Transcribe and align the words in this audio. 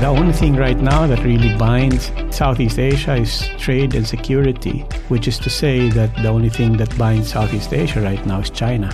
The 0.00 0.06
only 0.06 0.32
thing 0.32 0.56
right 0.56 0.78
now 0.78 1.06
that 1.06 1.22
really 1.22 1.54
binds 1.58 2.10
Southeast 2.30 2.78
Asia 2.78 3.16
is 3.16 3.46
trade 3.58 3.94
and 3.94 4.08
security, 4.08 4.78
which 5.08 5.28
is 5.28 5.38
to 5.40 5.50
say 5.50 5.90
that 5.90 6.14
the 6.22 6.28
only 6.28 6.48
thing 6.48 6.78
that 6.78 6.96
binds 6.96 7.32
Southeast 7.32 7.74
Asia 7.74 8.00
right 8.00 8.24
now 8.24 8.40
is 8.40 8.48
China. 8.48 8.90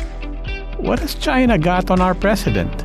What 0.79 0.98
has 0.98 1.15
China 1.15 1.59
got 1.59 1.92
on 1.92 2.01
our 2.01 2.12
president? 2.12 2.82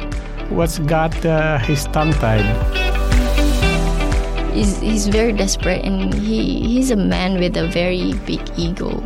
What's 0.52 0.78
got 0.78 1.26
uh, 1.26 1.58
his 1.58 1.86
tongue 1.86 2.14
tied? 2.14 2.46
He's, 4.54 4.80
he's 4.80 5.08
very 5.08 5.34
desperate 5.34 5.84
and 5.84 6.14
he, 6.14 6.62
he's 6.62 6.92
a 6.92 6.96
man 6.96 7.40
with 7.40 7.58
a 7.58 7.70
very 7.70 8.14
big 8.28 8.42
ego. 8.56 9.04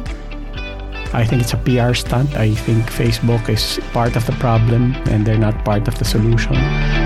I 1.14 1.24
think 1.24 1.42
it's 1.42 1.54
a 1.54 1.58
PR 1.64 1.94
stunt. 1.94 2.36
I 2.36 2.54
think 2.54 2.84
Facebook 2.88 3.48
is 3.48 3.80
part 3.94 4.18
of 4.18 4.26
the 4.26 4.34
problem 4.34 4.94
and 5.08 5.26
they're 5.26 5.38
not 5.38 5.64
part 5.64 5.88
of 5.88 5.98
the 5.98 6.04
solution. 6.04 7.05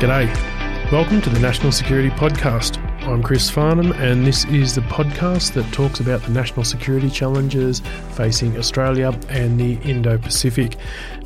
G'day. 0.00 0.26
Welcome 0.90 1.22
to 1.22 1.30
the 1.30 1.38
National 1.38 1.70
Security 1.70 2.10
Podcast. 2.10 2.78
I'm 3.06 3.22
Chris 3.22 3.48
Farnham, 3.48 3.92
and 3.92 4.26
this 4.26 4.44
is 4.46 4.74
the 4.74 4.80
podcast 4.82 5.52
that 5.54 5.72
talks 5.72 6.00
about 6.00 6.20
the 6.22 6.30
national 6.30 6.64
security 6.64 7.08
challenges 7.08 7.80
facing 8.10 8.58
Australia 8.58 9.18
and 9.28 9.58
the 9.58 9.74
Indo 9.88 10.18
Pacific. 10.18 10.76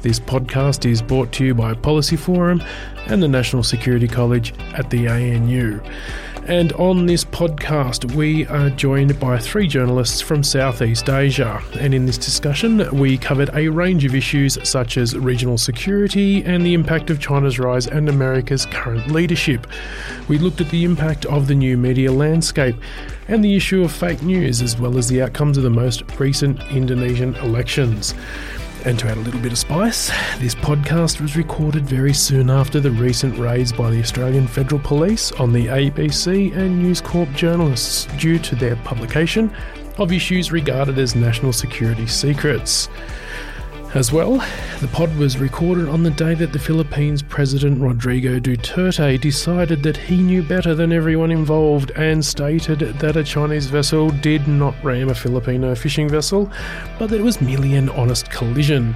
This 0.03 0.21
podcast 0.21 0.85
is 0.89 1.01
brought 1.01 1.33
to 1.33 1.47
you 1.47 1.55
by 1.55 1.73
Policy 1.75 2.17
Forum 2.17 2.63
and 3.07 3.23
the 3.23 3.29
National 3.29 3.63
Security 3.63 4.07
College 4.07 4.53
at 4.75 4.91
the 4.91 5.09
ANU. 5.09 5.81
And 6.49 6.73
on 6.73 7.05
this 7.05 7.27
podcast, 7.27 8.15
we 8.15 8.47
are 8.47 8.71
joined 8.71 9.21
by 9.21 9.39
three 9.39 9.69
journalists 9.69 10.23
from 10.23 10.43
Southeast 10.43 11.11
Asia. 11.11 11.63
And 11.79 11.93
in 11.93 12.07
this 12.07 12.17
discussion, 12.17 12.89
we 12.99 13.19
covered 13.19 13.51
a 13.53 13.69
range 13.69 14.07
of 14.07 14.15
issues 14.15 14.57
such 14.67 14.97
as 14.97 15.15
regional 15.15 15.59
security 15.59 16.43
and 16.43 16.65
the 16.65 16.73
impact 16.73 17.11
of 17.11 17.21
China's 17.21 17.59
rise 17.59 17.87
and 17.87 18.09
America's 18.09 18.65
current 18.65 19.09
leadership. 19.11 19.67
We 20.27 20.39
looked 20.39 20.63
at 20.63 20.71
the 20.71 20.85
impact 20.85 21.27
of 21.27 21.49
the 21.49 21.55
new 21.55 21.77
media 21.77 22.11
landscape 22.11 22.77
and 23.29 23.45
the 23.45 23.55
issue 23.55 23.85
of 23.85 23.93
fake 23.93 24.23
news, 24.23 24.63
as 24.63 24.79
well 24.79 24.97
as 24.97 25.07
the 25.09 25.21
outcomes 25.21 25.59
of 25.59 25.65
the 25.65 25.71
most 25.71 26.03
recent 26.19 26.63
Indonesian 26.71 27.35
elections. 27.37 28.15
And 28.85 28.99
to 29.01 29.09
add 29.09 29.17
a 29.17 29.21
little 29.21 29.41
bit 29.41 29.53
of 29.53 29.59
spice, 29.59 30.09
this 30.39 30.55
podcast 30.55 31.21
was 31.21 31.37
recorded 31.37 31.85
very 31.85 32.15
soon 32.15 32.49
after 32.49 32.79
the 32.79 32.91
recent 32.93 33.37
raids 33.37 33.73
by 33.73 33.91
the 33.91 34.01
Australian 34.01 34.47
Federal 34.47 34.81
Police 34.81 35.33
on 35.33 35.53
the 35.53 35.67
ABC 35.67 36.57
and 36.57 36.81
News 36.83 37.01
Corp 37.01 37.31
journalists 37.33 38.07
due 38.19 38.39
to 38.39 38.55
their 38.55 38.77
publication 38.77 39.53
of 39.99 40.13
issues 40.13 40.53
regarded 40.53 40.97
as 40.99 41.17
national 41.17 41.53
security 41.53 42.07
secrets. 42.07 42.89
As 43.95 44.13
well, 44.13 44.37
the 44.81 44.89
pod 44.93 45.17
was 45.17 45.39
recorded 45.39 45.89
on 45.89 46.03
the 46.03 46.11
day 46.11 46.35
that 46.35 46.53
the 46.53 46.59
Philippines 46.59 47.23
President 47.23 47.81
Rodrigo 47.81 48.39
Duterte 48.39 49.19
decided 49.19 49.83
that 49.83 49.97
he 49.97 50.19
knew 50.19 50.43
better 50.43 50.75
than 50.75 50.93
everyone 50.93 51.31
involved 51.31 51.91
and 51.93 52.23
stated 52.23 52.81
that 52.81 53.17
a 53.17 53.25
Chinese 53.25 53.67
vessel 53.67 54.11
did 54.11 54.47
not 54.47 54.75
ram 54.85 55.09
a 55.09 55.15
Filipino 55.15 55.75
fishing 55.75 56.07
vessel, 56.07 56.53
but 56.99 57.09
that 57.09 57.19
it 57.19 57.25
was 57.25 57.41
merely 57.41 57.77
an 57.77 57.89
honest 57.89 58.31
collision. 58.31 58.95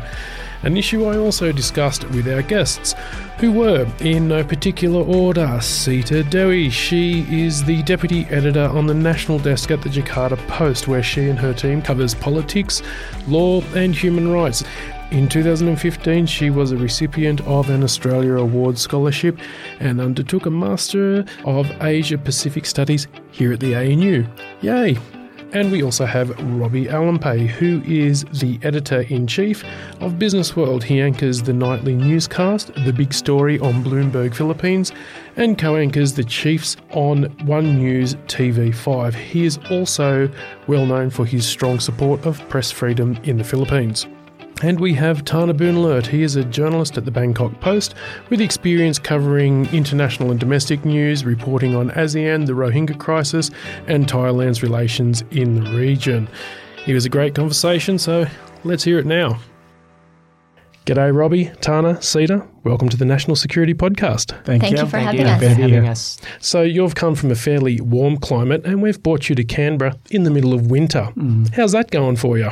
An 0.62 0.76
issue 0.76 1.06
I 1.06 1.16
also 1.16 1.50
discussed 1.50 2.08
with 2.10 2.28
our 2.28 2.42
guests, 2.42 2.94
who 3.38 3.50
were, 3.50 3.86
in 3.98 4.28
no 4.28 4.44
particular 4.44 5.00
order, 5.00 5.58
Sita 5.60 6.22
Dewi. 6.22 6.70
She 6.70 7.26
is 7.28 7.64
the 7.64 7.82
deputy 7.82 8.26
editor 8.26 8.66
on 8.66 8.86
the 8.86 8.94
national 8.94 9.40
desk 9.40 9.72
at 9.72 9.82
the 9.82 9.88
Jakarta 9.88 10.38
Post, 10.46 10.86
where 10.86 11.02
she 11.02 11.28
and 11.28 11.38
her 11.38 11.52
team 11.52 11.82
covers 11.82 12.14
politics, 12.14 12.80
law, 13.26 13.60
and 13.74 13.92
human 13.92 14.30
rights. 14.30 14.62
In 15.10 15.28
2015, 15.28 16.26
she 16.26 16.50
was 16.50 16.70
a 16.70 16.76
recipient 16.76 17.40
of 17.42 17.68
an 17.68 17.82
Australia 17.82 18.36
Award 18.36 18.78
Scholarship 18.78 19.38
and 19.80 20.00
undertook 20.00 20.46
a 20.46 20.50
Master 20.50 21.24
of 21.44 21.70
Asia 21.82 22.16
Pacific 22.16 22.64
Studies 22.66 23.08
here 23.32 23.52
at 23.52 23.58
the 23.60 23.74
ANU. 23.74 24.24
Yay! 24.60 24.96
And 25.52 25.70
we 25.70 25.82
also 25.82 26.06
have 26.06 26.30
Roby 26.58 26.86
Alampay, 26.86 27.46
who 27.46 27.82
is 27.84 28.24
the 28.32 28.58
editor 28.62 29.02
in 29.02 29.26
chief 29.26 29.62
of 30.00 30.18
Business 30.18 30.56
World. 30.56 30.82
He 30.82 30.98
anchors 30.98 31.42
the 31.42 31.52
nightly 31.52 31.94
newscast, 31.94 32.72
The 32.86 32.92
Big 32.92 33.12
Story 33.12 33.58
on 33.58 33.84
Bloomberg 33.84 34.34
Philippines, 34.34 34.92
and 35.36 35.58
co 35.58 35.76
anchors 35.76 36.14
the 36.14 36.24
Chiefs 36.24 36.78
on 36.92 37.24
One 37.46 37.76
News 37.76 38.14
TV5. 38.28 39.14
He 39.14 39.44
is 39.44 39.58
also 39.70 40.30
well 40.68 40.86
known 40.86 41.10
for 41.10 41.26
his 41.26 41.46
strong 41.46 41.80
support 41.80 42.24
of 42.24 42.38
press 42.48 42.70
freedom 42.70 43.18
in 43.24 43.36
the 43.36 43.44
Philippines. 43.44 44.06
And 44.64 44.78
we 44.78 44.94
have 44.94 45.22
Thana 45.22 45.54
Boonlert. 45.54 46.06
He 46.06 46.22
is 46.22 46.36
a 46.36 46.44
journalist 46.44 46.96
at 46.96 47.04
the 47.04 47.10
Bangkok 47.10 47.58
Post 47.58 47.96
with 48.30 48.40
experience 48.40 48.96
covering 48.96 49.66
international 49.74 50.30
and 50.30 50.38
domestic 50.38 50.84
news, 50.84 51.24
reporting 51.24 51.74
on 51.74 51.90
ASEAN, 51.90 52.46
the 52.46 52.52
Rohingya 52.52 52.96
crisis, 52.96 53.50
and 53.88 54.06
Thailand's 54.06 54.62
relations 54.62 55.24
in 55.32 55.64
the 55.64 55.70
region. 55.72 56.28
It 56.86 56.94
was 56.94 57.04
a 57.04 57.08
great 57.08 57.34
conversation, 57.34 57.98
so 57.98 58.24
let's 58.62 58.84
hear 58.84 59.00
it 59.00 59.06
now. 59.06 59.40
G'day, 60.86 61.12
Roby, 61.12 61.46
Thana, 61.60 62.00
Sita. 62.00 62.46
Welcome 62.62 62.88
to 62.90 62.96
the 62.96 63.04
National 63.04 63.34
Security 63.34 63.74
Podcast. 63.74 64.44
Thank 64.44 64.70
you 64.70 64.86
for 64.86 64.98
having 64.98 65.22
you. 65.22 65.26
us. 65.26 65.40
Good 65.40 65.50
to 65.50 65.56
be 65.56 65.62
having 65.72 65.88
us. 65.88 66.20
So, 66.38 66.62
you've 66.62 66.94
come 66.94 67.16
from 67.16 67.32
a 67.32 67.36
fairly 67.36 67.80
warm 67.80 68.16
climate, 68.16 68.64
and 68.64 68.80
we've 68.80 69.02
brought 69.02 69.28
you 69.28 69.34
to 69.34 69.42
Canberra 69.42 69.98
in 70.12 70.22
the 70.22 70.30
middle 70.30 70.54
of 70.54 70.70
winter. 70.70 71.08
Mm. 71.16 71.52
How's 71.52 71.72
that 71.72 71.90
going 71.90 72.14
for 72.14 72.38
you? 72.38 72.50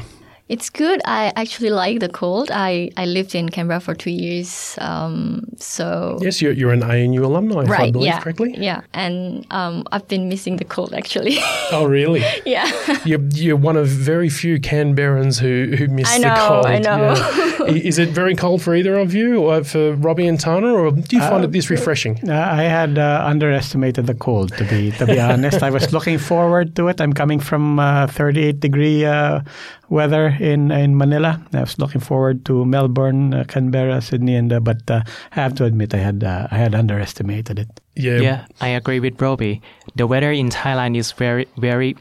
It's 0.51 0.69
good. 0.69 1.01
I 1.05 1.33
actually 1.37 1.71
like 1.71 2.01
the 2.01 2.09
cold. 2.09 2.51
I, 2.51 2.91
I 2.97 3.05
lived 3.07 3.37
in 3.37 3.49
Canberra 3.51 3.79
for 3.79 3.95
two 3.95 4.11
years. 4.11 4.75
Um, 4.81 5.45
so 5.57 6.19
Yes, 6.21 6.43
you're, 6.43 6.51
you're 6.53 6.73
an 6.73 6.83
ANU 6.83 7.25
alumni, 7.25 7.63
if 7.63 7.69
I 7.71 7.73
right, 7.73 7.93
believe 7.93 8.09
yeah, 8.09 8.19
correctly. 8.21 8.57
yeah, 8.59 8.81
and 8.93 9.47
um, 9.53 9.85
I've 9.93 10.09
been 10.09 10.29
missing 10.29 10.57
the 10.57 10.65
cold 10.65 10.93
actually. 10.93 11.39
Oh, 11.73 11.85
really? 11.85 12.25
yeah, 12.47 12.67
You're, 13.05 13.21
you're 13.33 13.55
one 13.57 13.77
of 13.77 13.87
very 13.87 14.29
few 14.29 14.59
Canberrans 14.59 15.39
who, 15.39 15.77
who 15.77 15.87
miss 15.87 16.11
I 16.13 16.19
the 16.19 16.35
cold. 16.37 16.67
I 16.67 16.79
know. 16.81 17.15
yeah. 17.15 17.57
I- 17.67 17.87
Is 17.91 17.99
it 18.01 18.09
very 18.09 18.35
cold 18.35 18.61
for 18.61 18.75
either 18.75 18.99
of 18.99 19.15
you, 19.15 19.39
or 19.41 19.63
for 19.63 19.93
Roby 19.95 20.27
and 20.27 20.41
Thana, 20.41 20.73
or 20.75 20.91
do 20.91 21.15
you 21.17 21.23
find 21.23 21.45
it 21.45 21.53
this 21.53 21.71
refreshing? 21.71 22.19
Uh, 22.29 22.33
I 22.35 22.63
had 22.65 22.99
uh, 22.99 23.23
underestimated 23.25 24.07
the 24.09 24.15
cold, 24.15 24.51
to 24.59 24.65
be 24.65 24.91
to 24.99 25.07
be 25.07 25.21
honest. 25.21 25.63
I 25.63 25.71
was 25.71 25.93
looking 25.93 26.19
forward 26.19 26.75
to 26.75 26.89
it. 26.89 27.01
I'm 27.01 27.13
coming 27.13 27.39
from 27.39 27.79
uh, 27.79 28.09
38 28.09 28.59
degree 28.59 29.05
uh, 29.05 29.43
weather 29.91 30.37
in 30.41 30.71
in 30.71 30.97
Manila. 30.97 31.43
I 31.53 31.61
was 31.61 31.79
looking 31.79 32.01
forward 32.01 32.45
to 32.47 32.65
Melbourne, 32.65 33.35
uh, 33.35 33.45
Canberra, 33.45 34.01
Sydney, 34.01 34.37
and 34.37 34.53
uh, 34.53 34.61
but 34.61 34.91
uh, 34.91 35.03
I 35.33 35.41
have 35.41 35.55
to 35.57 35.65
admit 35.65 35.93
I 35.93 35.99
had 35.99 36.25
uh, 36.25 36.49
I 36.51 36.57
had 36.57 36.75
underestimated 36.75 37.59
it. 37.59 37.69
Yeah. 37.97 38.21
Yeah, 38.21 38.47
I 38.61 38.69
agree 38.69 39.01
with 39.01 39.21
Roby. 39.21 39.61
The 39.97 40.07
weather 40.07 40.33
in 40.33 40.49
Thailand 40.49 40.97
is 40.97 41.13
very, 41.13 41.47
very. 41.59 41.97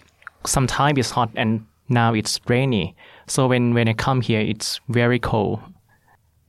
Sometimes 0.45 0.97
it's 0.97 1.11
hot 1.11 1.29
and 1.35 1.65
now 1.89 2.13
it's 2.13 2.39
rainy. 2.47 2.95
So 3.27 3.47
when 3.47 3.73
when 3.73 3.89
I 3.89 3.93
come 3.93 4.21
here, 4.21 4.39
it's 4.39 4.79
very 4.87 5.19
cold. 5.19 5.59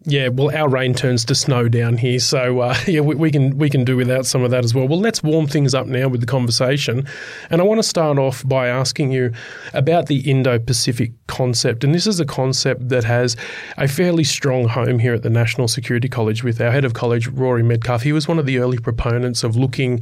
Yeah, 0.05 0.29
well, 0.29 0.51
our 0.57 0.67
rain 0.67 0.95
turns 0.95 1.27
to 1.27 1.35
snow 1.35 1.69
down 1.69 1.99
here, 1.99 2.21
so 2.21 2.61
uh, 2.61 2.75
yeah, 2.87 3.01
we, 3.01 3.15
we 3.17 3.31
can 3.31 3.59
we 3.59 3.69
can 3.69 3.85
do 3.85 3.99
without 3.99 4.25
some 4.25 4.43
of 4.43 4.51
that 4.51 4.65
as 4.65 4.75
well. 4.75 4.89
Well, 4.89 4.99
let's 4.99 5.23
warm 5.23 5.47
things 5.47 5.75
up 5.75 5.87
now 5.87 6.09
with 6.09 6.23
the 6.23 6.27
conversation, 6.27 7.07
and 7.51 7.61
I 7.61 7.65
want 7.65 7.81
to 7.81 7.83
start 7.83 8.19
off 8.19 8.47
by 8.49 8.69
asking 8.69 9.13
you 9.13 9.31
about 9.75 10.07
the 10.07 10.21
Indo-Pacific 10.21 11.13
concept, 11.27 11.85
and 11.85 11.95
this 11.95 12.07
is 12.07 12.19
a 12.19 12.25
concept 12.25 12.89
that 12.89 13.05
has 13.05 13.37
a 13.77 13.87
fairly 13.87 14.25
strong 14.25 14.69
home 14.69 15.01
here 15.01 15.13
at 15.13 15.23
the 15.23 15.29
National 15.29 15.69
Security 15.69 16.09
College 16.09 16.43
with 16.43 16.63
our 16.63 16.71
head 16.71 16.87
of 16.87 16.95
college, 16.95 17.27
Rory 17.27 17.63
Medcalf. 17.63 18.01
He 18.01 18.15
was 18.15 18.27
one 18.27 18.39
of 18.39 18.47
the 18.47 18.57
early 18.57 18.79
proponents 18.79 19.45
of 19.45 19.55
looking 19.55 20.01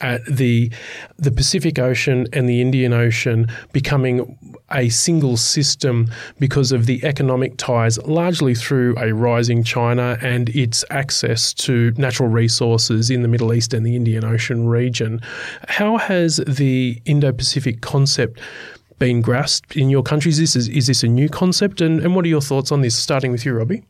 at 0.00 0.24
the 0.26 0.70
the 1.18 1.30
Pacific 1.30 1.78
Ocean 1.78 2.26
and 2.32 2.48
the 2.48 2.60
Indian 2.60 2.92
Ocean 2.92 3.46
becoming 3.72 4.38
a 4.72 4.88
single 4.88 5.36
system 5.36 6.08
because 6.38 6.72
of 6.72 6.86
the 6.86 7.04
economic 7.04 7.56
ties, 7.56 7.98
largely 8.04 8.54
through 8.54 8.94
a 8.98 9.12
rising 9.12 9.64
China 9.64 10.16
and 10.22 10.48
its 10.50 10.84
access 10.90 11.52
to 11.54 11.92
natural 11.96 12.28
resources 12.28 13.10
in 13.10 13.22
the 13.22 13.28
Middle 13.28 13.52
East 13.52 13.74
and 13.74 13.84
the 13.84 13.96
Indian 13.96 14.24
Ocean 14.24 14.68
region. 14.68 15.20
How 15.68 15.96
has 15.96 16.36
the 16.46 17.00
Indo 17.04 17.32
Pacific 17.32 17.80
concept 17.80 18.40
been 18.98 19.22
grasped 19.22 19.76
in 19.76 19.90
your 19.90 20.02
countries? 20.02 20.38
Is 20.38 20.54
this, 20.54 20.68
is 20.68 20.86
this 20.86 21.02
a 21.02 21.08
new 21.08 21.28
concept? 21.28 21.80
And, 21.80 22.00
and 22.00 22.14
what 22.14 22.24
are 22.24 22.28
your 22.28 22.42
thoughts 22.42 22.70
on 22.70 22.82
this, 22.82 22.94
starting 22.94 23.32
with 23.32 23.44
you, 23.44 23.52
Roby? 23.54 23.82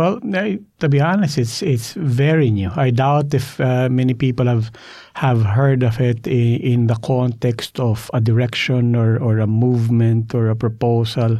Well, 0.00 0.18
to 0.18 0.88
be 0.88 0.98
honest, 0.98 1.36
it's 1.36 1.62
it's 1.62 1.92
very 1.92 2.50
new. 2.50 2.70
I 2.74 2.88
doubt 2.88 3.34
if 3.34 3.60
uh, 3.60 3.90
many 3.90 4.14
people 4.14 4.46
have 4.46 4.70
have 5.12 5.42
heard 5.42 5.82
of 5.82 6.00
it 6.00 6.26
in, 6.26 6.56
in, 6.72 6.86
the 6.86 6.94
context 6.94 7.78
of 7.78 8.10
a 8.14 8.20
direction 8.20 8.96
or, 8.96 9.18
or 9.18 9.40
a 9.40 9.46
movement 9.46 10.34
or 10.34 10.48
a 10.48 10.56
proposal. 10.56 11.36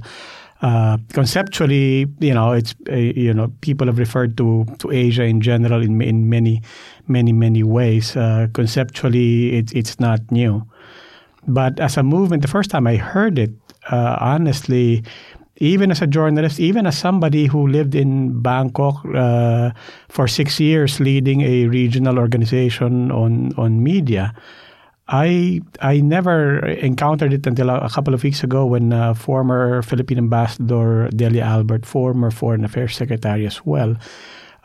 Uh, 0.61 0.99
conceptually, 1.15 2.07
you 2.19 2.35
know, 2.35 2.53
it's 2.53 2.75
uh, 2.93 2.97
you 2.97 3.33
know 3.33 3.51
people 3.62 3.87
have 3.87 3.99
referred 3.99 4.37
to, 4.37 4.67
to 4.79 4.91
Asia 4.91 5.25
in 5.25 5.41
general 5.41 5.81
in 5.81 6.03
in 6.03 6.29
many 6.29 6.61
many 7.09 7.33
many 7.33 7.62
ways. 7.62 8.15
Uh, 8.15 8.47
conceptually, 8.53 9.57
it, 9.57 9.73
it's 9.73 9.99
not 9.99 10.21
new, 10.31 10.62
but 11.49 11.81
as 11.81 11.97
a 11.97 12.03
movement, 12.03 12.43
the 12.43 12.53
first 12.57 12.71
time 12.71 12.87
I 12.87 12.97
heard 12.97 13.39
it, 13.39 13.53
uh, 13.91 14.19
honestly, 14.21 15.03
even 15.61 15.91
as 15.91 16.01
a 16.03 16.07
journalist, 16.07 16.59
even 16.59 16.87
as 16.87 16.99
somebody 16.99 17.47
who 17.47 17.69
lived 17.69 17.95
in 17.95 18.41
Bangkok 18.41 19.05
uh, 19.15 19.71
for 20.09 20.27
six 20.27 20.59
years, 20.59 20.99
leading 20.99 21.43
a 21.43 21.67
regional 21.67 22.19
organization 22.19 23.12
on 23.12 23.53
on 23.57 23.83
media, 23.83 24.33
I 25.07 25.61
I 25.83 26.01
never 26.01 26.67
encountered 26.67 27.33
it 27.33 27.47
until 27.47 27.69
a, 27.69 27.79
a 27.79 27.91
couple 27.91 28.15
of 28.15 28.23
weeks 28.23 28.43
ago 28.43 28.65
when 28.65 28.93
uh, 28.93 29.12
former 29.12 29.83
Philippine 29.83 30.19
ambassador 30.19 31.09
Delia 31.11 31.45
Albert, 31.45 31.85
former 31.85 32.31
Foreign 32.31 32.65
Affairs 32.65 32.97
Secretary 32.97 33.47
as 33.47 33.65
well, 33.67 33.97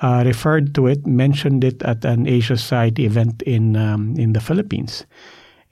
uh, 0.02 0.24
referred 0.26 0.74
to 0.76 0.88
it, 0.88 1.06
mentioned 1.06 1.64
it 1.66 1.84
at 1.84 2.06
an 2.06 2.26
Asia 2.26 2.56
Society 2.56 3.06
event 3.06 3.42
in 3.42 3.76
um, 3.76 4.16
in 4.18 4.32
the 4.32 4.40
Philippines. 4.40 5.06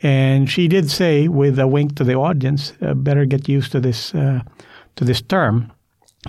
And 0.02 0.50
she 0.50 0.68
did 0.68 0.92
say, 0.92 1.30
with 1.30 1.58
a 1.60 1.66
wink 1.66 1.96
to 1.96 2.04
the 2.04 2.16
audience, 2.16 2.74
uh, 2.82 2.94
better 2.94 3.24
get 3.24 3.48
used 3.48 3.72
to 3.72 3.80
this 3.80 4.14
uh, 4.14 4.42
to 4.96 5.06
this 5.06 5.22
term 5.22 5.72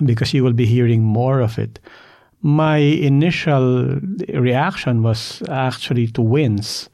because 0.03 0.33
you 0.33 0.43
will 0.43 0.53
be 0.53 0.65
hearing 0.65 1.03
more 1.03 1.39
of 1.39 1.57
it. 1.57 1.79
My 2.41 2.77
initial 2.77 3.99
reaction 4.33 5.03
was 5.03 5.41
actually 5.49 6.07
to 6.07 6.21
wince 6.21 6.89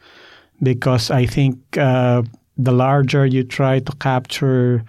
because 0.63 1.11
I 1.11 1.25
think 1.25 1.57
uh, 1.77 2.21
the 2.57 2.71
larger 2.71 3.25
you 3.25 3.43
try 3.43 3.79
to 3.79 3.91
capture 3.97 4.83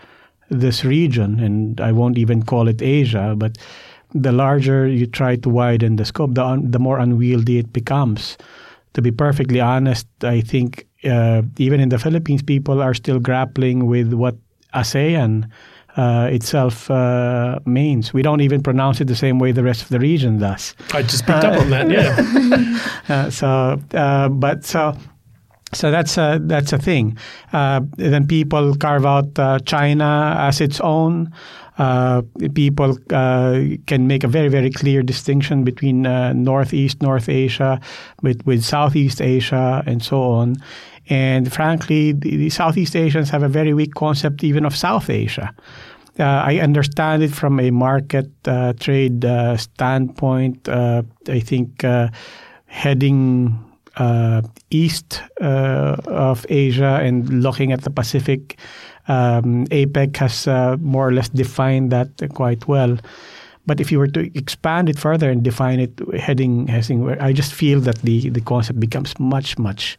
this 0.50 0.84
region, 0.84 1.40
and 1.40 1.80
I 1.80 1.92
won't 1.92 2.18
even 2.18 2.42
call 2.42 2.68
it 2.68 2.82
Asia, 2.82 3.34
but 3.36 3.56
the 4.14 4.32
larger 4.32 4.86
you 4.86 5.06
try 5.06 5.36
to 5.36 5.48
widen 5.48 5.96
the 5.96 6.04
scope, 6.04 6.34
the, 6.34 6.44
un- 6.44 6.70
the 6.70 6.78
more 6.78 6.98
unwieldy 6.98 7.58
it 7.58 7.72
becomes. 7.72 8.36
To 8.92 9.00
be 9.00 9.10
perfectly 9.10 9.60
honest, 9.60 10.06
I 10.22 10.42
think 10.42 10.86
uh, 11.04 11.42
even 11.56 11.80
in 11.80 11.88
the 11.88 11.98
Philippines, 11.98 12.42
people 12.42 12.82
are 12.82 12.92
still 12.92 13.18
grappling 13.18 13.86
with 13.86 14.12
what 14.12 14.36
ASEAN 14.74 15.48
uh, 15.96 16.28
itself 16.30 16.90
uh, 16.90 17.58
means. 17.66 18.14
We 18.14 18.22
don't 18.22 18.40
even 18.40 18.62
pronounce 18.62 19.00
it 19.00 19.06
the 19.06 19.16
same 19.16 19.38
way 19.38 19.52
the 19.52 19.62
rest 19.62 19.82
of 19.82 19.88
the 19.88 19.98
region 19.98 20.38
does. 20.38 20.74
I 20.92 21.02
just 21.02 21.26
picked 21.26 21.44
up 21.44 21.60
on 21.60 21.70
that. 21.70 21.90
Yeah. 21.90 22.78
Uh, 23.08 23.28
so, 23.30 23.80
uh, 23.94 24.28
but 24.28 24.64
so. 24.64 24.96
So 25.74 25.90
that's 25.90 26.18
a 26.18 26.38
that's 26.42 26.72
a 26.72 26.78
thing. 26.78 27.18
Uh, 27.52 27.80
then 27.96 28.26
people 28.26 28.74
carve 28.76 29.04
out 29.04 29.64
China 29.64 30.36
as 30.38 30.60
its 30.60 30.80
own. 30.80 31.32
people 32.54 32.96
can 33.08 34.06
make 34.06 34.22
a 34.22 34.28
very 34.28 34.48
very 34.48 34.70
clear 34.70 35.02
distinction 35.02 35.64
between 35.64 36.02
Northeast 36.02 37.02
North 37.02 37.28
Asia, 37.28 37.80
with 38.22 38.46
with 38.46 38.62
Southeast 38.62 39.20
Asia, 39.20 39.82
and 39.86 40.02
so 40.02 40.22
on. 40.22 40.56
And 41.08 41.52
frankly, 41.52 42.12
the, 42.12 42.36
the, 42.36 42.50
Southeast 42.50 42.94
Asians 42.94 43.30
have 43.30 43.42
a 43.42 43.48
very 43.48 43.74
weak 43.74 43.94
concept 43.94 44.44
even 44.44 44.64
of 44.64 44.76
South 44.76 45.10
Asia. 45.10 45.52
Uh, 46.18 46.24
I 46.24 46.58
understand 46.58 47.22
it 47.22 47.32
from 47.32 47.58
a 47.58 47.70
market 47.70 48.30
uh, 48.44 48.74
trade 48.74 49.24
uh, 49.24 49.56
standpoint. 49.56 50.68
Uh, 50.68 51.02
I 51.28 51.40
think 51.40 51.84
uh, 51.84 52.08
heading 52.66 53.58
uh, 53.96 54.42
east 54.70 55.22
of 55.40 56.46
Asia 56.48 57.00
and 57.02 57.42
looking 57.42 57.72
at 57.72 57.82
the 57.82 57.90
Pacific, 57.90 58.58
um, 59.08 59.66
APEC 59.66 60.16
has 60.18 60.46
more 60.80 61.08
or 61.08 61.12
less 61.12 61.30
defined 61.30 61.90
that 61.92 62.08
quite 62.34 62.68
well. 62.68 62.98
But 63.64 63.80
if 63.80 63.92
you 63.92 63.98
were 63.98 64.08
to 64.08 64.36
expand 64.36 64.88
it 64.88 64.98
further 64.98 65.30
and 65.30 65.42
define 65.42 65.80
it 65.80 65.98
heading, 66.18 66.66
heading 66.66 67.08
I 67.20 67.32
just 67.32 67.54
feel 67.54 67.80
that 67.80 67.98
the, 68.02 68.28
the 68.28 68.40
concept 68.40 68.80
becomes 68.80 69.18
much, 69.20 69.56
much 69.56 69.96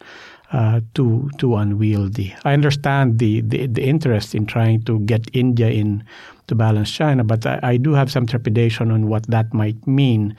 uh, 0.54 0.80
too 0.94 1.30
too 1.38 1.56
unwieldy. 1.56 2.34
I 2.46 2.54
understand 2.54 3.20
the, 3.20 3.42
the, 3.42 3.68
the 3.68 3.84
interest 3.84 4.36
in 4.36 4.46
trying 4.46 4.84
to 4.84 5.00
get 5.00 5.28
India 5.34 5.70
in 5.70 6.04
to 6.48 6.56
balance 6.56 6.92
China, 6.92 7.24
but 7.24 7.46
I, 7.46 7.60
I 7.64 7.78
do 7.78 7.94
have 7.94 8.12
some 8.12 8.28
trepidation 8.28 8.92
on 8.92 9.08
what 9.08 9.26
that 9.28 9.54
might 9.54 9.88
mean, 9.88 10.36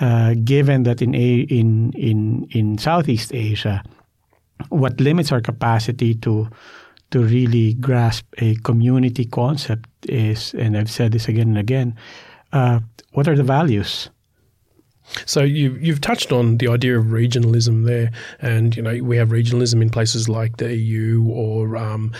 uh, 0.00 0.34
given 0.44 0.84
that 0.84 1.02
in 1.02 1.14
a, 1.14 1.40
in 1.40 1.92
in 1.92 2.48
in 2.50 2.78
Southeast 2.78 3.34
Asia, 3.34 3.82
what 4.70 4.98
limits 5.00 5.30
our 5.30 5.42
capacity 5.42 6.14
to 6.14 6.48
to 7.10 7.20
really 7.20 7.74
grasp 7.74 8.24
a 8.38 8.56
community 8.64 9.24
concept 9.26 9.88
is, 10.08 10.54
and 10.54 10.76
I've 10.76 10.90
said 10.90 11.12
this 11.12 11.28
again 11.28 11.48
and 11.48 11.58
again, 11.58 11.94
uh, 12.52 12.80
what 13.12 13.28
are 13.28 13.36
the 13.36 13.44
values? 13.44 14.10
So 15.26 15.42
you 15.42 15.76
you've 15.80 16.00
touched 16.00 16.32
on 16.32 16.58
the 16.58 16.68
idea 16.68 16.98
of 16.98 17.06
regionalism 17.06 17.86
there, 17.86 18.10
and 18.40 18.76
you 18.76 18.82
know 18.82 19.02
we 19.02 19.16
have 19.16 19.28
regionalism 19.28 19.82
in 19.82 19.90
places 19.90 20.28
like 20.28 20.56
the 20.56 20.74
EU 20.74 21.24
or 21.28 21.76
um, 21.76 22.12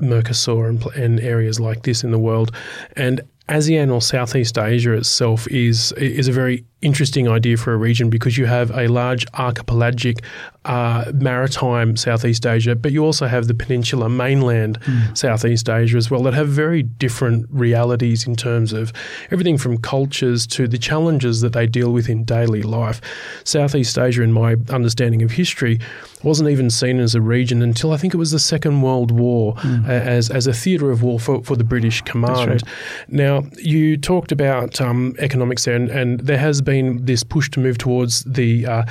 Mercosur 0.00 0.68
and, 0.68 0.84
and 0.94 1.20
areas 1.20 1.60
like 1.60 1.82
this 1.82 2.04
in 2.04 2.10
the 2.10 2.18
world, 2.18 2.52
and 2.96 3.20
ASEAN 3.48 3.90
or 3.90 4.02
Southeast 4.02 4.58
Asia 4.58 4.92
itself 4.92 5.48
is 5.48 5.92
is 5.92 6.28
a 6.28 6.32
very 6.32 6.64
interesting 6.80 7.28
idea 7.28 7.56
for 7.56 7.72
a 7.72 7.76
region 7.76 8.08
because 8.08 8.38
you 8.38 8.46
have 8.46 8.70
a 8.70 8.86
large 8.86 9.26
archipelagic 9.34 10.22
uh, 10.64 11.10
maritime 11.14 11.96
Southeast 11.96 12.46
Asia, 12.46 12.74
but 12.74 12.92
you 12.92 13.04
also 13.04 13.26
have 13.26 13.48
the 13.48 13.54
peninsula 13.54 14.08
mainland 14.08 14.78
mm. 14.80 15.16
Southeast 15.16 15.68
Asia 15.68 15.96
as 15.96 16.10
well 16.10 16.22
that 16.22 16.34
have 16.34 16.48
very 16.48 16.82
different 16.82 17.46
realities 17.50 18.26
in 18.26 18.36
terms 18.36 18.72
of 18.72 18.92
everything 19.30 19.56
from 19.56 19.78
cultures 19.78 20.46
to 20.46 20.68
the 20.68 20.78
challenges 20.78 21.40
that 21.40 21.54
they 21.54 21.66
deal 21.66 21.90
with 21.90 22.08
in 22.08 22.22
daily 22.22 22.62
life. 22.62 23.00
Southeast 23.44 23.98
Asia, 23.98 24.22
in 24.22 24.32
my 24.32 24.56
understanding 24.68 25.22
of 25.22 25.30
history, 25.30 25.80
wasn't 26.22 26.48
even 26.48 26.68
seen 26.68 26.98
as 26.98 27.14
a 27.14 27.20
region 27.20 27.62
until 27.62 27.92
I 27.92 27.96
think 27.96 28.12
it 28.12 28.18
was 28.18 28.32
the 28.32 28.38
Second 28.38 28.82
World 28.82 29.10
War 29.10 29.54
mm. 29.54 29.88
as, 29.88 30.28
as 30.30 30.46
a 30.46 30.52
theatre 30.52 30.90
of 30.90 31.02
war 31.02 31.18
for, 31.18 31.42
for 31.42 31.56
the 31.56 31.64
British 31.64 32.02
Command. 32.02 32.50
Right. 32.50 32.62
Now, 33.08 33.44
you 33.56 33.96
talked 33.96 34.32
about 34.32 34.80
um, 34.80 35.14
economics 35.18 35.64
there, 35.64 35.76
and, 35.76 35.90
and 35.90 36.20
there 36.20 36.38
has 36.38 36.60
been 36.68 37.04
this 37.06 37.24
push 37.24 37.48
to 37.50 37.60
move 37.60 37.78
towards 37.78 38.14
the 38.24 38.66
uh, 38.66 38.84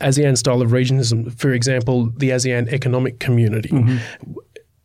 ASEAN 0.00 0.36
style 0.36 0.62
of 0.62 0.70
regionalism. 0.70 1.18
For 1.38 1.52
example, 1.52 1.96
the 2.16 2.30
ASEAN 2.30 2.72
Economic 2.72 3.14
Community. 3.26 3.68
Mm-hmm. 3.68 3.96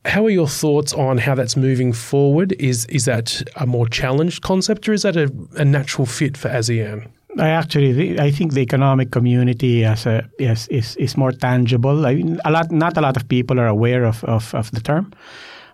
How 0.05 0.25
are 0.25 0.33
your 0.41 0.50
thoughts 0.50 0.93
on 0.93 1.17
how 1.17 1.35
that's 1.35 1.55
moving 1.55 1.93
forward? 1.93 2.51
Is 2.59 2.85
is 2.88 3.05
that 3.05 3.41
a 3.55 3.65
more 3.65 3.88
challenged 3.88 4.41
concept, 4.41 4.89
or 4.89 4.93
is 4.93 5.03
that 5.03 5.15
a, 5.15 5.31
a 5.57 5.63
natural 5.63 6.05
fit 6.05 6.38
for 6.38 6.50
ASEAN? 6.50 7.07
I 7.39 7.50
actually 7.50 8.19
I 8.27 8.31
think 8.31 8.53
the 8.53 8.62
economic 8.62 9.12
community 9.12 9.85
as 9.85 10.05
a 10.05 10.23
yes 10.39 10.67
is 10.67 10.97
is 10.97 11.17
more 11.17 11.31
tangible. 11.31 12.05
I 12.05 12.15
mean, 12.15 12.39
a 12.43 12.51
lot 12.51 12.71
not 12.71 12.97
a 12.97 13.01
lot 13.01 13.15
of 13.15 13.23
people 13.27 13.59
are 13.59 13.69
aware 13.69 14.03
of 14.07 14.23
of, 14.23 14.53
of 14.53 14.69
the 14.71 14.81
term. 14.81 15.05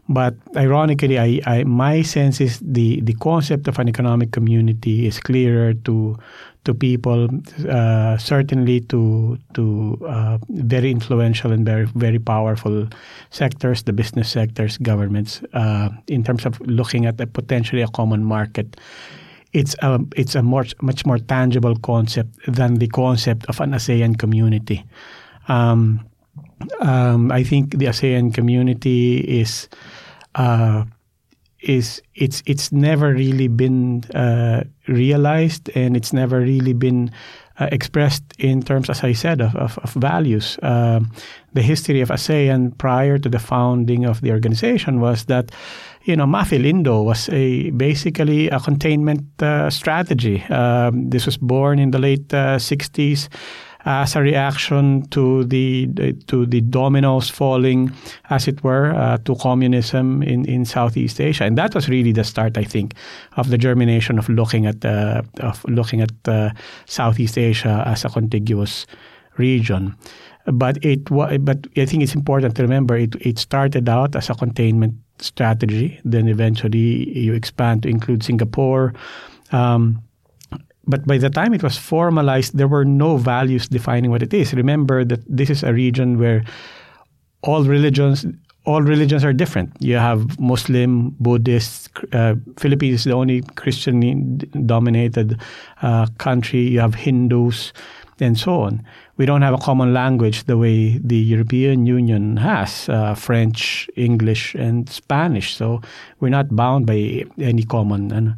But 0.09 0.33
ironically, 0.55 1.19
I, 1.19 1.39
I, 1.45 1.63
my 1.65 2.01
sense 2.01 2.41
is 2.41 2.59
the, 2.59 2.99
the 3.01 3.13
concept 3.13 3.67
of 3.67 3.77
an 3.77 3.87
economic 3.87 4.31
community 4.31 5.05
is 5.05 5.19
clearer 5.19 5.75
to 5.85 6.17
to 6.65 6.73
people, 6.73 7.29
uh, 7.69 8.17
certainly 8.17 8.81
to 8.81 9.37
to 9.53 9.97
uh, 10.07 10.37
very 10.49 10.91
influential 10.91 11.51
and 11.51 11.65
very 11.65 11.85
very 11.95 12.19
powerful 12.19 12.87
sectors, 13.29 13.83
the 13.83 13.93
business 13.93 14.29
sectors, 14.29 14.77
governments, 14.77 15.41
uh, 15.53 15.89
in 16.07 16.23
terms 16.23 16.45
of 16.45 16.59
looking 16.61 17.05
at 17.05 17.19
a 17.21 17.27
potentially 17.27 17.81
a 17.81 17.87
common 17.87 18.23
market. 18.23 18.77
It's 19.53 19.75
a 19.81 19.99
it's 20.15 20.35
a 20.35 20.43
much 20.43 20.75
much 20.81 21.05
more 21.05 21.17
tangible 21.17 21.75
concept 21.77 22.35
than 22.47 22.75
the 22.75 22.87
concept 22.87 23.45
of 23.47 23.59
an 23.61 23.71
ASEAN 23.71 24.17
community. 24.17 24.85
Um, 25.47 26.05
um, 26.81 27.31
I 27.31 27.43
think 27.43 27.77
the 27.77 27.87
ASEAN 27.87 28.33
community 28.33 29.17
is 29.41 29.69
uh, 30.35 30.83
is 31.61 32.01
it's 32.15 32.41
it's 32.45 32.71
never 32.71 33.13
really 33.13 33.47
been 33.47 34.03
uh, 34.15 34.63
realized 34.87 35.69
and 35.75 35.95
it's 35.95 36.13
never 36.13 36.39
really 36.39 36.73
been 36.73 37.11
uh, 37.59 37.67
expressed 37.71 38.23
in 38.37 38.61
terms, 38.63 38.89
as 38.89 39.03
I 39.03 39.13
said, 39.13 39.41
of, 39.41 39.55
of, 39.55 39.77
of 39.79 39.91
values. 39.93 40.57
Uh, 40.63 41.01
the 41.53 41.61
history 41.61 41.99
of 41.99 42.09
ASEAN 42.09 42.77
prior 42.77 43.17
to 43.17 43.27
the 43.27 43.39
founding 43.39 44.05
of 44.05 44.21
the 44.21 44.31
organization 44.31 45.01
was 45.01 45.25
that, 45.25 45.51
you 46.03 46.15
know, 46.15 46.25
Maphilindo 46.25 47.03
was 47.03 47.27
a 47.29 47.71
basically 47.71 48.47
a 48.49 48.59
containment 48.59 49.23
uh, 49.43 49.69
strategy. 49.69 50.41
Um, 50.43 51.09
this 51.09 51.25
was 51.25 51.35
born 51.35 51.79
in 51.79 51.91
the 51.91 51.99
late 51.99 52.29
60s 52.29 53.27
uh, 53.27 53.29
as 53.85 54.15
a 54.15 54.21
reaction 54.21 55.07
to 55.09 55.45
the, 55.45 55.87
the, 55.93 56.13
to 56.27 56.45
the 56.45 56.61
dominoes 56.61 57.29
falling, 57.29 57.91
as 58.29 58.47
it 58.47 58.63
were, 58.63 58.91
uh, 58.91 59.17
to 59.19 59.35
communism 59.35 60.21
in, 60.21 60.45
in 60.45 60.65
Southeast 60.65 61.21
Asia, 61.21 61.45
and 61.45 61.57
that 61.57 61.73
was 61.73 61.87
really 61.87 62.11
the 62.11 62.23
start, 62.23 62.57
I 62.57 62.63
think, 62.63 62.93
of 63.37 63.49
the 63.49 63.57
germination 63.57 64.19
of 64.19 64.27
looking 64.27 64.65
at 64.65 64.83
uh, 64.83 65.21
of 65.39 65.63
looking 65.65 66.01
at 66.01 66.11
uh, 66.27 66.51
Southeast 66.85 67.37
Asia 67.37 67.83
as 67.85 68.05
a 68.05 68.09
contiguous 68.09 68.85
region. 69.37 69.95
But 70.45 70.83
it 70.83 71.05
but 71.05 71.67
I 71.77 71.85
think 71.85 72.03
it's 72.03 72.15
important 72.15 72.55
to 72.55 72.63
remember 72.63 72.97
it 72.97 73.15
it 73.21 73.39
started 73.39 73.87
out 73.87 74.15
as 74.15 74.29
a 74.29 74.35
containment 74.35 74.95
strategy. 75.19 75.99
Then 76.03 76.27
eventually 76.27 77.17
you 77.17 77.33
expand 77.33 77.83
to 77.83 77.89
include 77.89 78.23
Singapore. 78.23 78.93
Um, 79.51 80.01
but 80.89 81.05
by 81.05 81.17
the 81.17 81.29
time 81.29 81.53
it 81.53 81.63
was 81.63 81.77
formalized, 81.77 82.57
there 82.57 82.67
were 82.67 82.83
no 82.83 83.17
values 83.17 83.67
defining 83.67 84.09
what 84.11 84.23
it 84.23 84.33
is. 84.33 84.53
Remember 84.53 85.05
that 85.05 85.21
this 85.27 85.49
is 85.49 85.63
a 85.63 85.71
region 85.71 86.17
where 86.17 86.43
all 87.41 87.63
religions 87.63 88.25
all 88.65 88.81
religions 88.81 89.23
are 89.23 89.33
different. 89.33 89.71
You 89.79 89.95
have 89.95 90.39
Muslim, 90.39 91.15
Buddhist. 91.19 91.89
Uh, 92.11 92.35
Philippines 92.57 92.99
is 92.99 93.03
the 93.05 93.13
only 93.13 93.41
Christian-dominated 93.55 95.39
uh, 95.81 96.05
country. 96.17 96.67
You 96.67 96.81
have 96.81 96.93
Hindus, 96.93 97.73
and 98.21 98.37
so 98.37 98.61
on. 98.61 98.85
We 99.17 99.25
don't 99.25 99.41
have 99.41 99.53
a 99.53 99.57
common 99.57 99.93
language 99.93 100.43
the 100.43 100.57
way 100.57 100.97
the 100.97 101.17
European 101.17 101.85
Union 101.85 102.37
has 102.37 102.87
uh, 102.89 103.15
French, 103.15 103.89
English, 103.95 104.55
and 104.55 104.89
Spanish. 104.89 105.55
So 105.55 105.81
we're 106.19 106.29
not 106.29 106.55
bound 106.55 106.85
by 106.85 107.25
any 107.39 107.63
common. 107.63 108.11
And, 108.11 108.35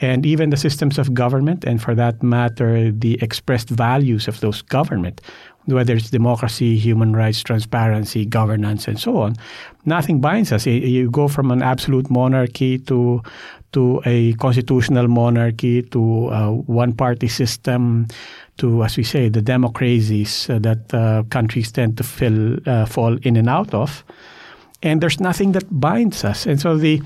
and 0.00 0.26
even 0.26 0.50
the 0.50 0.56
systems 0.56 0.98
of 0.98 1.14
government, 1.14 1.64
and 1.64 1.80
for 1.80 1.94
that 1.94 2.22
matter, 2.22 2.90
the 2.90 3.18
expressed 3.22 3.68
values 3.68 4.28
of 4.28 4.40
those 4.40 4.62
government, 4.62 5.20
whether 5.66 5.94
it's 5.94 6.10
democracy, 6.10 6.76
human 6.76 7.14
rights, 7.14 7.42
transparency, 7.42 8.26
governance, 8.26 8.88
and 8.88 8.98
so 8.98 9.18
on, 9.18 9.34
nothing 9.84 10.20
binds 10.20 10.52
us. 10.52 10.66
You 10.66 11.10
go 11.10 11.28
from 11.28 11.50
an 11.50 11.62
absolute 11.62 12.10
monarchy 12.10 12.78
to 12.78 13.22
to 13.72 14.00
a 14.04 14.34
constitutional 14.34 15.08
monarchy 15.08 15.82
to 15.82 16.28
a 16.28 16.52
one-party 16.52 17.26
system 17.26 18.06
to, 18.56 18.84
as 18.84 18.96
we 18.96 19.02
say, 19.02 19.28
the 19.28 19.42
democracies 19.42 20.48
uh, 20.48 20.60
that 20.60 20.94
uh, 20.94 21.24
countries 21.30 21.72
tend 21.72 21.96
to 21.96 22.04
fill, 22.04 22.56
uh, 22.66 22.86
fall 22.86 23.18
in 23.22 23.36
and 23.36 23.48
out 23.48 23.74
of. 23.74 24.04
And 24.80 25.00
there's 25.00 25.18
nothing 25.18 25.52
that 25.52 25.64
binds 25.70 26.24
us. 26.24 26.46
And 26.46 26.60
so 26.60 26.76
the 26.78 27.02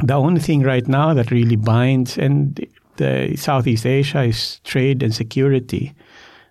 the 0.00 0.14
only 0.14 0.40
thing 0.40 0.62
right 0.62 0.86
now 0.86 1.14
that 1.14 1.30
really 1.30 1.56
binds 1.56 2.18
and 2.18 2.66
the 2.96 3.36
Southeast 3.36 3.86
Asia 3.86 4.22
is 4.22 4.60
trade 4.60 5.02
and 5.02 5.14
security, 5.14 5.94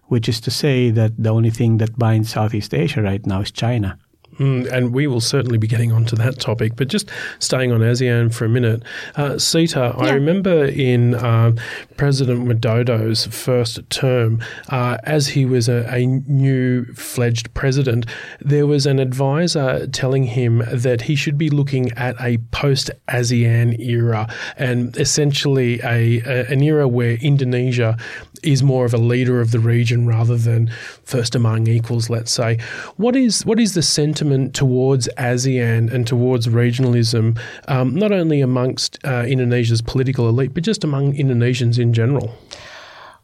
which 0.06 0.30
is 0.30 0.40
to 0.42 0.52
say 0.52 0.92
that 0.92 1.12
the 1.18 1.30
only 1.30 1.50
thing 1.50 1.78
that 1.78 1.98
binds 1.98 2.30
Southeast 2.30 2.74
Asia 2.74 3.02
right 3.02 3.26
now 3.26 3.42
is 3.42 3.52
China. 3.52 3.98
Mm, 4.38 4.70
and 4.72 4.94
we 4.94 5.08
will 5.08 5.22
certainly 5.22 5.58
be 5.58 5.68
getting 5.68 5.94
onto 5.94 6.16
that 6.18 6.40
topic. 6.40 6.76
But 6.76 6.90
just 6.90 7.10
staying 7.40 7.72
on 7.72 7.80
ASEAN 7.80 8.34
for 8.34 8.46
a 8.46 8.50
minute, 8.50 8.84
uh, 9.16 9.38
Sita, 9.38 9.96
yeah. 9.98 10.04
I 10.04 10.12
remember 10.12 10.66
in 10.66 11.16
uh, 11.16 11.54
President 11.96 12.46
Widodo's 12.46 13.28
first 13.28 13.90
term, 13.90 14.44
uh, 14.70 14.98
as 15.04 15.28
he 15.28 15.46
was 15.46 15.70
a, 15.70 15.88
a 15.90 16.06
new 16.06 16.86
fledged 16.96 17.54
president, 17.54 18.06
there 18.42 18.68
was 18.68 18.86
an 18.86 19.00
advisor 19.00 19.88
telling 19.88 20.26
him 20.26 20.64
that 20.72 21.04
he 21.04 21.16
should 21.16 21.38
be 21.38 21.50
looking 21.50 21.92
at 21.94 22.20
a 22.20 22.38
post 22.52 22.92
ASEAN 23.08 23.80
era 23.80 24.28
and 24.58 24.98
essentially 24.98 25.80
a, 25.82 26.22
a, 26.26 26.52
an 26.52 26.62
era 26.62 26.88
where 26.88 27.14
Indonesia 27.22 27.98
is 28.44 28.62
more 28.62 28.86
of 28.86 28.94
a 28.94 28.98
leader 28.98 29.40
of 29.42 29.52
the 29.52 29.60
region 29.60 30.06
rather 30.06 30.38
than 30.38 30.70
first 31.04 31.36
among 31.36 31.68
equals, 31.68 32.10
let's 32.10 32.32
say. 32.32 32.60
What 32.98 33.16
is 33.16 33.46
what 33.46 33.60
is 33.60 33.74
the 33.74 33.82
sentiment 33.82 34.25
towards 34.54 35.08
ASEAN 35.18 35.92
and 35.92 36.08
towards 36.08 36.48
regionalism, 36.48 37.40
um, 37.68 37.96
not 37.96 38.12
only 38.12 38.42
amongst 38.42 39.00
uh, 39.04 39.26
Indonesia's 39.28 39.82
political 39.82 40.30
elite, 40.30 40.54
but 40.54 40.64
just 40.64 40.84
among 40.84 41.14
Indonesians 41.14 41.80
in 41.80 41.94
general? 41.94 42.34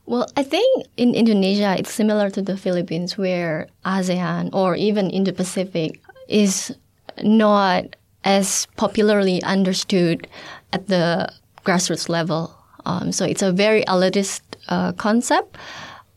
Well, 0.05 0.27
I 0.35 0.43
think 0.43 0.87
in 0.97 1.15
Indonesia 1.15 1.75
it's 1.77 1.93
similar 1.93 2.29
to 2.31 2.41
the 2.41 2.57
Philippines, 2.57 3.17
where 3.17 3.67
ASEAN 3.85 4.49
or 4.53 4.75
even 4.75 5.09
Indo 5.09 5.31
Pacific 5.31 6.01
is 6.27 6.75
not 7.23 7.95
as 8.23 8.67
popularly 8.77 9.41
understood 9.43 10.27
at 10.73 10.87
the 10.87 11.31
grassroots 11.65 12.09
level. 12.09 12.55
Um, 12.85 13.11
so 13.11 13.25
it's 13.25 13.41
a 13.41 13.51
very 13.51 13.83
elitist 13.85 14.41
uh, 14.69 14.91
concept, 14.93 15.57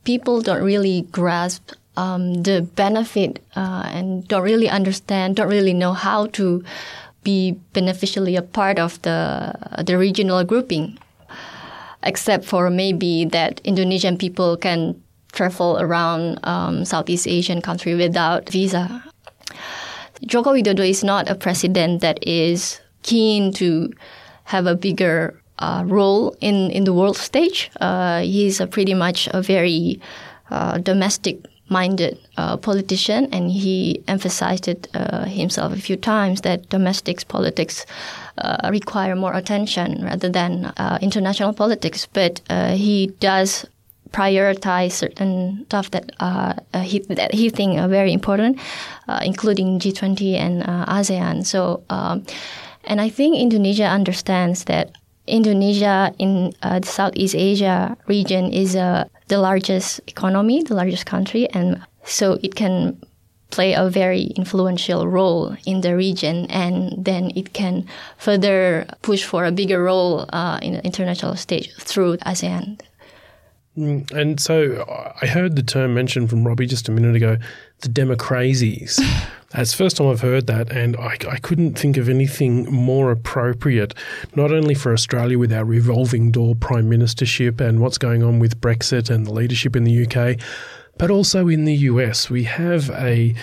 people 0.05 0.41
don't 0.41 0.63
really 0.63 1.03
grasp 1.11 1.73
um, 1.97 2.43
the 2.43 2.63
benefit 2.75 3.43
uh, 3.57 3.89
and 3.93 4.27
don't 4.29 4.43
really 4.43 4.69
understand, 4.69 5.37
don't 5.37 5.49
really 5.49 5.75
know 5.75 5.93
how 5.93 6.27
to 6.27 6.63
be 7.23 7.53
beneficially 7.73 8.37
a 8.37 8.43
part 8.43 8.79
of 8.79 9.01
the 9.03 9.55
the 9.85 9.97
regional 9.97 10.45
grouping, 10.45 10.99
except 12.03 12.45
for 12.45 12.71
maybe 12.71 13.25
that 13.25 13.61
Indonesian 13.65 14.19
people 14.19 14.57
can 14.57 15.01
travel 15.33 15.79
around 15.81 16.39
um, 16.45 16.85
Southeast 16.85 17.27
Asian 17.27 17.61
country 17.61 17.95
without 17.95 18.49
visa. 18.49 19.03
Joko 20.25 20.53
Widodo 20.53 20.89
is 20.89 21.03
not 21.03 21.29
a 21.29 21.35
president 21.35 22.01
that 22.01 22.19
is 22.23 22.81
keen 23.03 23.53
to 23.55 23.93
have 24.45 24.67
a 24.67 24.75
bigger 24.75 25.41
uh, 25.59 25.83
role 25.87 26.37
in, 26.41 26.71
in 26.71 26.85
the 26.85 26.93
world 26.93 27.17
stage. 27.17 27.71
Uh, 27.81 28.21
he's 28.21 28.61
pretty 28.71 28.95
much 28.95 29.29
a 29.33 29.43
very 29.43 30.01
uh, 30.51 30.79
domestic 30.79 31.45
minded 31.69 32.19
uh, 32.37 32.57
politician, 32.57 33.29
and 33.33 33.51
he 33.51 34.03
emphasized 34.07 34.69
it 34.69 34.89
uh, 34.95 35.25
himself 35.25 35.73
a 35.73 35.81
few 35.81 35.97
times 35.97 36.43
that 36.43 36.69
domestic 36.69 37.27
politics 37.29 37.87
uh, 38.39 38.69
require 38.71 39.17
more 39.17 39.35
attention 39.35 40.05
rather 40.05 40.29
than 40.29 40.73
international 41.01 41.53
politics. 41.53 42.07
But 42.13 42.41
he 42.77 43.07
does 43.21 43.67
prioritize 44.11 44.93
certain 44.93 45.65
stuff 45.67 45.91
that 45.91 46.13
he 46.85 46.99
that 47.09 47.35
he 47.35 47.51
think 47.51 47.79
are 47.79 47.89
very 47.89 48.13
important, 48.13 48.59
including 49.23 49.79
G20 49.79 50.35
and 50.35 50.63
ASEAN. 50.63 51.45
So. 51.45 51.83
Um, 51.91 52.25
and 52.87 53.01
I 53.01 53.09
think 53.09 53.37
Indonesia 53.37 53.85
understands 53.85 54.65
that 54.65 54.91
Indonesia 55.27 56.13
in 56.19 56.53
uh, 56.63 56.81
the 56.81 56.87
Southeast 56.87 57.35
Asia 57.35 57.97
region 58.07 58.53
is 58.53 58.77
uh, 58.77 59.09
the 59.29 59.39
largest 59.39 60.01
economy, 60.07 60.63
the 60.63 60.75
largest 60.75 61.07
country, 61.07 61.49
and 61.51 61.81
so 62.05 62.39
it 62.43 62.55
can 62.55 63.01
play 63.51 63.73
a 63.73 63.89
very 63.89 64.25
influential 64.37 65.07
role 65.07 65.57
in 65.65 65.81
the 65.81 65.97
region, 65.97 66.47
and 66.51 67.05
then 67.05 67.31
it 67.37 67.53
can 67.53 67.87
further 68.19 68.87
push 69.03 69.25
for 69.25 69.45
a 69.45 69.53
bigger 69.53 69.83
role 69.83 70.27
uh, 70.33 70.59
in 70.61 70.75
the 70.75 70.85
international 70.85 71.37
stage 71.37 71.73
through 71.77 72.17
ASEAN. 72.19 72.81
Mm, 73.77 74.11
and 74.13 74.41
so 74.41 74.85
I 75.21 75.27
heard 75.27 75.57
the 75.57 75.63
term 75.63 75.95
mentioned 75.95 76.31
from 76.31 76.47
Roby 76.47 76.67
just 76.67 76.89
a 76.89 76.93
minute 76.93 77.17
ago, 77.17 77.39
the 77.81 77.89
democracies. 77.89 79.01
The 79.55 79.65
first 79.67 79.97
time 79.97 80.09
I've 80.09 80.21
heard 80.21 80.49
that, 80.49 80.73
and 80.73 80.97
I, 80.97 81.17
I, 81.31 81.39
couldn't 81.39 81.79
think 81.79 81.97
of 81.97 82.09
anything 82.09 82.65
more 82.65 83.13
appropriate, 83.13 83.95
not 84.35 84.51
only 84.51 84.75
for 84.75 84.93
Australia 84.93 85.39
with 85.39 85.53
our 85.53 85.65
revolving 85.65 86.33
door 86.33 86.57
prime 86.57 86.91
ministership 86.91 87.61
and 87.61 87.79
what's 87.79 87.97
going 87.97 88.25
on 88.25 88.41
with 88.41 88.61
Brexit 88.61 89.11
and 89.11 89.27
the 89.27 89.33
leadership 89.33 89.77
in 89.77 89.85
the 89.85 90.07
UK, 90.07 90.41
but 90.99 91.11
also 91.11 91.47
in 91.47 91.67
the 91.67 91.75
US. 91.75 92.29
We 92.29 92.43
have 92.45 92.91
a, 92.91 93.35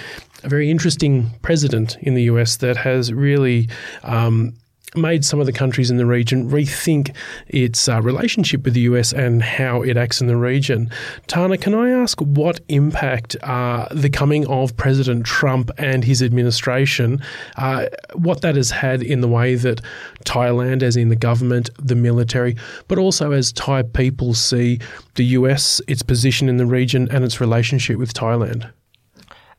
a 0.44 0.50
very 0.50 0.70
interesting 0.70 1.32
president 1.44 1.98
in 2.02 2.14
the 2.14 2.24
US 2.24 2.58
that 2.58 2.76
has 2.76 3.14
really 3.14 3.70
um, 4.04 4.54
made 4.96 5.24
some 5.24 5.40
of 5.40 5.46
the 5.46 5.54
countries 5.54 5.90
in 5.90 5.98
the 5.98 6.06
region 6.06 6.50
rethink 6.50 7.16
its 7.48 7.88
uh, 7.88 8.02
relationship 8.02 8.64
with 8.64 8.74
the 8.74 8.82
US 8.82 9.14
and 9.14 9.42
how 9.42 9.82
it 9.82 9.96
acts 9.96 10.20
in 10.20 10.28
the 10.28 10.36
region. 10.36 10.90
Thana, 11.28 11.58
can 11.58 11.74
I 11.74 11.90
ask 11.90 12.20
what 12.20 12.60
impact 12.68 13.36
uh, 13.44 13.88
the 13.92 14.10
coming 14.10 14.46
of 14.48 14.76
President 14.76 15.26
Trump 15.26 15.72
and 15.78 16.04
his 16.04 16.22
administration, 16.22 17.22
uh, 17.56 17.86
what 18.16 18.42
that 18.42 18.56
has 18.56 18.72
had 18.72 19.02
in 19.02 19.22
the 19.22 19.28
way 19.28 19.56
that 19.56 19.82
Thailand, 20.26 20.84
as 20.84 20.98
in 20.98 21.10
the 21.10 21.16
government, 21.16 21.70
the 21.80 21.96
military, 21.96 22.56
but 22.88 22.98
also 22.98 23.32
as 23.32 23.54
Thai 23.54 23.84
people 23.84 24.34
see 24.34 24.80
the 25.16 25.26
US, 25.26 25.82
its 25.88 26.04
position 26.04 26.50
in 26.50 26.58
the 26.58 26.66
region, 26.66 27.08
and 27.12 27.24
its 27.24 27.40
relationship 27.40 27.98
with 27.98 28.14
Thailand? 28.14 28.70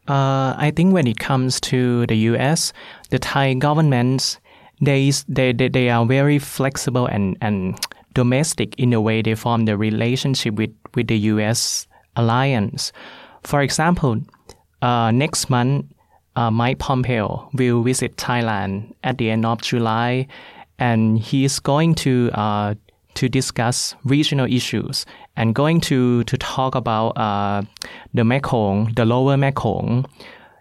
Uh, 0.08 0.54
I 0.58 0.72
think 0.74 0.92
when 0.92 1.06
it 1.06 1.18
comes 1.18 1.60
to 1.62 2.06
the 2.06 2.16
US, 2.16 2.72
the 3.10 3.18
Thai 3.18 3.54
government 3.54 4.40
they, 4.82 5.10
they, 5.28 5.52
they, 5.52 5.88
are 5.88 6.04
very 6.04 6.38
flexible 6.38 7.06
and, 7.06 7.36
and 7.40 7.78
domestic 8.14 8.74
in 8.78 8.90
the 8.90 9.00
way 9.00 9.22
they 9.22 9.34
form 9.34 9.64
the 9.64 9.76
relationship 9.76 10.54
with, 10.54 10.74
with 10.94 11.06
the 11.06 11.18
U.S. 11.18 11.86
alliance. 12.16 12.92
For 13.44 13.62
example, 13.62 14.20
uh, 14.82 15.12
next 15.12 15.48
month, 15.48 15.86
uh, 16.34 16.50
Mike 16.50 16.78
Pompeo 16.78 17.48
will 17.54 17.82
visit 17.82 18.16
Thailand 18.16 18.94
at 19.04 19.18
the 19.18 19.30
end 19.30 19.46
of 19.46 19.62
July, 19.62 20.26
and 20.78 21.18
he 21.18 21.44
is 21.44 21.60
going 21.60 21.94
to 21.96 22.30
uh, 22.34 22.74
to 23.14 23.28
discuss 23.28 23.94
regional 24.04 24.46
issues 24.50 25.04
and 25.36 25.54
going 25.54 25.80
to 25.82 26.24
to 26.24 26.36
talk 26.38 26.74
about 26.74 27.10
uh, 27.10 27.62
the 28.14 28.24
Mekong, 28.24 28.92
the 28.94 29.04
Lower 29.04 29.36
Mekong 29.36 30.06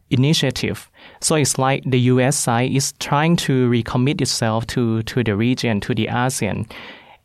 initiative. 0.10 0.91
So 1.22 1.36
it's 1.36 1.60
like 1.60 1.84
the 1.86 2.00
U.S. 2.00 2.36
side 2.36 2.72
is 2.72 2.94
trying 2.94 3.36
to 3.38 3.70
recommit 3.70 4.22
itself 4.22 4.66
to 4.68 5.04
to 5.04 5.24
the 5.24 5.36
region, 5.36 5.80
to 5.82 5.94
the 5.94 6.08
ASEAN, 6.08 6.70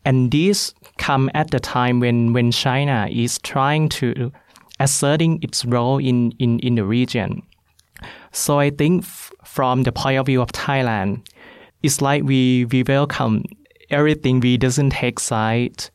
and 0.05 0.31
this 0.31 0.75
come 0.99 1.31
at 1.35 1.51
the 1.51 1.61
time 1.61 2.01
when 2.01 2.33
when 2.35 2.51
China 2.53 3.09
is 3.11 3.39
trying 3.39 3.89
to 3.89 4.31
asserting 4.81 5.39
its 5.43 5.65
role 5.65 5.99
in 5.99 6.33
in, 6.39 6.59
in 6.61 6.75
the 6.75 6.85
region. 6.85 7.43
So 8.33 8.59
I 8.61 8.71
think 8.71 9.05
f- 9.05 9.33
from 9.45 9.85
the 9.85 9.93
point 9.93 10.19
of 10.19 10.27
view 10.27 10.43
of 10.43 10.53
Thailand, 10.53 11.27
it's 11.83 12.03
like 12.03 12.23
we 12.23 12.67
we 12.67 12.83
welcome 12.83 13.45
everything. 13.89 14.41
We 14.41 14.59
doesn't 14.59 14.91
take 14.91 15.19
side, 15.19 15.89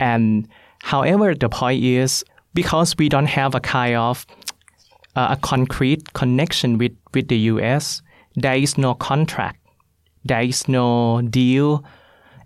and 0.00 0.48
however 0.82 1.36
the 1.36 1.48
point 1.48 1.84
is 1.84 2.24
because 2.54 2.96
we 2.98 3.08
don't 3.08 3.30
have 3.30 3.54
a 3.54 3.60
kind 3.60 3.94
of 3.94 4.26
uh, 5.16 5.28
a 5.30 5.36
concrete 5.36 6.12
connection 6.12 6.78
with 6.78 6.92
with 7.14 7.28
the 7.28 7.38
U.S. 7.52 8.02
There 8.36 8.56
is 8.56 8.78
no 8.78 8.94
contract. 8.94 9.58
There 10.24 10.42
is 10.42 10.68
no 10.68 11.22
deal, 11.22 11.84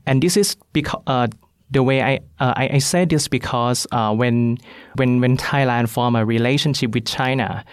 and 0.06 0.22
this 0.22 0.36
is 0.36 0.56
because. 0.72 1.02
Uh, 1.06 1.28
the 1.68 1.82
way 1.82 2.00
I, 2.00 2.20
uh, 2.38 2.54
I, 2.54 2.70
I 2.74 2.78
say 2.78 3.04
this 3.04 3.26
because 3.26 3.88
uh, 3.90 4.14
when 4.14 4.56
when 4.94 5.20
when 5.20 5.36
Thailand 5.36 5.88
form 5.88 6.14
a 6.14 6.24
relationship 6.24 6.94
with 6.94 7.06
China, 7.06 7.64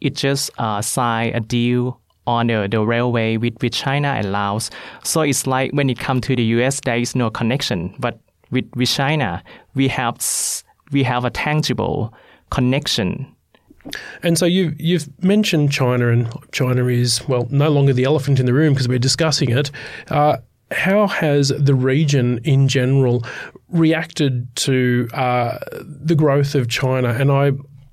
it 0.00 0.14
just 0.14 0.50
uh, 0.58 0.80
sign 0.80 1.34
a 1.34 1.40
deal 1.40 2.00
on 2.26 2.46
the, 2.46 2.68
the 2.70 2.80
railway 2.80 3.36
with, 3.36 3.54
with 3.60 3.72
China 3.72 4.08
and 4.08 4.32
Laos. 4.32 4.70
So 5.02 5.22
it's 5.22 5.46
like 5.46 5.72
when 5.72 5.90
it 5.90 5.98
comes 5.98 6.22
to 6.22 6.36
the 6.36 6.42
US, 6.42 6.80
there 6.80 6.96
is 6.96 7.14
no 7.14 7.30
connection. 7.30 7.94
But 7.98 8.20
with, 8.50 8.66
with 8.74 8.88
China, 8.88 9.42
we 9.74 9.88
have 9.88 10.18
we 10.92 11.02
have 11.02 11.24
a 11.24 11.30
tangible 11.30 12.12
connection. 12.50 13.34
And 14.22 14.36
so 14.38 14.46
you've 14.46 14.78
you've 14.80 15.08
mentioned 15.22 15.72
China, 15.72 16.08
and 16.08 16.28
China 16.52 16.86
is 16.86 17.26
well 17.28 17.46
no 17.50 17.70
longer 17.70 17.92
the 17.92 18.04
elephant 18.04 18.38
in 18.38 18.46
the 18.46 18.54
room 18.54 18.74
because 18.74 18.88
we're 18.88 18.98
discussing 18.98 19.50
it. 19.50 19.70
Uh, 20.08 20.38
how 20.70 21.06
has 21.08 21.48
the 21.48 21.74
region 21.74 22.38
in 22.44 22.68
general 22.68 23.24
reacted 23.68 24.54
to 24.56 25.08
uh, 25.14 25.58
the 25.82 26.14
growth 26.14 26.54
of 26.54 26.68
China? 26.68 27.08
And 27.08 27.32
I, 27.32 27.50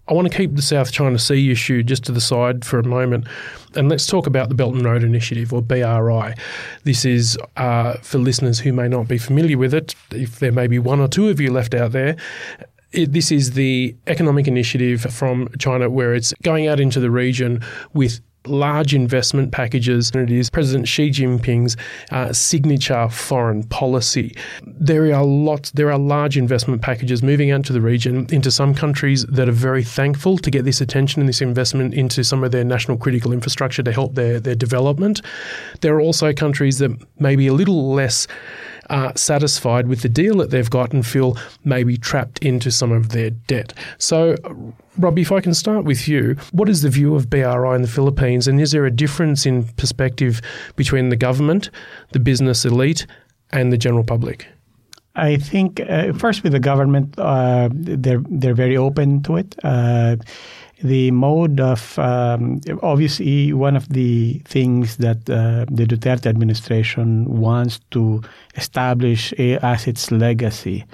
I 0.08 0.14
want 0.14 0.32
to 0.32 0.38
keep 0.38 0.56
the 0.56 0.62
South 0.62 0.92
China 0.92 1.18
Sea 1.18 1.52
issue 1.52 1.82
just 1.82 2.04
to 2.06 2.12
the 2.12 2.22
side 2.22 2.64
for 2.64 2.80
a 2.80 2.84
moment, 2.84 3.28
and 3.76 3.90
let's 3.90 4.06
talk 4.06 4.28
about 4.28 4.50
the 4.50 4.56
Belt 4.56 4.76
and 4.76 4.86
Road 4.86 5.04
Initiative, 5.04 5.54
or 5.54 5.62
BRI. 5.62 6.36
This 6.84 7.04
is 7.04 7.38
uh, 7.56 7.94
for 8.04 8.20
listeners 8.20 8.60
who 8.60 8.74
may 8.74 8.88
not 8.88 9.08
be 9.08 9.18
familiar 9.18 9.58
with 9.58 9.74
it, 9.74 9.96
if 10.12 10.40
there 10.40 10.52
may 10.52 10.68
be 10.68 10.80
one 10.80 11.00
or 11.00 11.08
two 11.08 11.30
of 11.30 11.40
you 11.40 11.52
left 11.52 11.74
out 11.74 11.94
there. 11.94 12.16
It, 12.98 13.14
this 13.14 13.32
is 13.32 13.52
the 13.52 13.96
economic 14.08 14.48
initiative 14.48 15.02
from 15.02 15.50
China 15.60 15.88
where 15.88 16.16
it's 16.16 16.34
going 16.42 16.66
out 16.68 16.80
into 16.80 17.00
the 17.00 17.12
region 17.12 17.62
with 17.94 18.22
large 18.48 18.96
investment 18.96 19.52
packages, 19.52 20.10
and 20.12 20.28
it 20.28 20.34
is 20.36 20.50
President 20.50 20.88
Xi 20.88 21.12
Jinping's 21.12 21.78
uh, 22.12 22.34
signature 22.34 23.08
foreign 23.10 23.64
policy. 23.64 24.36
There 24.64 25.14
are 25.14 25.24
lots, 25.24 25.72
there 25.72 25.92
are 25.92 26.00
large 26.00 26.38
investment 26.38 26.82
packages 26.82 27.22
moving 27.22 27.52
out 27.52 27.66
to 27.66 27.74
the 27.74 27.82
region 27.82 28.26
into 28.32 28.50
some 28.50 28.74
countries 28.74 29.26
that 29.26 29.48
are 29.48 29.52
very 29.52 29.84
thankful 29.84 30.40
to 30.40 30.50
get 30.50 30.66
this 30.66 30.82
attention 30.82 31.22
and 31.22 31.30
this 31.30 31.42
investment 31.42 31.94
into 31.94 32.24
some 32.24 32.44
of 32.44 32.52
their 32.52 32.64
national 32.64 32.98
critical 32.98 33.32
infrastructure 33.32 33.84
to 33.84 33.92
help 33.92 34.16
their, 34.16 34.40
their 34.40 34.56
development. 34.56 35.22
There 35.82 35.94
are 35.96 36.02
also 36.02 36.34
countries 36.34 36.80
that 36.80 36.92
may 37.20 37.36
be 37.36 37.48
a 37.48 37.54
little 37.54 37.94
less 37.94 38.28
uh, 38.90 39.14
satisfied 39.16 39.88
with 39.88 40.02
the 40.02 40.10
deal 40.10 40.38
that 40.38 40.50
they've 40.50 40.70
got 40.70 40.94
and 40.94 41.06
feel 41.06 41.38
maybe 41.64 41.98
trapped 41.98 42.40
into 42.40 42.72
some 42.72 42.92
of 42.92 43.10
their 43.10 43.32
debt. 43.32 43.74
So, 43.98 44.36
Roby, 44.98 45.22
if 45.22 45.32
I 45.32 45.42
can 45.42 45.54
start 45.54 45.86
with 45.86 46.08
you, 46.08 46.36
what 46.52 46.70
is 46.70 46.82
the 46.82 46.90
view 46.90 47.16
of 47.16 47.30
BRI 47.30 47.76
in 47.76 47.82
the 47.82 47.88
Philippines, 47.88 48.48
and 48.48 48.60
is 48.60 48.72
there 48.72 48.86
a 48.86 48.92
difference 48.92 49.46
in 49.46 49.66
perspective 49.76 50.42
between 50.76 51.10
the 51.10 51.16
government, 51.16 51.70
the 52.12 52.20
business 52.20 52.66
elite, 52.66 53.06
and 53.52 53.72
the 53.72 53.78
general 53.78 54.04
public? 54.04 54.48
I 55.16 55.38
think 55.38 55.80
uh, 55.80 56.14
first 56.14 56.44
with 56.44 56.52
the 56.52 56.60
government, 56.60 57.18
uh, 57.18 57.70
they're 57.74 58.22
they're 58.30 58.54
very 58.54 58.78
open 58.78 59.24
to 59.24 59.38
it. 59.38 59.56
Uh, 59.64 60.18
the 60.84 61.12
mode 61.12 61.60
of 61.60 61.98
um, 62.00 62.62
obviously 62.84 63.54
one 63.54 63.76
of 63.76 63.90
the 63.90 64.40
things 64.46 64.98
that 64.98 65.18
uh, 65.30 65.66
the 65.72 65.86
Duterte 65.86 66.28
administration 66.28 67.26
wants 67.26 67.80
to 67.92 68.22
establish 68.56 69.34
as 69.34 69.88
its 69.88 70.12
legacy. 70.12 70.86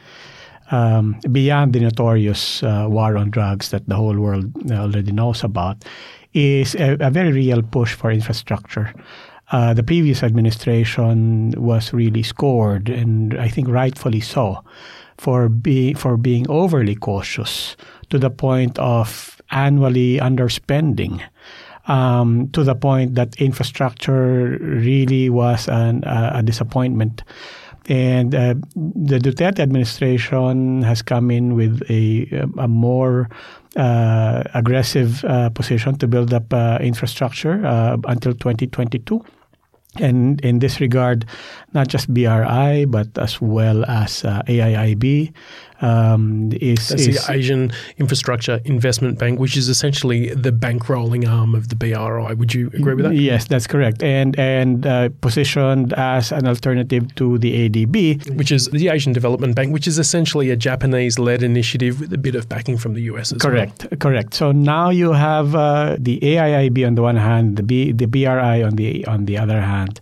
Um, 0.71 1.19
beyond 1.31 1.73
the 1.73 1.81
notorious 1.81 2.63
uh, 2.63 2.87
war 2.89 3.17
on 3.17 3.29
drugs 3.29 3.69
that 3.69 3.87
the 3.87 3.95
whole 3.95 4.17
world 4.17 4.51
already 4.71 5.11
knows 5.11 5.43
about, 5.43 5.83
is 6.33 6.73
a, 6.75 6.97
a 6.99 7.11
very 7.11 7.31
real 7.31 7.61
push 7.61 7.93
for 7.93 8.11
infrastructure. 8.11 8.93
Uh, 9.51 9.73
the 9.73 9.83
previous 9.83 10.23
administration 10.23 11.51
was 11.57 11.93
really 11.93 12.23
scored, 12.23 12.89
and 12.89 13.37
I 13.39 13.49
think 13.49 13.67
rightfully 13.67 14.21
so, 14.21 14.63
for 15.17 15.49
be, 15.49 15.93
for 15.93 16.17
being 16.17 16.49
overly 16.49 16.95
cautious 16.95 17.75
to 18.09 18.19
the 18.19 18.29
point 18.29 18.77
of 18.79 19.41
annually 19.51 20.17
underspending. 20.19 21.21
Um, 21.85 22.47
to 22.53 22.63
the 22.63 22.75
point 22.75 23.15
that 23.15 23.35
infrastructure 23.41 24.57
really 24.61 25.29
was 25.29 25.67
an, 25.67 26.05
uh, 26.05 26.31
a 26.35 26.41
disappointment. 26.41 27.23
And 27.89 28.33
uh, 28.33 28.53
the 28.75 29.19
Duterte 29.19 29.59
administration 29.59 30.83
has 30.83 31.01
come 31.01 31.29
in 31.29 31.55
with 31.55 31.81
a, 31.89 32.47
a 32.57 32.69
more 32.69 33.29
uh, 33.75 34.43
aggressive 34.53 35.25
uh, 35.25 35.49
position 35.49 35.97
to 35.97 36.07
build 36.07 36.33
up 36.33 36.53
uh, 36.53 36.77
infrastructure 36.79 37.65
uh, 37.65 37.97
until 38.05 38.33
2022. 38.33 39.23
And 39.99 40.41
in 40.41 40.59
this 40.59 40.79
regard, 40.79 41.25
not 41.73 41.87
just 41.87 42.11
BRI, 42.11 42.85
but 42.85 43.15
as 43.17 43.39
well 43.39 43.85
as 43.85 44.25
uh, 44.25 44.41
AIIB 44.47 45.33
um, 45.83 46.51
is, 46.53 46.87
That's 46.87 47.07
is, 47.07 47.25
the 47.25 47.31
Asian 47.31 47.71
Infrastructure 47.97 48.61
Investment 48.65 49.19
Bank, 49.19 49.39
which 49.39 49.57
is 49.57 49.67
essentially 49.67 50.29
the 50.29 50.51
bankrolling 50.51 51.29
arm 51.29 51.53
of 51.53 51.69
the 51.69 51.75
BRI. 51.75 52.33
Would 52.33 52.53
you 52.53 52.67
agree 52.67 52.95
with 52.95 53.05
that? 53.05 53.15
Yes, 53.15 53.45
that's 53.45 53.67
correct, 53.67 54.01
and 54.01 54.39
and 54.39 54.87
uh, 54.87 55.09
positioned 55.21 55.93
as 55.93 56.31
an 56.31 56.47
alternative 56.47 57.13
to 57.15 57.37
the 57.37 57.69
ADB, 57.69 58.37
which 58.37 58.51
is 58.51 58.69
the 58.69 58.87
Asian 58.87 59.13
Development 59.13 59.55
Bank, 59.55 59.73
which 59.73 59.87
is 59.87 59.99
essentially 59.99 60.49
a 60.49 60.55
Japanese-led 60.55 61.43
initiative 61.43 61.99
with 61.99 62.13
a 62.13 62.17
bit 62.17 62.35
of 62.35 62.47
backing 62.47 62.77
from 62.77 62.93
the 62.93 63.01
US 63.13 63.33
as 63.33 63.41
correct, 63.41 63.85
well. 63.91 63.97
Correct. 63.99 64.33
So 64.33 64.51
now 64.51 64.89
you 64.89 65.11
have 65.11 65.53
uh, 65.53 65.97
the 65.99 66.19
AIIB 66.21 66.87
on 66.87 66.95
the 66.95 67.01
one 67.01 67.17
hand, 67.17 67.57
the 67.57 67.63
B, 67.63 67.91
the 67.91 68.05
BRI 68.05 68.63
on 68.63 68.75
the 68.75 69.05
on 69.05 69.25
the 69.25 69.37
other 69.37 69.61
hand. 69.61 69.99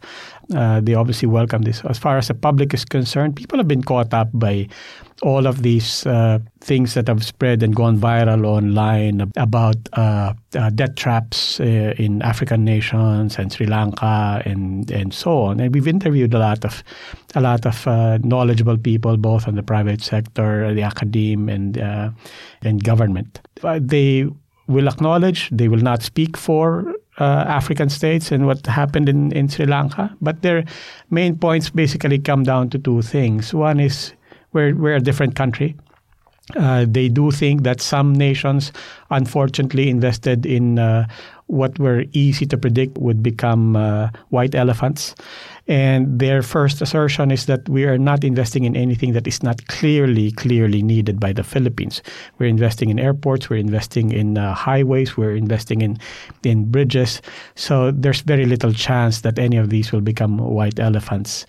Uh, 0.56 0.82
they 0.82 0.94
obviously 0.94 1.28
welcome 1.28 1.62
this. 1.62 1.84
As 1.86 1.98
far 1.98 2.18
as 2.18 2.28
the 2.28 2.34
public 2.34 2.74
is 2.74 2.86
concerned, 2.86 3.36
people 3.36 3.58
have 3.58 3.68
been 3.68 3.84
caught 3.84 4.14
up 4.14 4.30
by 4.34 4.68
all 5.22 5.46
of 5.46 5.62
these 5.62 6.06
uh, 6.06 6.40
things 6.62 6.94
that 6.96 7.08
have 7.08 7.24
spread 7.24 7.62
and 7.64 7.76
gone 7.76 7.98
viral 7.98 8.46
online 8.46 9.32
about 9.38 9.76
uh, 9.94 10.34
uh, 10.56 10.70
debt 10.72 10.96
traps 10.96 11.60
uh, 11.60 11.94
in 11.98 12.22
African 12.22 12.66
nations 12.66 13.38
and 13.38 13.54
Sri 13.54 13.66
Lanka 13.66 14.42
and 14.46 14.90
and 14.92 15.14
so 15.14 15.44
on. 15.44 15.60
And 15.60 15.74
we've 15.74 15.88
interviewed 15.88 16.34
a 16.34 16.40
lot 16.40 16.66
of 16.66 16.84
a 17.36 17.42
lot 17.42 17.66
of 17.66 17.88
uh, 17.88 18.18
knowledgeable 18.24 18.78
people, 18.78 19.18
both 19.18 19.48
on 19.48 19.56
the 19.56 19.64
private 19.64 20.02
sector, 20.02 20.74
the 20.74 20.84
academe, 20.84 21.50
and 21.50 21.78
and 22.64 22.84
government. 22.84 23.40
they 23.80 24.28
will 24.68 24.88
acknowledge 24.88 25.50
they 25.52 25.68
will 25.68 25.84
not 25.84 26.02
speak 26.02 26.38
for 26.38 26.94
uh, 27.22 27.46
African 27.48 27.90
states 27.90 28.32
and 28.32 28.48
what 28.48 28.66
happened 28.66 29.08
in, 29.08 29.32
in 29.32 29.48
Sri 29.48 29.66
Lanka. 29.66 30.10
But 30.22 30.42
their 30.42 30.66
main 31.12 31.38
points 31.38 31.70
basically 31.70 32.18
come 32.18 32.44
down 32.44 32.70
to 32.72 32.80
two 32.80 33.04
things. 33.04 33.54
One 33.54 33.80
is 33.80 34.14
we're, 34.54 34.76
we're 34.76 34.96
a 34.96 35.00
different 35.00 35.36
country. 35.36 35.76
Uh, 36.56 36.86
they 36.90 37.08
do 37.08 37.32
think 37.32 37.62
that 37.64 37.80
some 37.80 38.14
nations, 38.14 38.74
unfortunately, 39.12 39.90
invested 39.90 40.46
in 40.46 40.80
uh, 40.80 41.08
what 41.46 41.78
were 41.78 42.06
easy 42.14 42.46
to 42.48 42.58
predict 42.58 42.98
would 42.98 43.22
become 43.22 43.76
uh, 43.76 44.10
white 44.30 44.56
elephants. 44.56 45.14
And 45.68 46.20
their 46.20 46.42
first 46.42 46.82
assertion 46.82 47.32
is 47.32 47.46
that 47.46 47.70
we 47.70 47.86
are 47.86 47.98
not 47.98 48.24
investing 48.24 48.64
in 48.64 48.76
anything 48.76 49.14
that 49.14 49.28
is 49.28 49.44
not 49.44 49.68
clearly, 49.68 50.32
clearly 50.32 50.82
needed 50.82 51.20
by 51.20 51.34
the 51.34 51.44
Philippines. 51.44 52.02
We're 52.40 52.48
investing 52.48 52.90
in 52.90 53.00
airports, 53.00 53.50
we're 53.50 53.58
investing 53.58 54.12
in 54.12 54.38
uh, 54.38 54.54
highways, 54.54 55.16
we're 55.16 55.36
investing 55.36 55.82
in, 55.82 55.98
in 56.44 56.72
bridges. 56.72 57.22
So 57.56 57.92
there's 57.92 58.22
very 58.22 58.46
little 58.46 58.74
chance 58.74 59.22
that 59.22 59.38
any 59.38 59.58
of 59.58 59.70
these 59.70 59.92
will 59.92 60.02
become 60.02 60.38
white 60.38 60.80
elephants. 60.80 61.46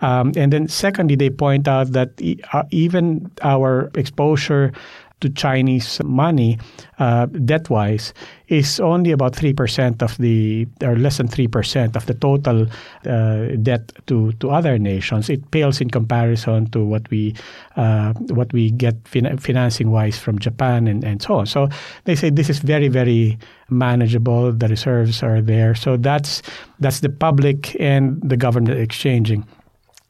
Um, 0.00 0.32
and 0.36 0.52
then, 0.52 0.68
secondly, 0.68 1.16
they 1.16 1.30
point 1.30 1.66
out 1.66 1.92
that 1.92 2.10
e- 2.20 2.38
uh, 2.52 2.64
even 2.70 3.30
our 3.42 3.90
exposure 3.94 4.72
to 5.20 5.30
Chinese 5.30 6.00
money 6.04 6.58
uh, 6.98 7.26
debt 7.26 7.70
wise 7.70 8.12
is 8.48 8.78
only 8.80 9.10
about 9.10 9.32
3% 9.32 10.02
of 10.02 10.16
the, 10.18 10.66
or 10.82 10.96
less 10.96 11.16
than 11.16 11.26
3% 11.26 11.96
of 11.96 12.06
the 12.06 12.14
total 12.14 12.66
uh, 13.06 13.56
debt 13.62 13.92
to, 14.06 14.32
to 14.32 14.50
other 14.50 14.78
nations. 14.78 15.30
It 15.30 15.50
pales 15.50 15.80
in 15.80 15.90
comparison 15.90 16.70
to 16.70 16.84
what 16.84 17.08
we, 17.10 17.34
uh, 17.76 18.12
what 18.28 18.52
we 18.52 18.70
get 18.70 18.96
fin- 19.08 19.38
financing 19.38 19.90
wise 19.90 20.18
from 20.18 20.38
Japan 20.38 20.86
and, 20.86 21.02
and 21.02 21.22
so 21.22 21.36
on. 21.36 21.46
So 21.46 21.68
they 22.04 22.14
say 22.14 22.30
this 22.30 22.50
is 22.50 22.58
very, 22.58 22.88
very 22.88 23.38
manageable. 23.70 24.52
The 24.52 24.68
reserves 24.68 25.22
are 25.22 25.40
there. 25.40 25.74
So 25.74 25.96
that's, 25.96 26.42
that's 26.78 27.00
the 27.00 27.08
public 27.08 27.74
and 27.80 28.20
the 28.22 28.36
government 28.36 28.78
exchanging. 28.78 29.46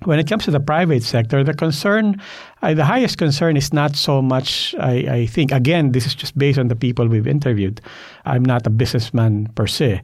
When 0.06 0.20
it 0.20 0.28
comes 0.28 0.44
to 0.44 0.52
the 0.52 0.60
private 0.60 1.02
sector, 1.02 1.42
the 1.42 1.52
concern, 1.52 2.22
uh, 2.62 2.74
the 2.74 2.84
highest 2.84 3.18
concern 3.18 3.56
is 3.56 3.72
not 3.72 3.96
so 3.96 4.22
much, 4.22 4.72
I, 4.78 4.92
I, 5.10 5.26
think, 5.26 5.50
again, 5.50 5.90
this 5.90 6.06
is 6.06 6.14
just 6.14 6.38
based 6.38 6.60
on 6.60 6.68
the 6.68 6.76
people 6.76 7.08
we've 7.08 7.26
interviewed. 7.26 7.80
I'm 8.24 8.44
not 8.44 8.64
a 8.68 8.70
businessman 8.70 9.50
per 9.56 9.66
se. 9.66 10.02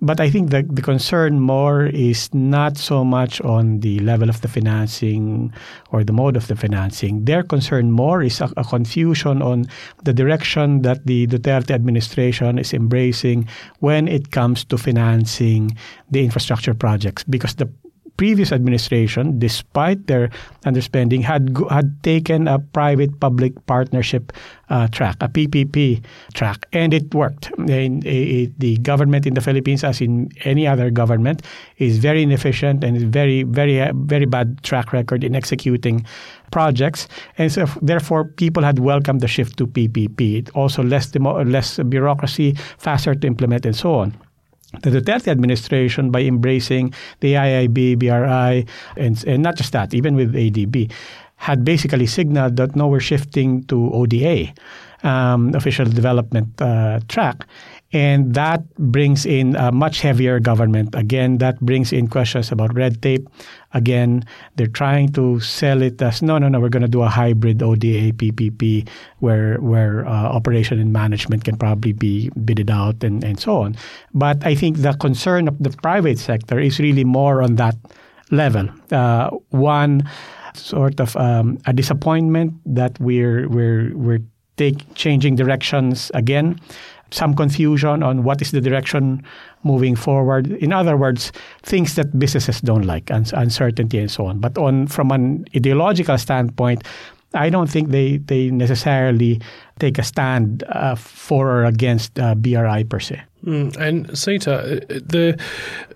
But 0.00 0.20
I 0.20 0.30
think 0.30 0.50
the, 0.50 0.62
the 0.62 0.80
concern 0.80 1.38
more 1.38 1.84
is 1.84 2.32
not 2.34 2.78
so 2.78 3.04
much 3.04 3.40
on 3.42 3.80
the 3.80 4.00
level 4.00 4.30
of 4.30 4.40
the 4.40 4.48
financing 4.48 5.52
or 5.90 6.02
the 6.02 6.12
mode 6.12 6.36
of 6.36 6.48
the 6.48 6.56
financing. 6.56 7.24
Their 7.26 7.44
concern 7.44 7.92
more 7.92 8.22
is 8.22 8.40
a, 8.40 8.50
a 8.56 8.64
confusion 8.64 9.42
on 9.42 9.66
the 10.02 10.12
direction 10.12 10.82
that 10.82 11.06
the 11.06 11.26
Duterte 11.28 11.70
administration 11.70 12.58
is 12.58 12.72
embracing 12.72 13.46
when 13.78 14.08
it 14.08 14.32
comes 14.32 14.64
to 14.64 14.78
financing 14.78 15.76
the 16.10 16.24
infrastructure 16.24 16.74
projects 16.74 17.22
because 17.22 17.54
the 17.54 17.70
previous 18.22 18.52
administration, 18.52 19.40
despite 19.40 20.06
their 20.06 20.30
underspending, 20.64 21.24
had 21.24 21.50
had 21.70 21.90
taken 22.04 22.46
a 22.46 22.56
private-public 22.60 23.50
partnership 23.66 24.32
uh, 24.70 24.86
track, 24.94 25.16
a 25.20 25.28
PPP 25.28 25.98
track, 26.32 26.64
and 26.72 26.94
it 26.94 27.12
worked. 27.12 27.50
And 27.58 28.06
it, 28.06 28.54
the 28.60 28.76
government 28.76 29.26
in 29.26 29.34
the 29.34 29.40
Philippines, 29.40 29.82
as 29.82 30.00
in 30.00 30.30
any 30.44 30.68
other 30.68 30.88
government, 30.88 31.42
is 31.78 31.98
very 31.98 32.22
inefficient 32.22 32.84
and 32.84 32.96
is 32.96 33.02
very, 33.02 33.42
very, 33.42 33.90
very 33.92 34.26
bad 34.26 34.62
track 34.62 34.92
record 34.92 35.24
in 35.24 35.34
executing 35.34 36.06
projects, 36.52 37.08
and 37.38 37.50
so 37.50 37.66
therefore 37.82 38.22
people 38.38 38.62
had 38.62 38.78
welcomed 38.78 39.20
the 39.20 39.26
shift 39.26 39.58
to 39.58 39.66
PPP. 39.66 40.38
It 40.38 40.50
also 40.54 40.80
less 40.84 41.10
demo- 41.10 41.42
less 41.42 41.80
bureaucracy, 41.90 42.54
faster 42.78 43.16
to 43.16 43.26
implement, 43.26 43.66
and 43.66 43.74
so 43.74 43.94
on 43.94 44.14
the 44.80 44.90
Duterte 44.90 45.28
administration 45.28 46.10
by 46.10 46.22
embracing 46.22 46.94
the 47.20 47.34
IIB, 47.34 47.98
BRI, 47.98 48.66
and, 48.96 49.24
and 49.26 49.42
not 49.42 49.56
just 49.56 49.72
that, 49.72 49.94
even 49.94 50.14
with 50.14 50.32
ADB, 50.34 50.90
had 51.36 51.64
basically 51.64 52.06
signaled 52.06 52.56
that 52.56 52.76
no, 52.76 52.86
we're 52.86 53.00
shifting 53.00 53.64
to 53.64 53.92
ODA, 53.92 54.52
um, 55.02 55.54
official 55.54 55.84
development 55.84 56.60
uh, 56.62 57.00
track. 57.08 57.46
And 57.92 58.32
that 58.34 58.64
brings 58.76 59.26
in 59.26 59.54
a 59.56 59.70
much 59.70 60.00
heavier 60.00 60.40
government. 60.40 60.94
Again, 60.94 61.38
that 61.38 61.60
brings 61.60 61.92
in 61.92 62.08
questions 62.08 62.50
about 62.50 62.74
red 62.74 63.02
tape. 63.02 63.28
Again, 63.74 64.24
they're 64.56 64.66
trying 64.66 65.12
to 65.12 65.40
sell 65.40 65.82
it 65.82 66.00
as 66.00 66.22
no, 66.22 66.38
no, 66.38 66.48
no. 66.48 66.58
We're 66.60 66.70
going 66.70 66.82
to 66.82 66.88
do 66.88 67.02
a 67.02 67.08
hybrid 67.08 67.62
ODA 67.62 68.12
PPP 68.12 68.88
where 69.20 69.60
where 69.60 70.06
uh, 70.06 70.32
operation 70.32 70.78
and 70.78 70.92
management 70.92 71.44
can 71.44 71.56
probably 71.56 71.92
be 71.92 72.30
bidded 72.44 72.70
out 72.70 73.04
and 73.04 73.22
and 73.24 73.38
so 73.38 73.60
on. 73.60 73.76
But 74.14 74.44
I 74.46 74.54
think 74.54 74.78
the 74.78 74.94
concern 74.94 75.48
of 75.48 75.58
the 75.60 75.70
private 75.70 76.18
sector 76.18 76.58
is 76.58 76.80
really 76.80 77.04
more 77.04 77.42
on 77.42 77.56
that 77.56 77.76
level. 78.30 78.68
Uh, 78.90 79.30
one 79.50 80.08
sort 80.54 81.00
of 81.00 81.16
um, 81.16 81.58
a 81.66 81.72
disappointment 81.72 82.54
that 82.64 82.98
we're 83.00 83.48
we're 83.48 83.92
we're 83.96 84.20
take 84.56 84.94
changing 84.94 85.36
directions 85.36 86.10
again 86.14 86.60
some 87.12 87.34
confusion 87.34 88.02
on 88.02 88.24
what 88.24 88.42
is 88.42 88.50
the 88.50 88.60
direction 88.60 89.22
moving 89.62 89.94
forward. 89.94 90.50
In 90.52 90.72
other 90.72 90.96
words, 90.96 91.30
things 91.62 91.94
that 91.94 92.18
businesses 92.18 92.60
don't 92.60 92.84
like, 92.84 93.10
uncertainty 93.10 93.98
and 93.98 94.10
so 94.10 94.26
on. 94.26 94.38
But 94.38 94.58
on 94.58 94.86
from 94.86 95.10
an 95.12 95.44
ideological 95.54 96.18
standpoint, 96.18 96.84
I 97.34 97.48
don't 97.50 97.70
think 97.70 97.90
they, 97.90 98.18
they 98.18 98.50
necessarily 98.50 99.40
take 99.78 99.98
a 99.98 100.02
stand 100.02 100.64
uh, 100.68 100.94
for 100.96 101.48
or 101.48 101.64
against 101.64 102.18
uh, 102.18 102.34
BRI 102.34 102.84
per 102.84 103.00
se. 103.00 103.22
Mm, 103.44 103.76
and 103.76 104.18
Sita, 104.18 104.54
uh, 104.54 104.74
the 104.88 105.38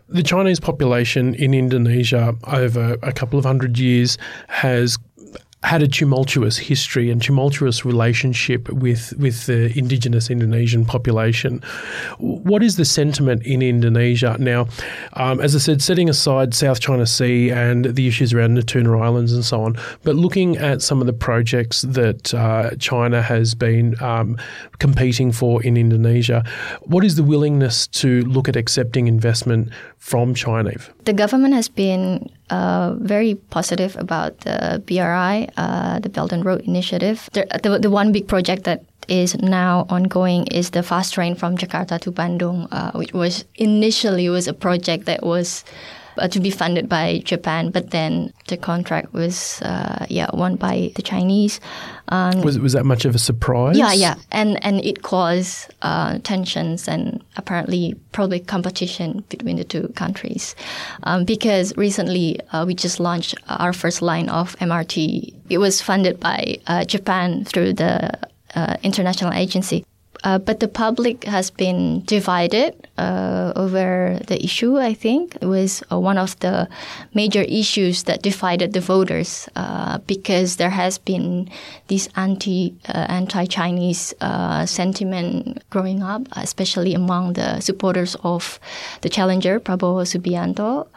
the 0.09 0.23
Chinese 0.23 0.61
population 0.61 1.35
in 1.35 1.53
Indonesia 1.53 2.35
over 2.47 2.97
a 3.03 3.13
couple 3.13 3.39
of 3.39 3.45
hundred 3.45 3.79
years 3.79 4.19
has 4.49 4.99
had 5.67 5.83
a 5.83 5.89
tumultuous 5.89 6.57
history 6.57 7.11
and 7.11 7.21
tumultuous 7.21 7.85
relationship 7.85 8.69
with 8.69 9.13
with 9.19 9.47
the 9.47 9.77
indigenous 9.77 10.31
Indonesian 10.31 10.85
population. 10.85 11.61
What 12.19 12.63
is 12.63 12.77
the 12.77 12.85
sentiment 12.85 13.43
in 13.45 13.63
Indonesia 13.63 14.37
now? 14.39 14.69
Um, 15.15 15.41
as 15.41 15.57
I 15.57 15.59
said, 15.59 15.83
setting 15.83 16.09
aside 16.09 16.55
South 16.55 16.79
China 16.79 17.05
Sea 17.05 17.51
and 17.51 17.87
the 17.97 18.07
issues 18.07 18.33
around 18.33 18.57
Natuna 18.57 19.03
Islands 19.03 19.33
and 19.33 19.45
so 19.45 19.61
on, 19.61 19.77
but 20.05 20.15
looking 20.15 20.57
at 20.57 20.83
some 20.83 21.01
of 21.01 21.09
the 21.09 21.13
projects 21.13 21.83
that 21.83 22.33
uh, 22.33 22.71
China 22.79 23.21
has 23.21 23.57
been 23.57 24.01
um, 24.01 24.39
competing 24.79 25.33
for 25.33 25.61
in 25.65 25.77
Indonesia, 25.77 26.45
what 26.83 27.05
is 27.05 27.17
the 27.17 27.25
willingness 27.25 27.89
to 27.89 28.23
look 28.23 28.49
at 28.49 28.55
accepting 28.55 29.09
investment 29.09 29.71
from 29.99 30.33
China? 30.33 30.71
The 31.05 31.13
government 31.13 31.55
has 31.55 31.69
been 31.69 32.31
uh, 32.51 32.95
very 32.99 33.35
positive 33.51 33.97
about 33.97 34.41
the 34.41 34.83
BRI, 34.87 35.49
uh, 35.57 35.99
the 35.99 36.09
Belt 36.09 36.33
and 36.33 36.45
Road 36.45 36.61
Initiative. 36.63 37.29
The, 37.33 37.47
the, 37.63 37.79
the, 37.79 37.91
one 37.91 38.13
big 38.13 38.29
project 38.29 38.65
that 38.65 38.85
is 39.09 39.37
now 39.39 39.87
ongoing 39.89 40.47
is 40.49 40.71
the 40.71 40.83
fast 40.83 41.15
train 41.15 41.35
from 41.35 41.57
Jakarta 41.57 42.01
to 42.01 42.13
Bandung, 42.13 42.69
uh, 42.71 42.93
which 42.93 43.13
was 43.13 43.45
initially 43.57 44.29
was 44.29 44.47
a 44.49 44.55
project 44.55 45.07
that 45.07 45.25
was 45.25 45.65
uh, 46.19 46.29
to 46.29 46.41
be 46.41 46.51
funded 46.51 46.89
by 46.89 47.23
Japan, 47.25 47.71
but 47.71 47.91
then 47.91 48.33
the 48.49 48.57
contract 48.57 49.13
was 49.13 49.61
uh, 49.63 50.07
yeah 50.09 50.29
won 50.33 50.57
by 50.57 50.93
the 50.95 51.03
Chinese. 51.03 51.61
Um, 52.09 52.43
was 52.43 52.59
was 52.59 52.73
that 52.73 52.85
much 52.85 53.05
of 53.05 53.15
a 53.15 53.19
surprise? 53.19 53.77
Yeah, 53.77 53.93
yeah, 53.93 54.15
and 54.31 54.63
and 54.65 54.85
it 54.85 55.03
caused 55.03 55.73
uh, 55.83 56.19
tensions 56.23 56.89
and 56.89 57.23
apparently 57.37 57.95
probably 58.13 58.41
competition 58.41 59.25
between 59.29 59.57
the 59.57 59.65
two 59.65 59.89
countries, 59.95 60.55
um, 61.03 61.25
because 61.25 61.77
recently 61.77 62.41
uh, 62.53 62.65
we 62.67 62.75
just 62.75 63.01
launched 63.01 63.35
our 63.49 63.73
first 63.73 64.03
line 64.03 64.29
of 64.29 64.57
MRT. 64.57 65.35
It 65.51 65.59
was 65.59 65.81
funded 65.83 66.21
by 66.21 66.59
uh, 66.67 66.85
Japan 66.85 67.45
through 67.45 67.75
the 67.75 68.11
uh, 68.55 68.77
international 68.83 69.33
agency. 69.33 69.85
Uh, 70.27 70.39
but 70.39 70.59
the 70.59 70.67
public 70.67 71.23
has 71.23 71.51
been 71.51 72.03
divided 72.05 72.75
uh, 72.99 73.53
over 73.55 74.19
the 74.27 74.45
issue. 74.45 74.77
I 74.77 74.93
think 74.93 75.37
it 75.41 75.47
was 75.47 75.85
uh, 75.93 76.01
one 76.01 76.19
of 76.19 76.37
the 76.41 76.69
major 77.15 77.43
issues 77.43 78.03
that 78.05 78.23
divided 78.23 78.73
the 78.73 78.81
voters 78.81 79.49
uh, 79.55 79.99
because 79.99 80.57
there 80.57 80.71
has 80.71 80.99
been 80.99 81.49
this 81.87 82.09
anti 82.17 82.75
uh, 82.89 83.07
anti 83.09 83.47
Chinese 83.47 84.15
uh, 84.21 84.67
sentiment 84.67 85.63
growing 85.71 86.03
up, 86.03 86.23
especially 86.33 86.93
among 86.93 87.35
the 87.35 87.61
supporters 87.61 88.17
of 88.25 88.59
the 89.03 89.09
challenger 89.09 89.61
Prabowo 89.61 90.03
Subianto. 90.03 90.89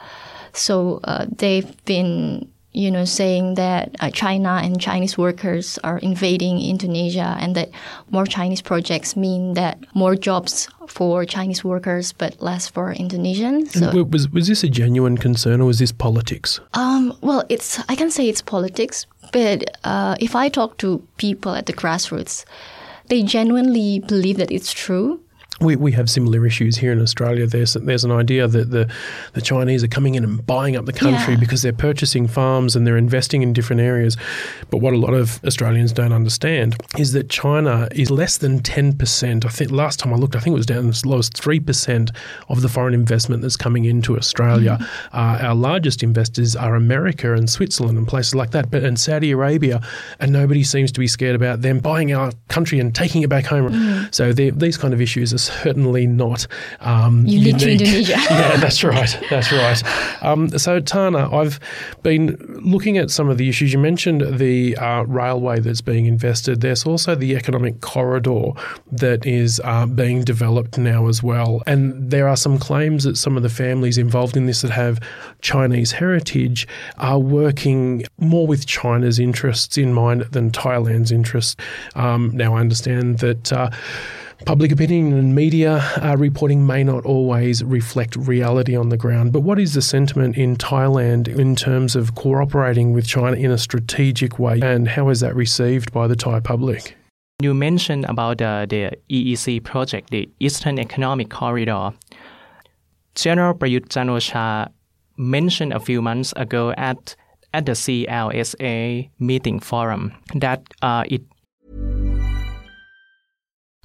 So 0.53 1.01
they've 1.37 1.69
been 1.85 2.49
you 2.71 2.91
know, 2.91 3.03
saying 3.03 3.55
that 3.55 3.95
uh, 3.99 4.11
China 4.11 4.59
and 4.63 4.79
Chinese 4.79 5.17
workers 5.17 5.79
are 5.83 5.97
invading 5.99 6.61
Indonesia 6.61 7.35
and 7.39 7.55
that 7.55 7.69
more 8.11 8.25
Chinese 8.25 8.61
projects 8.61 9.15
mean 9.15 9.53
that 9.55 9.79
more 9.95 10.15
jobs 10.15 10.69
for 10.87 11.25
Chinese 11.25 11.63
workers 11.63 12.13
but 12.13 12.39
less 12.41 12.67
for 12.67 12.93
Indonesians. 12.93 13.71
So, 13.71 14.03
was, 14.03 14.29
was 14.29 14.47
this 14.47 14.63
a 14.63 14.69
genuine 14.69 15.17
concern 15.17 15.61
or 15.61 15.65
was 15.65 15.79
this 15.79 15.91
politics? 15.91 16.59
Um, 16.73 17.17
well, 17.21 17.43
it's 17.49 17.79
I 17.89 17.95
can 17.95 18.11
say 18.11 18.29
it's 18.29 18.41
politics, 18.41 19.07
but 19.31 19.63
uh, 19.83 20.15
if 20.19 20.35
I 20.35 20.49
talk 20.49 20.77
to 20.77 21.05
people 21.17 21.55
at 21.55 21.65
the 21.65 21.73
grassroots, 21.73 22.45
they 23.07 23.23
genuinely 23.23 23.99
believe 23.99 24.37
that 24.37 24.51
it's 24.51 24.71
true 24.71 25.19
we, 25.61 25.75
we 25.75 25.91
have 25.91 26.09
similar 26.09 26.45
issues 26.45 26.77
here 26.77 26.91
in 26.91 27.01
Australia. 27.01 27.45
There's 27.45 27.73
there's 27.73 28.03
an 28.03 28.11
idea 28.11 28.47
that 28.47 28.71
the, 28.71 28.89
the 29.33 29.41
Chinese 29.41 29.83
are 29.83 29.87
coming 29.87 30.15
in 30.15 30.23
and 30.23 30.45
buying 30.45 30.75
up 30.75 30.85
the 30.85 30.93
country 30.93 31.33
yeah. 31.33 31.39
because 31.39 31.61
they're 31.61 31.73
purchasing 31.73 32.27
farms 32.27 32.75
and 32.75 32.87
they're 32.87 32.97
investing 32.97 33.41
in 33.41 33.53
different 33.53 33.81
areas. 33.81 34.17
But 34.69 34.77
what 34.77 34.93
a 34.93 34.97
lot 34.97 35.13
of 35.13 35.43
Australians 35.45 35.91
don't 35.91 36.13
understand 36.13 36.75
is 36.97 37.13
that 37.13 37.29
China 37.29 37.87
is 37.91 38.09
less 38.09 38.37
than 38.37 38.59
10%. 38.59 39.45
I 39.45 39.49
think 39.49 39.71
last 39.71 39.99
time 39.99 40.13
I 40.13 40.17
looked, 40.17 40.35
I 40.35 40.39
think 40.39 40.53
it 40.53 40.57
was 40.57 40.65
down 40.65 40.87
as 40.87 41.05
low 41.05 41.19
as 41.19 41.29
3% 41.29 42.15
of 42.47 42.61
the 42.61 42.69
foreign 42.69 42.93
investment 42.93 43.41
that's 43.41 43.57
coming 43.57 43.85
into 43.85 44.17
Australia. 44.17 44.77
Mm. 44.79 44.87
Uh, 45.13 45.47
our 45.47 45.55
largest 45.55 46.03
investors 46.03 46.55
are 46.55 46.75
America 46.75 47.33
and 47.33 47.49
Switzerland 47.49 47.97
and 47.97 48.07
places 48.07 48.35
like 48.35 48.51
that, 48.51 48.71
but 48.71 48.83
and 48.83 48.99
Saudi 48.99 49.31
Arabia, 49.31 49.81
and 50.19 50.31
nobody 50.31 50.63
seems 50.63 50.91
to 50.93 50.99
be 50.99 51.07
scared 51.07 51.35
about 51.35 51.61
them 51.61 51.79
buying 51.79 52.13
our 52.13 52.31
country 52.47 52.79
and 52.79 52.95
taking 52.95 53.21
it 53.21 53.29
back 53.29 53.45
home. 53.45 53.71
Mm. 53.71 54.13
So 54.13 54.31
these 54.33 54.77
kind 54.77 54.93
of 54.93 55.01
issues 55.01 55.33
are 55.33 55.37
certainly 55.49 56.07
not 56.07 56.47
um, 56.81 57.25
Unique 57.25 57.57
to. 57.57 57.71
Indonesia. 57.71 58.11
yeah, 58.29 58.57
that's 58.57 58.83
right. 58.83 59.19
That's 59.29 59.51
right. 59.51 60.23
Um, 60.23 60.49
so, 60.49 60.81
Thana, 60.81 61.35
I've 61.35 61.59
been 62.03 62.37
looking 62.63 62.97
at 62.97 63.09
some 63.09 63.29
of 63.29 63.37
the 63.37 63.49
issues. 63.49 63.73
You 63.73 63.79
mentioned 63.79 64.39
the 64.39 64.75
uh, 64.77 65.03
railway 65.03 65.59
that's 65.59 65.81
being 65.81 66.05
invested. 66.05 66.61
There's 66.61 66.85
also 66.85 67.15
the 67.15 67.35
economic 67.35 67.81
corridor 67.81 68.51
that 68.91 69.25
is 69.25 69.61
uh, 69.63 69.85
being 69.85 70.23
developed 70.23 70.77
now 70.77 71.07
as 71.07 71.21
well. 71.23 71.61
And 71.67 72.11
there 72.11 72.27
are 72.27 72.37
some 72.37 72.57
claims 72.57 73.03
that 73.03 73.17
some 73.17 73.37
of 73.37 73.43
the 73.43 73.49
families 73.49 73.97
involved 73.97 74.37
in 74.37 74.45
this 74.45 74.61
that 74.61 74.71
have 74.71 74.99
Chinese 75.41 75.93
heritage 75.93 76.67
are 76.97 77.19
working 77.19 78.03
more 78.17 78.47
with 78.47 78.65
China's 78.65 79.19
interests 79.19 79.77
in 79.77 79.93
mind 79.93 80.21
than 80.31 80.51
Thailand's 80.51 81.11
interests. 81.11 81.55
Um, 81.95 82.31
now, 82.33 82.55
I 82.55 82.59
understand 82.59 83.19
that. 83.19 83.51
Uh, 83.51 83.69
Public 84.45 84.71
opinion 84.71 85.13
and 85.13 85.35
media 85.35 85.77
uh, 86.01 86.15
reporting 86.17 86.65
may 86.65 86.83
not 86.83 87.05
always 87.05 87.63
reflect 87.63 88.15
reality 88.15 88.75
on 88.75 88.89
the 88.89 88.97
ground, 88.97 89.33
but 89.33 89.41
what 89.41 89.59
is 89.59 89.73
the 89.73 89.81
sentiment 89.81 90.37
in 90.37 90.55
Thailand 90.55 91.27
in 91.27 91.55
terms 91.55 91.95
of 91.95 92.15
cooperating 92.15 92.93
with 92.93 93.05
China 93.05 93.35
in 93.35 93.51
a 93.51 93.57
strategic 93.57 94.39
way, 94.39 94.59
and 94.61 94.87
how 94.87 95.09
is 95.09 95.19
that 95.19 95.35
received 95.35 95.91
by 95.91 96.07
the 96.07 96.15
Thai 96.15 96.39
public? 96.39 96.95
You 97.41 97.53
mentioned 97.53 98.05
about 98.05 98.39
the, 98.39 98.65
the 98.69 98.91
EEC 99.13 99.63
project, 99.63 100.09
the 100.09 100.29
Eastern 100.39 100.79
Economic 100.79 101.29
Corridor. 101.29 101.91
General 103.15 103.53
Prayut 103.53 103.89
Chan-o-cha 103.89 104.67
mentioned 105.17 105.73
a 105.73 105.79
few 105.79 106.01
months 106.01 106.33
ago 106.35 106.71
at 106.77 107.15
at 107.53 107.65
the 107.65 107.71
CLSA 107.71 109.09
meeting 109.19 109.59
forum 109.59 110.13
that 110.35 110.61
uh, 110.81 111.03
it 111.07 111.23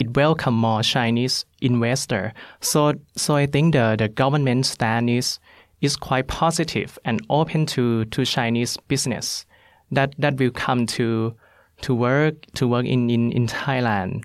It 0.00 0.16
welcome 0.16 0.54
more 0.54 0.82
Chinese 0.82 1.44
investor. 1.60 2.32
So 2.60 2.94
so 3.16 3.36
I 3.36 3.46
think 3.46 3.74
the, 3.74 3.96
the 3.98 4.08
government 4.08 4.66
stand 4.66 5.10
is 5.10 5.38
is 5.80 5.96
quite 5.96 6.28
positive 6.28 6.98
and 7.04 7.20
open 7.28 7.66
to, 7.66 8.04
to 8.06 8.24
Chinese 8.24 8.76
business 8.88 9.44
that 9.90 10.14
that 10.18 10.38
will 10.38 10.50
come 10.50 10.86
to 10.86 11.34
to 11.82 11.94
work 11.94 12.34
to 12.54 12.66
work 12.68 12.86
in, 12.86 13.10
in, 13.10 13.32
in 13.32 13.46
Thailand. 13.46 14.24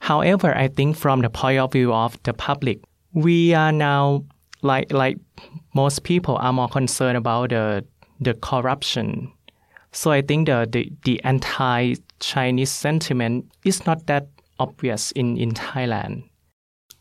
However, 0.00 0.56
I 0.56 0.68
think 0.68 0.96
from 0.96 1.20
the 1.20 1.30
point 1.30 1.58
of 1.58 1.72
view 1.72 1.92
of 1.92 2.22
the 2.22 2.32
public, 2.32 2.80
we 3.12 3.54
are 3.54 3.72
now 3.72 4.24
like 4.62 4.92
like 4.92 5.18
most 5.74 6.04
people 6.04 6.36
are 6.36 6.52
more 6.52 6.68
concerned 6.68 7.16
about 7.16 7.50
the 7.50 7.84
the 8.20 8.34
corruption. 8.34 9.32
So 9.92 10.12
I 10.12 10.22
think 10.22 10.46
the, 10.46 10.68
the, 10.70 10.92
the 11.04 11.20
anti 11.24 11.96
Chinese 12.20 12.70
sentiment 12.70 13.50
is 13.64 13.84
not 13.86 14.06
that 14.06 14.28
obvious 14.60 15.10
in, 15.12 15.36
in 15.36 15.52
Thailand. 15.52 16.24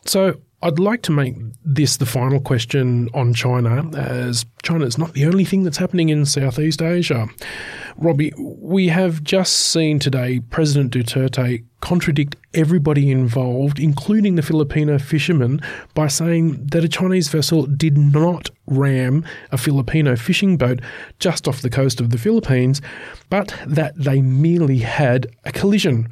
So, 0.06 0.36
I'd 0.62 0.80
like 0.80 1.04
to 1.04 1.12
make 1.14 1.36
this 1.64 1.98
the 1.98 2.06
final 2.06 2.42
question 2.42 3.08
on 3.14 3.34
China, 3.34 3.90
as 3.98 4.46
China 4.62 4.86
is 4.86 4.98
not 4.98 5.14
the 5.14 5.26
only 5.26 5.46
thing 5.46 5.64
that's 5.64 5.78
happening 5.78 6.10
in 6.10 6.26
Southeast 6.26 6.82
Asia. 6.82 7.30
Roby, 7.96 8.34
we 8.38 8.90
have 8.90 9.24
just 9.24 9.54
seen 9.54 10.00
today 10.00 10.42
President 10.50 10.92
Duterte 10.92 11.64
contradict 11.80 12.36
everybody 12.54 13.10
involved, 13.10 13.80
including 13.80 14.36
the 14.36 14.42
Filipino 14.42 15.00
fishermen, 15.00 15.62
by 15.94 16.08
saying 16.08 16.66
that 16.68 16.84
a 16.84 16.90
Chinese 16.90 17.30
vessel 17.30 17.66
did 17.66 17.98
not 17.98 18.50
ram 18.68 19.24
a 19.54 19.58
Filipino 19.58 20.18
fishing 20.18 20.58
boat 20.58 20.82
just 21.20 21.48
off 21.48 21.62
the 21.62 21.70
coast 21.70 22.02
of 22.02 22.10
the 22.10 22.18
Philippines, 22.18 22.82
but 23.30 23.58
that 23.66 23.94
they 23.96 24.22
merely 24.22 24.80
had 24.80 25.28
a 25.46 25.54
collision. 25.54 26.10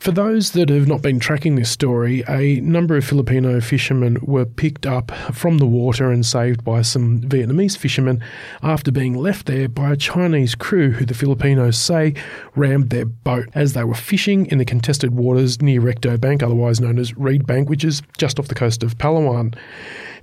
For 0.00 0.12
those 0.12 0.52
that 0.52 0.70
have 0.70 0.88
not 0.88 1.02
been 1.02 1.20
tracking 1.20 1.56
this 1.56 1.70
story, 1.70 2.24
a 2.26 2.58
number 2.62 2.96
of 2.96 3.04
Filipino 3.04 3.60
fishermen 3.60 4.16
were 4.22 4.46
picked 4.46 4.86
up 4.86 5.10
from 5.30 5.58
the 5.58 5.66
water 5.66 6.10
and 6.10 6.24
saved 6.24 6.64
by 6.64 6.80
some 6.80 7.20
Vietnamese 7.20 7.76
fishermen 7.76 8.24
after 8.62 8.90
being 8.90 9.12
left 9.14 9.44
there 9.44 9.68
by 9.68 9.92
a 9.92 9.96
Chinese 9.98 10.54
crew 10.54 10.92
who 10.92 11.04
the 11.04 11.12
Filipinos 11.12 11.78
say 11.78 12.14
rammed 12.56 12.88
their 12.88 13.04
boat 13.04 13.50
as 13.52 13.74
they 13.74 13.84
were 13.84 13.94
fishing 13.94 14.46
in 14.46 14.56
the 14.56 14.64
contested 14.64 15.10
waters 15.14 15.60
near 15.60 15.82
Recto 15.82 16.16
Bank, 16.16 16.42
otherwise 16.42 16.80
known 16.80 16.98
as 16.98 17.14
Reed 17.18 17.46
Bank, 17.46 17.68
which 17.68 17.84
is 17.84 18.00
just 18.16 18.40
off 18.40 18.48
the 18.48 18.54
coast 18.54 18.82
of 18.82 18.96
Palawan. 18.96 19.54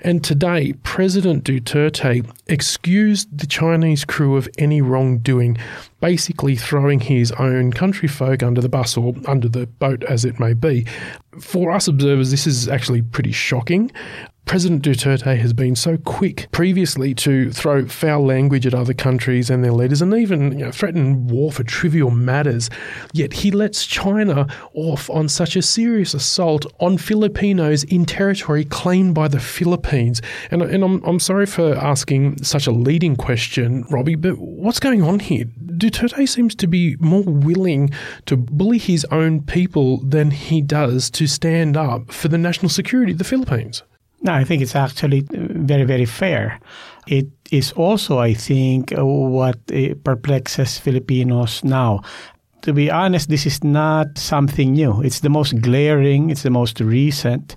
And 0.01 0.23
today, 0.23 0.73
President 0.83 1.43
Duterte 1.43 2.29
excused 2.47 3.37
the 3.37 3.47
Chinese 3.47 4.05
crew 4.05 4.37
of 4.37 4.47
any 4.57 4.81
wrongdoing, 4.81 5.57
basically 5.99 6.55
throwing 6.55 6.99
his 6.99 7.31
own 7.33 7.71
country 7.71 8.07
folk 8.07 8.43
under 8.43 8.61
the 8.61 8.69
bus 8.69 8.95
or 8.95 9.15
under 9.27 9.49
the 9.49 9.67
boat, 9.67 10.03
as 10.03 10.23
it 10.23 10.39
may 10.39 10.53
be. 10.53 10.85
For 11.39 11.71
us 11.71 11.87
observers, 11.87 12.31
this 12.31 12.47
is 12.47 12.67
actually 12.67 13.01
pretty 13.01 13.31
shocking. 13.31 13.91
President 14.47 14.81
Duterte 14.81 15.37
has 15.37 15.51
been 15.51 15.75
so 15.75 15.97
quick 15.97 16.47
previously 16.53 17.13
to 17.15 17.51
throw 17.51 17.85
foul 17.85 18.25
language 18.25 18.65
at 18.65 18.73
other 18.73 18.93
countries 18.93 19.49
and 19.49 19.61
their 19.61 19.73
leaders 19.73 20.01
and 20.01 20.13
even 20.13 20.57
you 20.57 20.65
know, 20.65 20.71
threaten 20.71 21.27
war 21.27 21.51
for 21.51 21.65
trivial 21.65 22.11
matters. 22.11 22.69
Yet 23.11 23.33
he 23.33 23.51
lets 23.51 23.85
China 23.85 24.47
off 24.73 25.09
on 25.09 25.27
such 25.27 25.57
a 25.57 25.61
serious 25.61 26.13
assault 26.13 26.65
on 26.79 26.97
Filipinos 26.97 27.83
in 27.83 28.05
territory 28.05 28.63
claimed 28.63 29.13
by 29.13 29.27
the 29.27 29.41
Philippines. 29.41 30.21
And, 30.49 30.61
and 30.61 30.81
I'm, 30.81 31.03
I'm 31.03 31.19
sorry 31.19 31.45
for 31.45 31.75
asking 31.75 32.41
such 32.41 32.67
a 32.67 32.71
leading 32.71 33.17
question, 33.17 33.83
Roby, 33.89 34.15
but 34.15 34.37
what's 34.37 34.79
going 34.79 35.03
on 35.03 35.19
here? 35.19 35.43
Duterte 35.43 36.27
seems 36.27 36.55
to 36.55 36.67
be 36.67 36.95
more 37.01 37.23
willing 37.23 37.89
to 38.27 38.37
bully 38.37 38.77
his 38.77 39.05
own 39.11 39.41
people 39.41 39.97
than 39.97 40.31
he 40.31 40.61
does 40.61 41.09
to 41.11 41.27
stand 41.27 41.75
up 41.75 42.13
for 42.13 42.29
the 42.29 42.37
national 42.37 42.69
security 42.69 43.11
of 43.11 43.17
the 43.17 43.25
Philippines. 43.25 43.83
No, 44.27 44.33
I 44.33 44.43
think 44.43 44.61
it's 44.61 44.75
actually 44.75 45.25
very, 45.31 45.85
very 45.85 46.05
fair. 46.05 46.59
It 47.07 47.27
is 47.49 47.71
also, 47.71 48.19
I 48.19 48.33
think, 48.33 48.91
uh, 48.91 49.05
what 49.05 49.57
uh, 49.73 49.95
perplexes 50.03 50.77
Filipinos 50.77 51.63
now. 51.63 52.01
To 52.63 52.73
be 52.73 52.91
honest, 52.91 53.29
this 53.29 53.45
is 53.45 53.63
not 53.63 54.17
something 54.17 54.73
new. 54.73 55.01
It's 55.01 55.21
the 55.21 55.29
most 55.29 55.61
glaring, 55.61 56.29
it's 56.29 56.43
the 56.43 56.49
most 56.49 56.81
recent. 56.81 57.55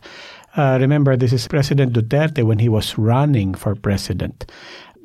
Uh, 0.56 0.78
remember, 0.80 1.16
this 1.16 1.32
is 1.32 1.48
President 1.48 1.92
Duterte 1.92 2.44
when 2.44 2.60
he 2.60 2.68
was 2.68 2.96
running 2.96 3.52
for 3.54 3.74
president. 3.74 4.46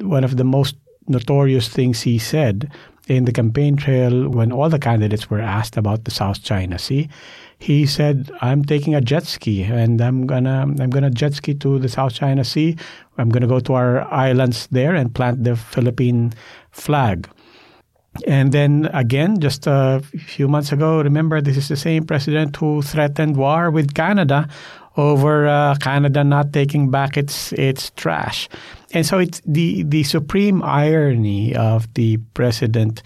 One 0.01 0.23
of 0.23 0.37
the 0.37 0.43
most 0.43 0.75
notorious 1.07 1.67
things 1.67 2.03
he 2.03 2.19
said 2.19 2.69
in 3.07 3.25
the 3.25 3.31
campaign 3.31 3.75
trail 3.75 4.29
when 4.29 4.51
all 4.51 4.69
the 4.69 4.79
candidates 4.79 5.31
were 5.31 5.41
asked 5.41 5.77
about 5.77 6.05
the 6.05 6.11
South 6.11 6.43
China 6.43 6.77
Sea, 6.77 7.09
he 7.59 7.85
said, 7.85 8.31
"I'm 8.41 8.63
taking 8.63 8.95
a 8.95 9.01
jet 9.01 9.25
ski 9.25 9.63
and 9.63 10.01
I'm 10.01 10.27
gonna 10.27 10.61
I'm 10.61 10.89
gonna 10.89 11.09
jet 11.09 11.33
ski 11.33 11.53
to 11.55 11.79
the 11.79 11.89
South 11.89 12.13
China 12.13 12.43
Sea. 12.43 12.75
I'm 13.17 13.29
gonna 13.29 13.47
go 13.47 13.59
to 13.59 13.73
our 13.73 14.01
islands 14.13 14.67
there 14.71 14.95
and 14.95 15.13
plant 15.13 15.43
the 15.43 15.55
Philippine 15.55 16.33
flag." 16.71 17.29
And 18.27 18.51
then 18.51 18.89
again, 18.93 19.39
just 19.39 19.67
a 19.67 20.01
few 20.17 20.47
months 20.47 20.71
ago, 20.71 21.01
remember 21.01 21.41
this 21.41 21.57
is 21.57 21.67
the 21.67 21.75
same 21.75 22.05
president 22.05 22.55
who 22.55 22.81
threatened 22.81 23.35
war 23.35 23.69
with 23.69 23.93
Canada 23.93 24.47
over 24.97 25.47
uh, 25.47 25.75
Canada 25.75 26.23
not 26.23 26.53
taking 26.53 26.89
back 26.89 27.17
its 27.17 27.51
its 27.53 27.91
trash. 27.91 28.47
And 28.93 29.05
so 29.05 29.19
it's 29.19 29.41
the 29.45 29.83
the 29.83 30.03
supreme 30.03 30.63
irony 30.63 31.55
of 31.55 31.93
the 31.95 32.17
president 32.33 33.03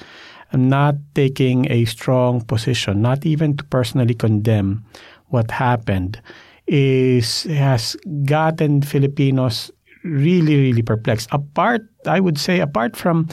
not 0.53 0.95
taking 1.13 1.71
a 1.71 1.85
strong 1.85 2.41
position, 2.41 3.01
not 3.01 3.25
even 3.25 3.57
to 3.57 3.63
personally 3.65 4.13
condemn 4.13 4.83
what 5.27 5.51
happened, 5.51 6.21
is 6.67 7.43
has 7.43 7.95
gotten 8.25 8.81
Filipinos 8.81 9.71
really, 10.03 10.55
really 10.55 10.81
perplexed. 10.81 11.27
Apart, 11.31 11.81
I 12.05 12.19
would 12.19 12.37
say, 12.37 12.59
apart 12.59 12.95
from 12.95 13.27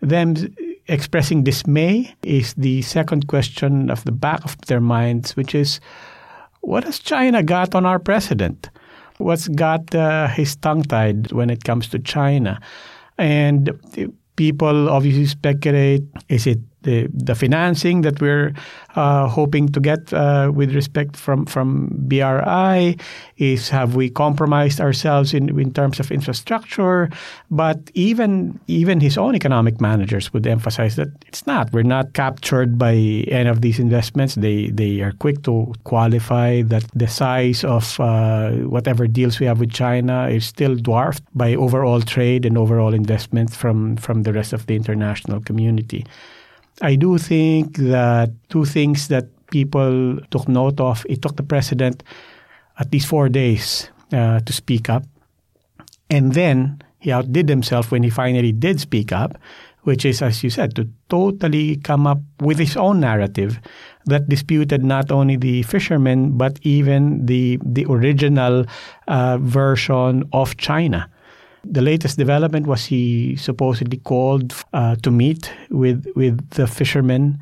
them 0.00 0.36
expressing 0.88 1.42
dismay, 1.44 2.14
is 2.22 2.54
the 2.54 2.82
second 2.82 3.28
question 3.28 3.90
of 3.90 4.04
the 4.04 4.12
back 4.12 4.44
of 4.44 4.56
their 4.66 4.80
minds, 4.80 5.36
which 5.36 5.54
is, 5.54 5.80
what 6.60 6.84
has 6.84 6.98
China 6.98 7.42
got 7.42 7.74
on 7.74 7.86
our 7.86 7.98
president? 7.98 8.70
What's 9.18 9.48
got 9.48 9.94
uh, 9.94 10.28
his 10.28 10.56
tongue 10.56 10.82
tied 10.82 11.32
when 11.32 11.50
it 11.50 11.64
comes 11.64 11.88
to 11.88 11.98
China? 11.98 12.60
And 13.18 13.70
people 14.36 14.88
obviously 14.88 15.26
speculate 15.26 16.02
is 16.28 16.46
it 16.46 16.58
the 16.82 17.08
the 17.12 17.34
financing 17.34 18.02
that 18.02 18.20
we're 18.20 18.52
uh, 18.96 19.28
hoping 19.28 19.68
to 19.72 19.80
get 19.80 20.12
uh, 20.12 20.50
with 20.54 20.74
respect 20.74 21.16
from 21.16 21.46
from 21.46 21.88
BRI? 22.08 22.96
Is 23.36 23.68
have 23.70 23.94
we 23.94 24.10
compromised 24.10 24.80
ourselves 24.80 25.34
in 25.34 25.58
in 25.58 25.72
terms 25.72 26.00
of 26.00 26.10
infrastructure? 26.10 27.10
But 27.50 27.90
even 27.94 28.60
even 28.66 29.00
his 29.00 29.18
own 29.18 29.34
economic 29.34 29.80
managers 29.80 30.32
would 30.32 30.46
emphasize 30.46 30.96
that 30.96 31.08
it's 31.26 31.46
not. 31.46 31.72
We're 31.72 31.82
not 31.82 32.12
captured 32.12 32.78
by 32.78 32.94
any 33.28 33.48
of 33.48 33.60
these 33.60 33.78
investments. 33.78 34.34
They 34.34 34.70
they 34.70 35.00
are 35.00 35.12
quick 35.12 35.42
to 35.44 35.72
qualify 35.84 36.62
that 36.62 36.84
the 36.94 37.08
size 37.08 37.64
of 37.64 37.98
uh, 38.00 38.50
whatever 38.68 39.06
deals 39.06 39.40
we 39.40 39.46
have 39.46 39.60
with 39.60 39.72
China 39.72 40.28
is 40.28 40.44
still 40.44 40.76
dwarfed 40.76 41.22
by 41.34 41.54
overall 41.54 42.00
trade 42.00 42.44
and 42.46 42.56
overall 42.58 42.94
investment 42.94 43.52
from 43.52 43.96
from 43.96 44.22
the 44.22 44.32
rest 44.32 44.52
of 44.52 44.66
the 44.66 44.74
international 44.76 45.40
community. 45.40 46.04
I 46.82 46.96
do 46.96 47.16
think 47.16 47.76
that 47.78 48.30
two 48.48 48.64
things 48.64 49.06
that 49.08 49.26
people 49.50 50.18
took 50.30 50.48
note 50.48 50.80
of, 50.80 51.06
it 51.08 51.22
took 51.22 51.36
the 51.36 51.44
president 51.44 52.02
at 52.78 52.92
least 52.92 53.06
four 53.06 53.28
days 53.28 53.88
uh, 54.12 54.40
to 54.40 54.52
speak 54.52 54.90
up. 54.90 55.04
And 56.10 56.34
then 56.34 56.82
he 56.98 57.12
outdid 57.12 57.48
himself 57.48 57.92
when 57.92 58.02
he 58.02 58.10
finally 58.10 58.50
did 58.50 58.80
speak 58.80 59.12
up, 59.12 59.38
which 59.82 60.04
is, 60.04 60.22
as 60.22 60.42
you 60.42 60.50
said, 60.50 60.74
to 60.74 60.88
totally 61.08 61.76
come 61.76 62.06
up 62.06 62.18
with 62.40 62.58
his 62.58 62.76
own 62.76 63.00
narrative 63.00 63.60
that 64.06 64.28
disputed 64.28 64.84
not 64.84 65.10
only 65.10 65.36
the 65.36 65.62
fishermen, 65.62 66.36
but 66.36 66.58
even 66.62 67.26
the, 67.26 67.58
the 67.64 67.86
original 67.86 68.66
uh, 69.06 69.38
version 69.38 70.24
of 70.32 70.56
China. 70.56 71.08
The 71.64 71.80
latest 71.82 72.18
development 72.18 72.66
was 72.66 72.84
he 72.84 73.36
supposedly 73.36 73.98
called 73.98 74.54
uh, 74.72 74.96
to 74.96 75.10
meet 75.10 75.52
with 75.70 76.06
with 76.16 76.38
the 76.50 76.66
fishermen. 76.66 77.38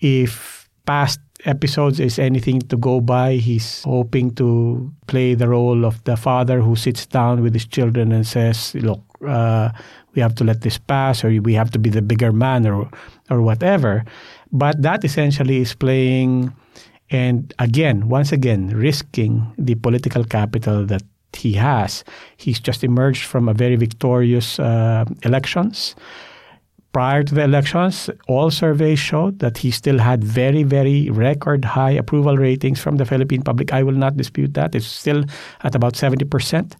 If 0.00 0.68
past 0.86 1.20
episodes 1.44 2.00
is 2.00 2.18
anything 2.18 2.60
to 2.60 2.76
go 2.76 3.00
by, 3.00 3.34
he's 3.34 3.82
hoping 3.82 4.30
to 4.36 4.90
play 5.06 5.34
the 5.34 5.48
role 5.48 5.84
of 5.84 6.02
the 6.04 6.16
father 6.16 6.60
who 6.60 6.76
sits 6.76 7.06
down 7.06 7.42
with 7.42 7.54
his 7.54 7.66
children 7.66 8.12
and 8.12 8.26
says, 8.26 8.74
"Look, 8.74 9.02
uh, 9.26 9.70
we 10.14 10.22
have 10.22 10.34
to 10.36 10.44
let 10.44 10.62
this 10.62 10.78
pass, 10.78 11.24
or 11.24 11.30
we 11.42 11.54
have 11.54 11.70
to 11.72 11.78
be 11.78 11.90
the 11.90 12.02
bigger 12.02 12.32
man, 12.32 12.66
or 12.66 12.88
or 13.30 13.42
whatever." 13.42 14.04
But 14.52 14.80
that 14.82 15.04
essentially 15.04 15.58
is 15.58 15.74
playing, 15.74 16.54
and 17.10 17.52
again, 17.58 18.08
once 18.08 18.30
again, 18.30 18.70
risking 18.70 19.42
the 19.58 19.74
political 19.74 20.24
capital 20.24 20.86
that 20.86 21.02
he 21.36 21.52
has. 21.54 22.04
He's 22.36 22.60
just 22.60 22.82
emerged 22.82 23.24
from 23.24 23.48
a 23.48 23.54
very 23.54 23.76
victorious 23.76 24.58
uh, 24.58 25.04
elections. 25.22 25.94
Prior 26.92 27.22
to 27.22 27.34
the 27.34 27.44
elections, 27.44 28.08
all 28.26 28.50
surveys 28.50 28.98
showed 28.98 29.38
that 29.40 29.58
he 29.58 29.70
still 29.70 29.98
had 29.98 30.24
very, 30.24 30.62
very 30.62 31.10
record 31.10 31.64
high 31.64 31.90
approval 31.90 32.38
ratings 32.38 32.80
from 32.80 32.96
the 32.96 33.04
Philippine 33.04 33.42
public. 33.42 33.72
I 33.72 33.82
will 33.82 33.92
not 33.92 34.16
dispute 34.16 34.54
that. 34.54 34.74
It's 34.74 34.86
still 34.86 35.24
at 35.62 35.74
about 35.74 35.92
70%. 35.92 36.72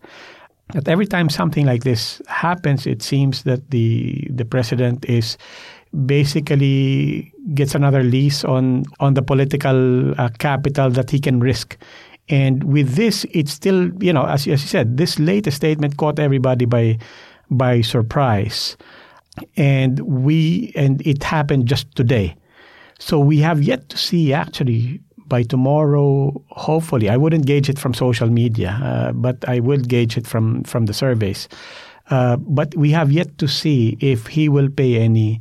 But 0.72 0.88
every 0.88 1.06
time 1.06 1.28
something 1.28 1.66
like 1.66 1.84
this 1.84 2.20
happens, 2.26 2.86
it 2.86 3.02
seems 3.02 3.44
that 3.44 3.70
the 3.70 4.26
the 4.30 4.44
president 4.44 5.04
is 5.04 5.38
basically 6.06 7.32
gets 7.54 7.74
another 7.74 8.02
lease 8.02 8.44
on 8.44 8.84
on 8.98 9.14
the 9.14 9.22
political 9.22 10.12
uh, 10.20 10.28
capital 10.38 10.90
that 10.90 11.10
he 11.10 11.20
can 11.20 11.38
risk 11.40 11.76
and 12.28 12.64
with 12.64 12.94
this, 12.94 13.24
it's 13.30 13.52
still, 13.52 13.90
you 14.02 14.12
know, 14.12 14.26
as, 14.26 14.42
as 14.42 14.62
you 14.62 14.68
said, 14.68 14.96
this 14.96 15.18
latest 15.18 15.58
statement 15.58 15.96
caught 15.96 16.18
everybody 16.18 16.64
by 16.64 16.98
by 17.50 17.80
surprise. 17.82 18.76
And 19.56 20.00
we 20.00 20.72
and 20.74 21.06
it 21.06 21.22
happened 21.22 21.66
just 21.66 21.94
today. 21.94 22.34
So 22.98 23.20
we 23.20 23.38
have 23.38 23.62
yet 23.62 23.88
to 23.90 23.98
see 23.98 24.32
actually 24.32 25.00
by 25.28 25.42
tomorrow, 25.42 26.32
hopefully, 26.50 27.10
I 27.10 27.16
wouldn't 27.16 27.46
gauge 27.46 27.68
it 27.68 27.78
from 27.78 27.94
social 27.94 28.30
media, 28.30 28.78
uh, 28.82 29.12
but 29.12 29.44
I 29.48 29.60
will 29.60 29.80
gauge 29.80 30.16
it 30.16 30.26
from 30.26 30.64
from 30.64 30.86
the 30.86 30.94
surveys. 30.94 31.48
Uh, 32.10 32.36
but 32.36 32.74
we 32.76 32.90
have 32.90 33.10
yet 33.10 33.38
to 33.38 33.48
see 33.48 33.96
if 34.00 34.28
he 34.28 34.48
will 34.48 34.68
pay 34.70 34.96
any 34.96 35.40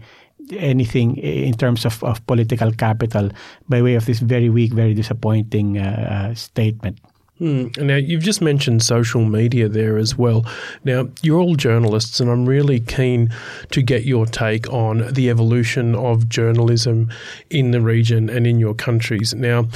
anything 0.52 1.18
in 1.18 1.54
terms 1.54 1.86
of, 1.86 2.04
of 2.04 2.26
political 2.28 2.72
capital 2.72 3.30
by 3.70 3.82
way 3.82 3.96
of 3.96 4.06
this 4.06 4.20
very 4.20 4.50
weak, 4.50 4.74
very 4.74 4.94
disappointing 4.94 5.78
uh, 5.78 6.30
uh 6.32 6.36
statement. 6.36 7.00
Mm. 7.40 7.78
Now, 7.84 7.98
you've 7.98 8.24
just 8.24 8.42
mentioned 8.42 8.82
social 8.82 9.26
media 9.26 9.68
there 9.68 9.98
as 9.98 10.18
well. 10.18 10.46
Now, 10.86 11.10
you're 11.22 11.40
all 11.40 11.56
journalists, 11.56 12.22
and 12.22 12.30
I'm 12.32 12.46
really 12.46 12.80
keen 12.80 13.30
to 13.72 13.82
get 13.82 14.06
your 14.06 14.26
take 14.26 14.72
on 14.72 15.14
the 15.14 15.30
evolution 15.30 15.96
of 15.96 16.30
journalism 16.30 17.10
in 17.50 17.72
the 17.72 17.82
region 17.82 18.30
and 18.30 18.48
in 18.48 18.58
your 18.58 18.74
countries. 18.74 19.34
Now, 19.34 19.68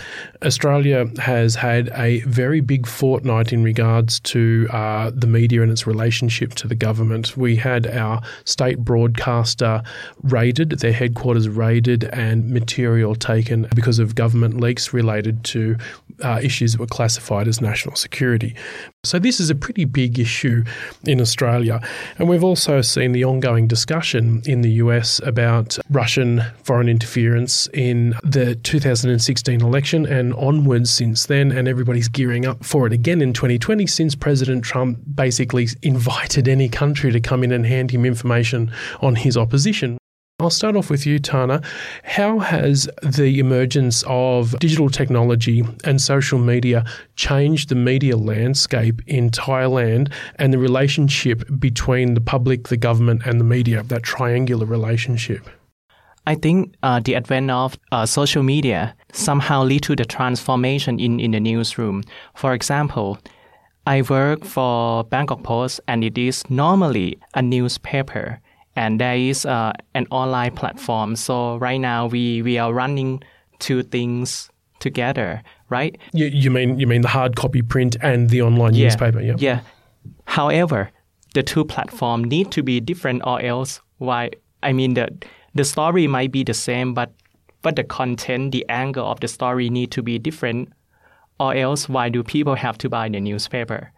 Australia 0.42 1.08
has 1.20 1.56
had 1.56 1.90
a 1.96 2.22
very 2.22 2.62
big 2.62 2.88
fortnight 2.88 3.52
in 3.52 3.62
regards 3.62 4.22
to 4.22 4.70
uh, 4.72 5.12
the 5.14 5.28
media 5.28 5.62
and 5.62 5.70
its 5.70 5.86
relationship 5.86 6.54
to 6.56 6.68
the 6.68 6.76
government. 6.76 7.36
We 7.36 7.58
had 7.58 7.88
our 7.88 8.22
state 8.46 8.80
broadcaster 8.80 9.84
raided, 10.24 10.80
their 10.80 10.94
headquarters 10.94 11.50
raided, 11.50 12.06
and 12.06 12.50
material 12.50 13.16
taken 13.16 13.68
because 13.76 14.00
of 14.00 14.16
government 14.16 14.62
leaks 14.62 14.94
related 14.94 15.44
to 15.44 15.76
uh, 16.24 16.40
issues 16.42 16.72
that 16.72 16.80
were 16.80 16.88
classified 16.88 17.49
as 17.50 17.60
national 17.60 17.96
security. 17.96 18.56
So, 19.04 19.20
this 19.20 19.42
is 19.42 19.50
a 19.50 19.56
pretty 19.56 19.84
big 19.84 20.18
issue 20.20 20.64
in 21.06 21.20
Australia. 21.20 21.82
And 22.18 22.30
we've 22.30 22.44
also 22.44 22.82
seen 22.82 23.12
the 23.12 23.26
ongoing 23.26 23.68
discussion 23.68 24.42
in 24.46 24.62
the 24.62 24.72
US 24.84 25.20
about 25.26 25.78
Russian 25.90 26.42
foreign 26.64 26.88
interference 26.88 27.68
in 27.74 28.16
the 28.24 28.56
2016 28.56 29.62
election 29.62 30.06
and 30.06 30.34
onwards 30.36 30.90
since 30.90 31.26
then. 31.26 31.52
And 31.52 31.68
everybody's 31.68 32.08
gearing 32.08 32.46
up 32.46 32.64
for 32.64 32.88
it 32.88 32.94
again 32.94 33.22
in 33.22 33.34
2020 33.34 33.86
since 33.88 34.16
President 34.16 34.64
Trump 34.64 35.00
basically 35.14 35.68
invited 35.82 36.48
any 36.48 36.70
country 36.70 37.12
to 37.12 37.20
come 37.20 37.44
in 37.44 37.52
and 37.52 37.66
hand 37.66 37.92
him 37.92 38.06
information 38.06 38.72
on 39.02 39.16
his 39.16 39.36
opposition. 39.36 39.99
I'll 40.42 40.50
start 40.50 40.78
off 40.78 40.90
with 40.90 41.06
you, 41.06 41.20
Thana. 41.20 41.62
How 42.04 42.40
has 42.40 42.88
the 43.04 43.40
emergence 43.40 44.06
of 44.08 44.58
digital 44.60 44.90
technology 44.90 45.66
and 45.84 46.02
social 46.02 46.40
media 46.40 46.86
changed 47.18 47.68
the 47.68 47.76
media 47.76 48.16
landscape 48.16 49.02
in 49.06 49.32
Thailand 49.32 50.14
and 50.36 50.54
the 50.54 50.58
relationship 50.58 51.44
between 51.60 52.14
the 52.14 52.22
public, 52.22 52.70
the 52.70 52.78
government, 52.78 53.24
and 53.26 53.38
the 53.38 53.44
media, 53.44 53.84
that 53.84 54.04
triangular 54.04 54.66
relationship? 54.66 55.50
I 56.26 56.36
think 56.36 56.74
uh, 56.84 57.02
the 57.04 57.16
advent 57.16 57.52
of 57.52 57.78
uh, 57.92 58.06
social 58.06 58.44
media 58.44 58.96
somehow 59.12 59.64
lead 59.64 59.84
to 59.84 59.96
the 59.96 60.06
transformation 60.06 61.02
in, 61.02 61.20
in 61.20 61.32
the 61.32 61.42
newsroom. 61.42 62.04
For 62.36 62.54
example, 62.54 63.18
I 63.86 64.04
work 64.04 64.46
for 64.46 65.04
Bangkok 65.04 65.44
Post 65.44 65.82
and 65.86 66.02
it 66.02 66.18
is 66.18 66.50
normally 66.50 67.18
a 67.34 67.42
newspaper 67.42 68.40
and 68.80 68.98
there 68.98 69.18
is 69.18 69.46
uh, 69.46 69.74
an 69.94 70.08
online 70.10 70.56
platform. 70.56 71.18
So 71.18 71.58
right 71.58 71.78
now 71.78 72.08
we 72.08 72.42
we 72.42 72.58
are 72.58 72.74
running 72.74 73.22
two 73.60 73.84
things 73.84 74.50
together, 74.80 75.44
right? 75.70 75.98
You, 76.14 76.28
you 76.28 76.50
mean 76.50 76.80
you 76.80 76.88
mean 76.88 77.02
the 77.02 77.10
hard 77.10 77.36
copy 77.36 77.62
print 77.62 77.98
and 78.02 78.30
the 78.30 78.42
online 78.42 78.74
yeah, 78.74 78.86
newspaper? 78.86 79.20
Yeah. 79.20 79.36
Yeah. 79.38 79.60
However, 80.24 80.92
the 81.34 81.44
two 81.44 81.66
platforms 81.66 82.28
need 82.28 82.52
to 82.52 82.64
be 82.64 82.80
different, 82.80 83.22
or 83.26 83.42
else 83.42 83.82
why? 83.98 84.32
I 84.64 84.72
mean 84.72 84.94
the 84.94 85.10
the 85.56 85.66
story 85.66 86.08
might 86.08 86.32
be 86.32 86.46
the 86.46 86.54
same, 86.54 86.94
but 86.94 87.12
but 87.62 87.76
the 87.76 87.84
content, 87.84 88.54
the 88.54 88.66
angle 88.70 89.06
of 89.06 89.20
the 89.20 89.28
story 89.28 89.70
need 89.70 89.92
to 89.92 90.02
be 90.02 90.18
different, 90.18 90.72
or 91.38 91.54
else 91.54 91.90
why 91.90 92.08
do 92.08 92.24
people 92.24 92.56
have 92.56 92.78
to 92.78 92.90
buy 92.90 93.10
the 93.10 93.20
newspaper? 93.20 93.92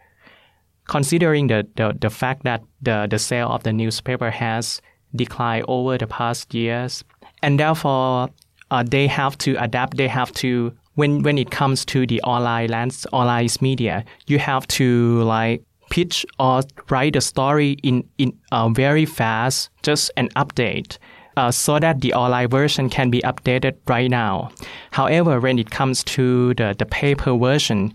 Considering 0.87 1.47
the, 1.47 1.67
the, 1.75 1.95
the 1.99 2.09
fact 2.09 2.43
that 2.43 2.63
the, 2.81 3.07
the 3.09 3.19
sale 3.19 3.49
of 3.49 3.63
the 3.63 3.73
newspaper 3.73 4.29
has 4.29 4.81
declined 5.15 5.65
over 5.67 5.97
the 5.97 6.07
past 6.07 6.53
years, 6.53 7.03
and 7.41 7.59
therefore 7.59 8.29
uh, 8.71 8.83
they 8.83 9.07
have 9.07 9.37
to 9.39 9.55
adapt. 9.61 9.97
They 9.97 10.07
have 10.07 10.31
to 10.33 10.73
when 10.95 11.23
when 11.23 11.37
it 11.37 11.51
comes 11.51 11.85
to 11.85 12.05
the 12.05 12.21
online 12.21 12.69
lands, 12.69 13.05
online 13.11 13.49
media, 13.61 14.03
you 14.27 14.39
have 14.39 14.67
to 14.67 15.21
like 15.23 15.63
pitch 15.89 16.25
or 16.39 16.61
write 16.89 17.15
a 17.15 17.21
story 17.21 17.77
in 17.83 18.07
in 18.17 18.37
uh, 18.51 18.69
very 18.69 19.05
fast, 19.05 19.69
just 19.83 20.11
an 20.17 20.29
update. 20.29 20.97
Uh, 21.37 21.49
so 21.49 21.79
that 21.79 22.01
the 22.01 22.13
online 22.13 22.49
version 22.49 22.89
can 22.89 23.09
be 23.09 23.21
updated 23.21 23.73
right 23.87 24.11
now. 24.11 24.51
However, 24.91 25.39
when 25.39 25.57
it 25.57 25.71
comes 25.71 26.03
to 26.03 26.53
the, 26.55 26.75
the 26.77 26.85
paper 26.85 27.37
version, 27.37 27.93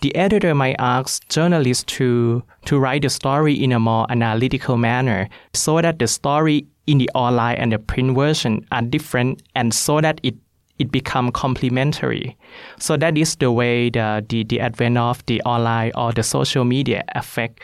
the 0.00 0.14
editor 0.14 0.54
might 0.54 0.76
ask 0.78 1.28
journalists 1.28 1.84
to, 1.84 2.42
to 2.64 2.78
write 2.78 3.02
the 3.02 3.10
story 3.10 3.54
in 3.54 3.72
a 3.72 3.78
more 3.78 4.06
analytical 4.10 4.76
manner 4.76 5.28
so 5.52 5.80
that 5.80 5.98
the 5.98 6.06
story 6.06 6.66
in 6.86 6.98
the 6.98 7.10
online 7.14 7.56
and 7.56 7.72
the 7.72 7.78
print 7.78 8.16
version 8.16 8.66
are 8.72 8.82
different 8.82 9.42
and 9.54 9.74
so 9.74 10.00
that 10.00 10.20
it 10.22 10.34
it 10.80 10.90
become 10.90 11.30
complementary. 11.30 12.34
So 12.78 12.96
that 12.96 13.18
is 13.18 13.36
the 13.36 13.52
way 13.52 13.90
the, 13.90 14.24
the, 14.26 14.44
the 14.44 14.60
advent 14.60 14.96
of 14.96 15.24
the 15.26 15.42
online 15.42 15.92
or 15.94 16.10
the 16.10 16.22
social 16.22 16.64
media 16.64 17.04
affect 17.14 17.60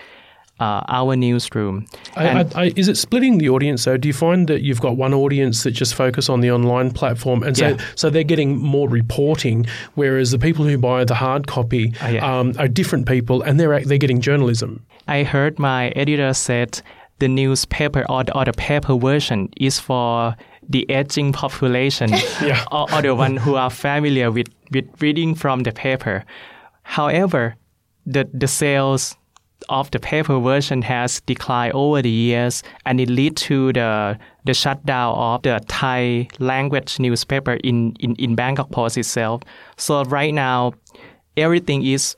uh, 0.60 0.82
our 0.88 1.16
newsroom. 1.16 1.86
I, 2.16 2.46
I, 2.54 2.72
is 2.76 2.88
it 2.88 2.96
splitting 2.96 3.38
the 3.38 3.48
audience? 3.50 3.82
So 3.82 3.96
do 3.96 4.08
you 4.08 4.14
find 4.14 4.48
that 4.48 4.62
you've 4.62 4.80
got 4.80 4.96
one 4.96 5.12
audience 5.14 5.62
that 5.64 5.72
just 5.72 5.94
focus 5.94 6.28
on 6.28 6.40
the 6.40 6.50
online 6.50 6.90
platform, 6.92 7.42
and 7.42 7.56
so 7.56 7.68
Yeah. 7.68 7.76
so 7.94 8.08
they're 8.10 8.22
getting 8.24 8.56
more 8.58 8.88
reporting, 8.88 9.66
whereas 9.94 10.30
the 10.30 10.38
people 10.38 10.64
who 10.64 10.78
buy 10.78 11.04
the 11.04 11.14
hard 11.14 11.46
copy 11.46 11.92
Ah, 12.00 12.08
yeah. 12.08 12.38
um, 12.40 12.52
are 12.58 12.68
different 12.68 13.06
people, 13.06 13.42
and 13.42 13.60
they're 13.60 13.80
they're 13.84 13.98
getting 13.98 14.20
journalism. 14.20 14.84
I 15.08 15.22
heard 15.24 15.58
my 15.58 15.88
editor 15.90 16.32
said 16.34 16.80
the 17.18 17.28
newspaper 17.28 18.04
or 18.10 18.24
the, 18.24 18.36
or 18.38 18.44
the 18.44 18.52
paper 18.52 18.96
version 18.98 19.48
is 19.56 19.78
for 19.80 20.36
the 20.68 20.84
aging 20.90 21.32
population 21.32 22.10
Yeah. 22.42 22.64
or, 22.72 22.92
or 22.92 23.00
the 23.02 23.14
one 23.14 23.36
who 23.38 23.54
are 23.54 23.70
familiar 23.70 24.30
with, 24.30 24.48
with 24.72 24.84
reading 25.00 25.34
from 25.34 25.62
the 25.62 25.72
paper. 25.72 26.24
However, 26.82 27.56
the, 28.04 28.28
the 28.32 28.46
sales 28.48 29.16
of 29.68 29.90
the 29.90 29.98
paper 29.98 30.38
version 30.38 30.82
has 30.82 31.20
declined 31.22 31.74
over 31.74 32.02
the 32.02 32.10
years 32.10 32.62
and 32.84 33.00
it 33.00 33.10
led 33.10 33.36
to 33.36 33.72
the 33.72 34.18
the 34.44 34.54
shutdown 34.54 35.14
of 35.16 35.42
the 35.42 35.60
Thai 35.66 36.28
language 36.38 37.00
newspaper 37.00 37.54
in, 37.64 37.96
in, 37.98 38.14
in 38.16 38.34
Bangkok 38.36 38.70
Post 38.70 38.96
itself. 38.96 39.42
So 39.76 40.04
right 40.04 40.32
now 40.32 40.72
everything 41.36 41.84
is 41.84 42.16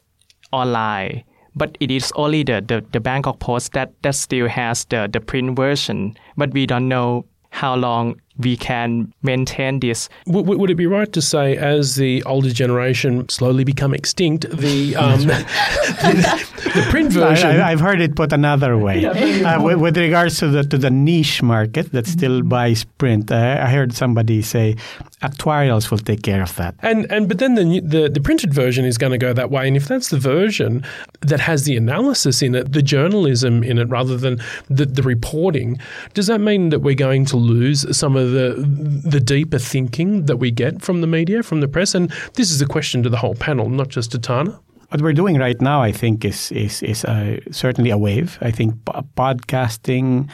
online. 0.52 1.24
But 1.54 1.76
it 1.80 1.90
is 1.90 2.12
only 2.14 2.44
the, 2.44 2.60
the, 2.60 2.84
the 2.92 3.00
Bangkok 3.00 3.40
Post 3.40 3.72
that, 3.72 3.92
that 4.02 4.14
still 4.14 4.46
has 4.46 4.84
the, 4.84 5.08
the 5.10 5.20
print 5.20 5.56
version. 5.56 6.16
But 6.36 6.52
we 6.52 6.66
don't 6.66 6.86
know 6.86 7.24
how 7.50 7.74
long 7.74 8.20
we 8.38 8.56
can 8.56 9.12
maintain 9.22 9.80
this. 9.80 10.08
W- 10.26 10.44
w- 10.44 10.58
would 10.60 10.70
it 10.70 10.76
be 10.76 10.86
right 10.86 11.12
to 11.12 11.20
say, 11.20 11.56
as 11.56 11.96
the 11.96 12.22
older 12.24 12.50
generation 12.50 13.28
slowly 13.28 13.64
become 13.64 13.94
extinct, 13.94 14.48
the 14.50 14.96
um, 14.96 15.22
the, 15.22 16.46
the 16.74 16.86
print 16.90 17.12
version? 17.24 17.50
I, 17.60 17.70
have 17.70 17.80
heard 17.80 18.00
it 18.00 18.14
put 18.14 18.32
another 18.32 18.78
way. 18.78 19.04
uh, 19.04 19.62
with, 19.62 19.78
with 19.78 19.96
regards 19.96 20.38
to 20.38 20.48
the 20.48 20.62
to 20.64 20.78
the 20.78 20.90
niche 20.90 21.42
market 21.42 21.92
that 21.92 22.06
still 22.06 22.42
buys 22.42 22.84
print, 22.84 23.30
uh, 23.30 23.58
I 23.60 23.70
heard 23.70 23.92
somebody 23.92 24.42
say 24.42 24.76
actuarials 25.22 25.90
will 25.90 25.98
take 25.98 26.22
care 26.22 26.42
of 26.42 26.54
that. 26.56 26.74
And 26.80 27.10
and 27.10 27.28
but 27.28 27.38
then 27.38 27.54
the, 27.54 27.80
the 27.80 28.08
the 28.08 28.20
printed 28.20 28.54
version 28.54 28.84
is 28.84 28.98
going 28.98 29.12
to 29.12 29.18
go 29.18 29.32
that 29.32 29.50
way. 29.50 29.66
And 29.66 29.76
if 29.76 29.88
that's 29.88 30.10
the 30.10 30.18
version 30.18 30.84
that 31.20 31.40
has 31.40 31.64
the 31.64 31.76
analysis 31.76 32.42
in 32.42 32.54
it, 32.54 32.72
the 32.72 32.82
journalism 32.82 33.62
in 33.62 33.78
it, 33.78 33.88
rather 33.88 34.16
than 34.16 34.40
the, 34.68 34.86
the 34.86 35.02
reporting, 35.02 35.78
does 36.14 36.28
that 36.28 36.40
mean 36.40 36.68
that 36.68 36.80
we're 36.80 36.94
going 36.94 37.24
to 37.26 37.36
lose 37.36 37.96
some 37.96 38.16
of 38.16 38.27
the 38.28 39.10
the 39.10 39.20
deeper 39.20 39.58
thinking 39.58 40.26
that 40.26 40.36
we 40.36 40.50
get 40.50 40.82
from 40.82 41.00
the 41.00 41.06
media, 41.06 41.42
from 41.42 41.60
the 41.60 41.68
press? 41.68 41.94
And 41.94 42.10
this 42.34 42.50
is 42.50 42.60
a 42.60 42.66
question 42.66 43.02
to 43.02 43.10
the 43.10 43.16
whole 43.16 43.34
panel, 43.34 43.68
not 43.68 43.88
just 43.88 44.12
to 44.12 44.18
Thana. 44.18 44.58
What 44.90 45.02
we're 45.02 45.12
doing 45.12 45.36
right 45.38 45.60
now, 45.60 45.82
I 45.82 45.92
think, 45.92 46.24
is 46.24 46.52
is 46.52 46.82
is 46.82 47.04
uh, 47.04 47.38
certainly 47.50 47.90
a 47.90 47.98
wave. 47.98 48.38
I 48.40 48.50
think 48.50 48.74
podcasting. 49.16 50.28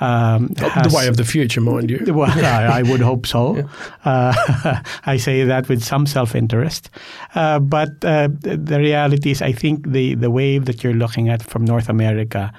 Um, 0.00 0.48
the 0.48 0.92
way 0.92 1.06
of 1.06 1.16
the 1.16 1.24
future, 1.24 1.60
mind 1.60 1.88
you. 1.88 2.12
Well, 2.12 2.28
I, 2.44 2.80
I 2.80 2.82
would 2.82 3.00
hope 3.00 3.24
so. 3.24 3.68
Uh, 4.04 4.80
I 5.06 5.16
say 5.16 5.44
that 5.44 5.68
with 5.68 5.84
some 5.84 6.06
self-interest, 6.06 6.90
uh, 7.36 7.60
but 7.60 7.90
uh, 8.04 8.28
the, 8.40 8.56
the 8.56 8.80
reality 8.80 9.30
is, 9.30 9.42
I 9.42 9.52
think 9.52 9.92
the 9.92 10.16
the 10.16 10.28
wave 10.28 10.64
that 10.64 10.82
you're 10.82 10.98
looking 10.98 11.28
at 11.28 11.42
from 11.42 11.64
North 11.64 11.88
America. 11.88 12.52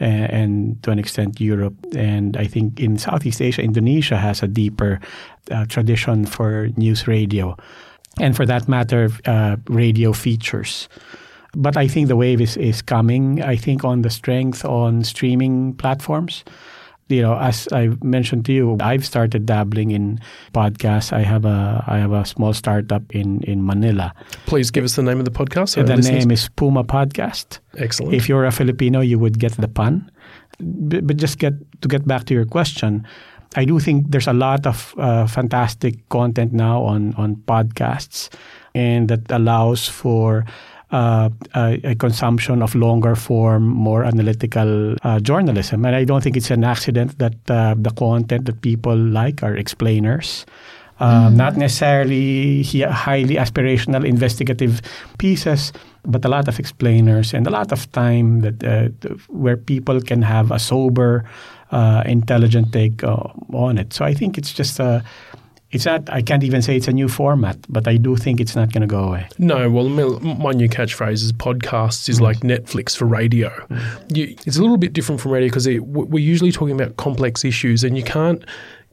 Uh, 0.00 0.04
And 0.04 0.82
to 0.82 0.90
an 0.90 0.98
extent, 0.98 1.40
Europe, 1.40 1.74
and 1.96 2.36
I 2.36 2.46
think 2.46 2.80
in 2.80 2.98
Southeast 2.98 3.40
Asia, 3.40 3.62
Indonesia 3.62 4.16
has 4.16 4.42
a 4.42 4.48
deeper 4.48 5.00
uh, 5.50 5.66
tradition 5.66 6.26
for 6.26 6.68
news 6.76 7.06
radio, 7.06 7.56
and 8.20 8.36
for 8.36 8.46
that 8.46 8.68
matter, 8.68 9.10
uh, 9.26 9.56
radio 9.68 10.12
features. 10.12 10.88
But 11.56 11.76
I 11.76 11.88
think 11.88 12.08
the 12.08 12.16
wave 12.16 12.40
is, 12.40 12.56
is 12.56 12.82
coming. 12.82 13.42
I 13.42 13.56
think 13.56 13.84
on 13.84 14.02
the 14.02 14.10
strength 14.10 14.64
on 14.64 15.04
streaming 15.04 15.74
platforms. 15.74 16.44
You 17.08 17.22
know, 17.22 17.38
as 17.38 17.68
I 17.72 17.90
mentioned 18.02 18.44
to 18.46 18.52
you, 18.52 18.76
I've 18.80 19.04
started 19.04 19.46
dabbling 19.46 19.92
in 19.92 20.20
podcasts. 20.52 21.12
I 21.12 21.22
have 21.22 21.44
a 21.46 21.82
I 21.86 21.96
have 21.98 22.12
a 22.12 22.24
small 22.24 22.52
startup 22.52 23.02
in, 23.14 23.40
in 23.44 23.64
Manila. 23.64 24.12
Please 24.46 24.70
give 24.70 24.84
us 24.84 24.96
the 24.96 25.02
name 25.02 25.18
of 25.18 25.24
the 25.24 25.30
podcast. 25.30 25.70
so 25.70 25.82
the 25.82 25.96
listeners- 25.96 26.26
name 26.26 26.30
is 26.30 26.48
Puma 26.56 26.84
Podcast. 26.84 27.60
Excellent. 27.78 28.14
If 28.14 28.28
you're 28.28 28.44
a 28.44 28.52
Filipino, 28.52 29.00
you 29.00 29.18
would 29.18 29.38
get 29.38 29.52
the 29.52 29.68
pun. 29.68 30.10
But, 30.60 31.06
but 31.06 31.16
just 31.16 31.38
get 31.38 31.54
to 31.80 31.88
get 31.88 32.06
back 32.06 32.24
to 32.26 32.34
your 32.34 32.44
question, 32.44 33.06
I 33.56 33.64
do 33.64 33.78
think 33.80 34.10
there's 34.10 34.28
a 34.28 34.32
lot 34.34 34.66
of 34.66 34.94
uh, 34.98 35.26
fantastic 35.26 36.06
content 36.10 36.52
now 36.52 36.82
on 36.82 37.14
on 37.16 37.36
podcasts, 37.46 38.28
and 38.74 39.08
that 39.08 39.30
allows 39.30 39.88
for. 39.88 40.44
Uh, 40.90 41.28
a, 41.54 41.78
a 41.84 41.94
consumption 41.94 42.62
of 42.62 42.74
longer 42.74 43.14
form, 43.14 43.62
more 43.62 44.04
analytical 44.04 44.96
uh, 45.02 45.20
journalism, 45.20 45.84
and 45.84 45.94
I 45.94 46.04
don't 46.04 46.22
think 46.22 46.34
it's 46.34 46.50
an 46.50 46.64
accident 46.64 47.18
that 47.18 47.34
uh, 47.50 47.74
the 47.76 47.90
content 47.90 48.46
that 48.46 48.62
people 48.62 48.96
like 48.96 49.42
are 49.42 49.54
explainers, 49.54 50.46
um, 50.98 51.36
not 51.36 51.58
necessarily 51.58 52.62
highly 52.88 53.36
aspirational 53.36 54.02
investigative 54.02 54.80
pieces, 55.18 55.74
but 56.06 56.24
a 56.24 56.28
lot 56.28 56.48
of 56.48 56.58
explainers 56.58 57.34
and 57.34 57.46
a 57.46 57.50
lot 57.50 57.70
of 57.70 57.92
time 57.92 58.40
that 58.40 58.64
uh, 58.64 58.88
where 59.28 59.58
people 59.58 60.00
can 60.00 60.22
have 60.22 60.50
a 60.50 60.58
sober, 60.58 61.22
uh, 61.70 62.02
intelligent 62.06 62.72
take 62.72 63.04
on 63.04 63.76
it. 63.76 63.92
So 63.92 64.06
I 64.06 64.14
think 64.14 64.38
it's 64.38 64.54
just 64.54 64.80
a. 64.80 65.04
It's 65.70 65.84
not. 65.84 66.08
I 66.08 66.22
can't 66.22 66.44
even 66.44 66.62
say 66.62 66.76
it's 66.76 66.88
a 66.88 66.92
new 66.92 67.08
format, 67.08 67.58
but 67.68 67.86
I 67.86 67.98
do 67.98 68.16
think 68.16 68.40
it's 68.40 68.56
not 68.56 68.72
going 68.72 68.80
to 68.80 68.86
go 68.86 69.04
away. 69.04 69.28
No, 69.38 69.70
well, 69.70 69.88
my 69.88 70.52
new 70.52 70.68
catchphrase 70.68 71.22
is 71.22 71.32
podcasts 71.32 72.08
is 72.08 72.20
mm. 72.20 72.22
like 72.22 72.40
Netflix 72.40 72.96
for 72.96 73.04
radio. 73.04 73.50
Mm. 73.68 74.16
You, 74.16 74.36
it's 74.46 74.56
a 74.56 74.62
little 74.62 74.78
bit 74.78 74.94
different 74.94 75.20
from 75.20 75.32
radio 75.32 75.48
because 75.48 75.68
we're 75.68 76.24
usually 76.24 76.52
talking 76.52 76.74
about 76.74 76.96
complex 76.96 77.44
issues, 77.44 77.84
and 77.84 77.98
you 77.98 78.02
can't 78.02 78.42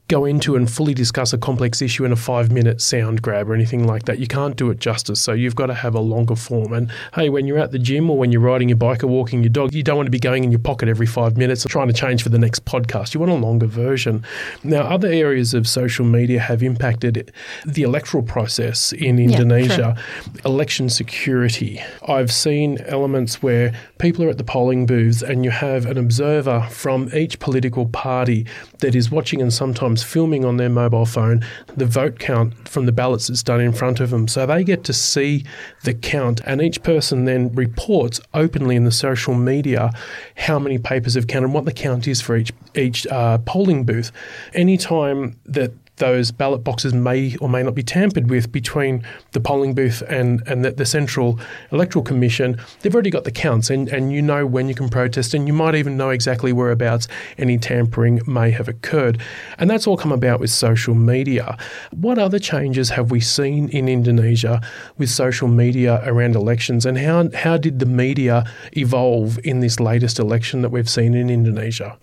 go 0.08 0.24
into 0.24 0.54
and 0.54 0.70
fully 0.70 0.94
discuss 0.94 1.32
a 1.32 1.38
complex 1.38 1.82
issue 1.82 2.04
in 2.04 2.12
a 2.12 2.16
five 2.16 2.52
minute 2.52 2.80
sound 2.80 3.22
grab 3.22 3.50
or 3.50 3.54
anything 3.54 3.86
like 3.86 4.04
that. 4.04 4.18
You 4.18 4.26
can't 4.26 4.56
do 4.56 4.70
it 4.70 4.78
justice. 4.78 5.20
So 5.20 5.32
you've 5.32 5.56
got 5.56 5.66
to 5.66 5.74
have 5.74 5.94
a 5.94 6.00
longer 6.00 6.36
form. 6.36 6.72
And 6.72 6.90
hey, 7.14 7.28
when 7.28 7.46
you're 7.46 7.58
at 7.58 7.72
the 7.72 7.78
gym 7.78 8.08
or 8.08 8.16
when 8.16 8.30
you're 8.30 8.40
riding 8.40 8.68
your 8.68 8.76
bike 8.78 9.02
or 9.02 9.08
walking 9.08 9.42
your 9.42 9.50
dog, 9.50 9.74
you 9.74 9.82
don't 9.82 9.96
want 9.96 10.06
to 10.06 10.10
be 10.10 10.20
going 10.20 10.44
in 10.44 10.52
your 10.52 10.60
pocket 10.60 10.88
every 10.88 11.06
five 11.06 11.36
minutes 11.36 11.66
or 11.66 11.68
trying 11.68 11.88
to 11.88 11.94
change 11.94 12.22
for 12.22 12.28
the 12.28 12.38
next 12.38 12.64
podcast. 12.64 13.14
You 13.14 13.20
want 13.20 13.32
a 13.32 13.36
longer 13.36 13.66
version. 13.66 14.24
Now, 14.62 14.82
other 14.82 15.08
areas 15.08 15.54
of 15.54 15.66
social 15.66 16.04
media 16.04 16.40
have 16.40 16.62
impacted 16.62 17.32
the 17.64 17.82
electoral 17.82 18.22
process 18.22 18.92
in 18.92 19.18
Yeah, 19.18 19.24
Indonesia. 19.30 19.96
Election 20.44 20.88
security. 20.88 21.80
I've 22.06 22.32
seen 22.32 22.78
elements 22.86 23.42
where 23.42 23.72
people 23.98 24.24
are 24.24 24.28
at 24.28 24.38
the 24.38 24.44
polling 24.44 24.86
booths 24.86 25.22
and 25.22 25.44
you 25.44 25.50
have 25.50 25.86
an 25.86 25.96
observer 25.96 26.66
from 26.70 27.08
each 27.14 27.38
political 27.38 27.86
party 27.86 28.46
that 28.80 28.94
is 28.94 29.10
watching 29.10 29.40
and 29.40 29.52
sometimes 29.52 30.02
filming 30.02 30.44
on 30.44 30.56
their 30.56 30.68
mobile 30.68 31.06
phone 31.06 31.44
the 31.76 31.86
vote 31.86 32.18
count 32.18 32.68
from 32.68 32.86
the 32.86 32.92
ballots 32.92 33.28
that's 33.28 33.42
done 33.42 33.60
in 33.60 33.72
front 33.72 34.00
of 34.00 34.10
them. 34.10 34.28
So 34.28 34.44
they 34.46 34.64
get 34.64 34.84
to 34.84 34.92
see 34.92 35.44
the 35.84 35.94
count, 35.94 36.40
and 36.44 36.60
each 36.60 36.82
person 36.82 37.24
then 37.24 37.54
reports 37.54 38.20
openly 38.34 38.76
in 38.76 38.84
the 38.84 38.92
social 38.92 39.34
media 39.34 39.90
how 40.36 40.58
many 40.58 40.78
papers 40.78 41.14
have 41.14 41.26
counted 41.26 41.46
and 41.46 41.54
what 41.54 41.64
the 41.64 41.72
count 41.72 42.06
is 42.06 42.20
for 42.20 42.36
each 42.36 42.52
each 42.74 43.06
uh, 43.06 43.38
polling 43.38 43.84
booth. 43.84 44.12
Anytime 44.52 45.38
that 45.46 45.72
those 45.96 46.30
ballot 46.30 46.62
boxes 46.62 46.92
may 46.92 47.36
or 47.36 47.48
may 47.48 47.62
not 47.62 47.74
be 47.74 47.82
tampered 47.82 48.30
with 48.30 48.52
between 48.52 49.02
the 49.32 49.40
polling 49.40 49.74
booth 49.74 50.02
and, 50.08 50.42
and 50.46 50.64
the, 50.64 50.70
the 50.70 50.86
Central 50.86 51.38
Electoral 51.72 52.04
Commission, 52.04 52.60
they've 52.80 52.94
already 52.94 53.10
got 53.10 53.24
the 53.24 53.30
counts 53.30 53.70
and, 53.70 53.88
and 53.88 54.12
you 54.12 54.20
know 54.22 54.46
when 54.46 54.68
you 54.68 54.74
can 54.74 54.88
protest 54.88 55.34
and 55.34 55.46
you 55.46 55.52
might 55.52 55.74
even 55.74 55.96
know 55.96 56.10
exactly 56.10 56.52
whereabouts 56.52 57.08
any 57.38 57.58
tampering 57.58 58.20
may 58.26 58.50
have 58.50 58.68
occurred. 58.68 59.20
And 59.58 59.70
that's 59.70 59.86
all 59.86 59.96
come 59.96 60.12
about 60.12 60.40
with 60.40 60.50
social 60.50 60.94
media. 60.94 61.56
What 61.92 62.18
other 62.18 62.38
changes 62.38 62.90
have 62.90 63.10
we 63.10 63.20
seen 63.20 63.68
in 63.70 63.88
Indonesia 63.88 64.60
with 64.98 65.10
social 65.10 65.48
media 65.48 66.02
around 66.04 66.36
elections 66.36 66.84
and 66.84 66.98
how, 66.98 67.30
how 67.34 67.56
did 67.56 67.78
the 67.78 67.86
media 67.86 68.44
evolve 68.76 69.38
in 69.44 69.60
this 69.60 69.80
latest 69.80 70.18
election 70.18 70.62
that 70.62 70.70
we've 70.70 70.90
seen 70.90 71.14
in 71.14 71.30
Indonesia? 71.30 71.96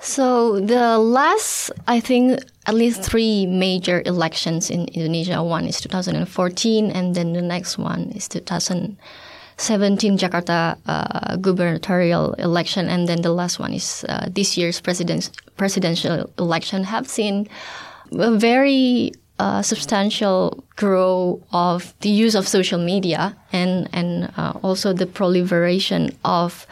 So 0.00 0.60
the 0.60 0.98
last, 0.98 1.70
I 1.86 2.00
think, 2.00 2.40
at 2.66 2.74
least 2.74 3.02
three 3.02 3.46
major 3.46 4.02
elections 4.04 4.70
in 4.70 4.86
Indonesia. 4.88 5.42
One 5.42 5.66
is 5.66 5.80
2014, 5.80 6.90
and 6.90 7.14
then 7.14 7.32
the 7.32 7.42
next 7.42 7.78
one 7.78 8.12
is 8.14 8.28
2017 8.28 10.18
Jakarta 10.18 10.76
uh, 10.86 11.36
gubernatorial 11.36 12.34
election, 12.34 12.88
and 12.88 13.08
then 13.08 13.22
the 13.22 13.32
last 13.32 13.58
one 13.58 13.72
is 13.72 14.04
uh, 14.08 14.28
this 14.30 14.56
year's 14.56 14.80
president 14.80 15.30
presidential 15.56 16.30
election. 16.38 16.84
Have 16.84 17.08
seen 17.08 17.48
a 18.12 18.36
very 18.36 19.12
uh, 19.38 19.62
substantial 19.62 20.62
growth 20.76 21.40
of 21.52 21.94
the 22.00 22.10
use 22.10 22.34
of 22.34 22.46
social 22.46 22.78
media 22.78 23.36
and 23.52 23.88
and 23.92 24.32
uh, 24.36 24.52
also 24.62 24.92
the 24.92 25.06
proliferation 25.06 26.10
of 26.24 26.66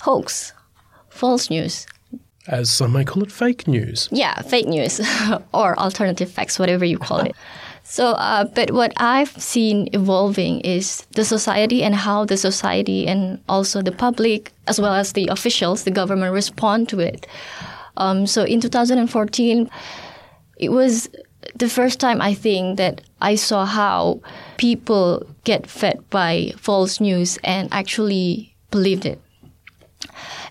hoax, 0.00 0.52
false 1.10 1.50
news 1.50 1.86
As 2.48 2.70
some 2.70 2.92
may 2.92 3.04
call 3.04 3.22
it 3.22 3.30
fake 3.30 3.68
news. 3.68 4.08
yeah, 4.10 4.42
fake 4.42 4.66
news 4.66 5.00
or 5.54 5.78
alternative 5.78 6.30
facts, 6.30 6.58
whatever 6.58 6.84
you 6.84 6.98
call 6.98 7.20
it. 7.20 7.36
So, 7.84 8.12
uh, 8.12 8.44
but 8.44 8.70
what 8.70 8.92
I've 8.96 9.30
seen 9.40 9.88
evolving 9.92 10.60
is 10.60 11.06
the 11.12 11.24
society 11.24 11.82
and 11.82 11.94
how 11.94 12.24
the 12.24 12.36
society 12.36 13.06
and 13.06 13.40
also 13.48 13.82
the 13.82 13.92
public, 13.92 14.52
as 14.66 14.80
well 14.80 14.94
as 14.94 15.12
the 15.12 15.26
officials, 15.28 15.84
the 15.84 15.90
government, 15.90 16.32
respond 16.32 16.88
to 16.90 17.00
it. 17.00 17.26
Um, 17.96 18.26
so, 18.26 18.44
in 18.44 18.60
2014, 18.60 19.68
it 20.58 20.70
was 20.70 21.08
the 21.56 21.68
first 21.68 22.00
time 22.00 22.22
I 22.22 22.34
think 22.34 22.78
that 22.78 23.02
I 23.20 23.34
saw 23.34 23.66
how 23.66 24.20
people 24.56 25.26
get 25.44 25.66
fed 25.66 26.02
by 26.10 26.52
false 26.56 27.00
news 27.00 27.38
and 27.44 27.68
actually 27.72 28.54
believed 28.70 29.06
it. 29.06 29.20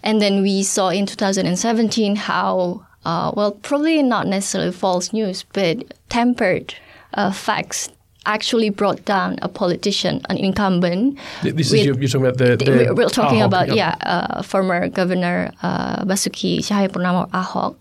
And 0.04 0.22
then 0.22 0.42
we 0.42 0.64
saw 0.64 0.90
in 0.90 1.06
2017 1.06 2.16
how, 2.16 2.86
uh, 3.06 3.32
well, 3.36 3.52
probably 3.52 4.02
not 4.02 4.28
necessarily 4.28 4.72
false 4.72 5.14
news, 5.14 5.44
but 5.54 5.94
tempered 6.10 6.76
uh, 7.14 7.32
facts 7.32 7.90
actually 8.26 8.70
brought 8.70 9.04
down 9.06 9.40
a 9.42 9.48
politician, 9.48 10.22
an 10.30 10.38
incumbent. 10.38 11.18
This 11.42 11.72
is 11.72 11.86
you're, 11.86 12.00
you're 12.00 12.08
talking 12.08 12.26
about 12.28 12.38
the. 12.38 12.56
the 12.56 12.94
we're 12.96 13.10
talking 13.10 13.40
Ahok, 13.40 13.46
about 13.46 13.68
yeah. 13.70 13.76
yeah, 13.76 13.96
uh, 14.02 14.42
former 14.44 14.88
governor 14.90 15.52
uh, 15.64 16.04
Basuki 16.06 16.60
Tjahaja 16.60 16.90
Purnama 16.90 17.30
Ahok. 17.32 17.76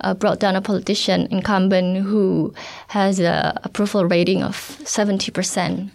Uh, 0.00 0.14
brought 0.14 0.40
down 0.40 0.56
a 0.56 0.60
politician 0.60 1.28
incumbent 1.30 1.98
who 1.98 2.52
has 2.88 3.20
a 3.20 3.60
approval 3.62 4.04
rating 4.04 4.42
of 4.42 4.56
70%, 4.82 5.90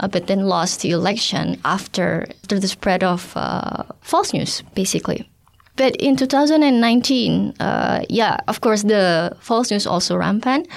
uh, 0.00 0.08
but 0.08 0.26
then 0.26 0.46
lost 0.46 0.80
the 0.80 0.90
election 0.90 1.60
after, 1.64 2.26
after 2.42 2.58
the 2.58 2.68
spread 2.68 3.02
of 3.02 3.32
uh, 3.36 3.84
false 4.00 4.32
news, 4.32 4.62
basically. 4.74 5.28
But 5.76 5.94
in 5.96 6.16
2019, 6.16 7.54
uh, 7.60 8.04
yeah, 8.08 8.38
of 8.48 8.60
course, 8.60 8.82
the 8.82 9.36
false 9.40 9.70
news 9.70 9.86
also 9.86 10.16
rampant. 10.16 10.68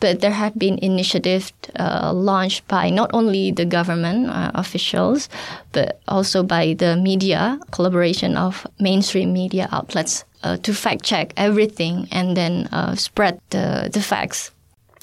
But 0.00 0.20
there 0.20 0.30
have 0.30 0.56
been 0.56 0.78
initiatives 0.78 1.52
uh, 1.76 2.12
launched 2.12 2.68
by 2.68 2.88
not 2.88 3.10
only 3.12 3.50
the 3.50 3.64
government 3.64 4.30
uh, 4.30 4.52
officials, 4.54 5.28
but 5.72 6.00
also 6.06 6.44
by 6.44 6.74
the 6.78 6.96
media, 6.96 7.58
collaboration 7.72 8.36
of 8.36 8.64
mainstream 8.78 9.32
media 9.32 9.68
outlets 9.72 10.24
uh, 10.44 10.56
to 10.58 10.72
fact 10.72 11.02
check 11.02 11.32
everything 11.36 12.06
and 12.12 12.36
then 12.36 12.68
spread 12.94 13.40
the, 13.50 13.90
the 13.92 14.00
facts. 14.00 14.52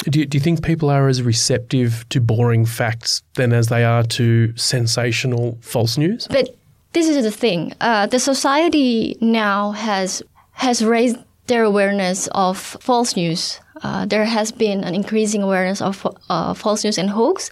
Do 0.04 0.20
you, 0.20 0.26
do 0.26 0.38
you 0.38 0.42
think 0.42 0.64
people 0.64 0.90
are 0.90 1.08
as 1.08 1.22
receptive 1.22 2.08
to 2.10 2.20
boring 2.22 2.66
facts 2.66 3.24
than 3.36 3.54
as 3.54 3.68
they 3.68 3.84
are 3.84 4.04
to 4.04 4.56
sensational 4.56 5.58
false 5.62 5.98
news? 5.98 6.28
But 6.28 6.56
this 6.94 7.08
is 7.08 7.24
the 7.24 7.32
thing: 7.32 7.74
uh, 7.82 8.08
the 8.08 8.20
society 8.20 9.18
now 9.22 9.72
has 9.72 10.22
has 10.54 10.84
raised 10.84 11.18
their 11.48 11.64
awareness 11.64 12.28
of 12.32 12.58
false 12.58 13.16
news. 13.16 13.60
Uh, 13.84 14.06
there 14.06 14.26
has 14.26 14.52
been 14.52 14.84
an 14.84 14.96
increasing 14.96 15.44
awareness 15.44 15.82
of 15.82 16.08
uh, 16.30 16.54
false 16.54 16.84
news 16.84 16.98
and 16.98 17.10
hoax. 17.10 17.50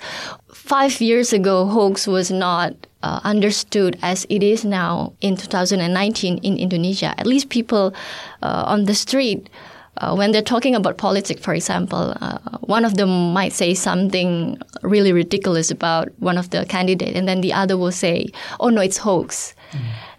Five 0.54 1.02
years 1.02 1.34
ago, 1.34 1.66
hoax 1.68 2.08
was 2.08 2.32
not 2.32 2.74
uh, 3.04 3.20
understood 3.24 4.00
as 4.02 4.26
it 4.30 4.42
is 4.42 4.64
now 4.64 5.14
in 5.20 5.36
2019 5.36 6.38
in 6.38 6.58
Indonesia. 6.58 7.14
At 7.20 7.28
least 7.28 7.50
people 7.50 7.94
uh, 8.42 8.64
on 8.66 8.86
the 8.86 8.96
street, 8.96 9.50
uh, 9.98 10.16
when 10.16 10.32
they're 10.32 10.42
talking 10.42 10.76
about 10.76 10.98
politics, 10.98 11.42
for 11.42 11.54
example, 11.54 12.16
uh, 12.22 12.40
one 12.62 12.86
of 12.86 12.96
them 12.96 13.34
might 13.34 13.54
say 13.54 13.74
something 13.74 14.58
really 14.82 15.14
ridiculous 15.14 15.70
about 15.70 16.10
one 16.20 16.38
of 16.38 16.50
the 16.50 16.66
candidates, 16.66 17.16
and 17.16 17.28
then 17.28 17.42
the 17.42 17.54
other 17.54 17.78
will 17.78 17.92
say, 17.92 18.28
"Oh 18.60 18.70
no, 18.70 18.82
it's 18.82 18.98
hoax." 18.98 19.54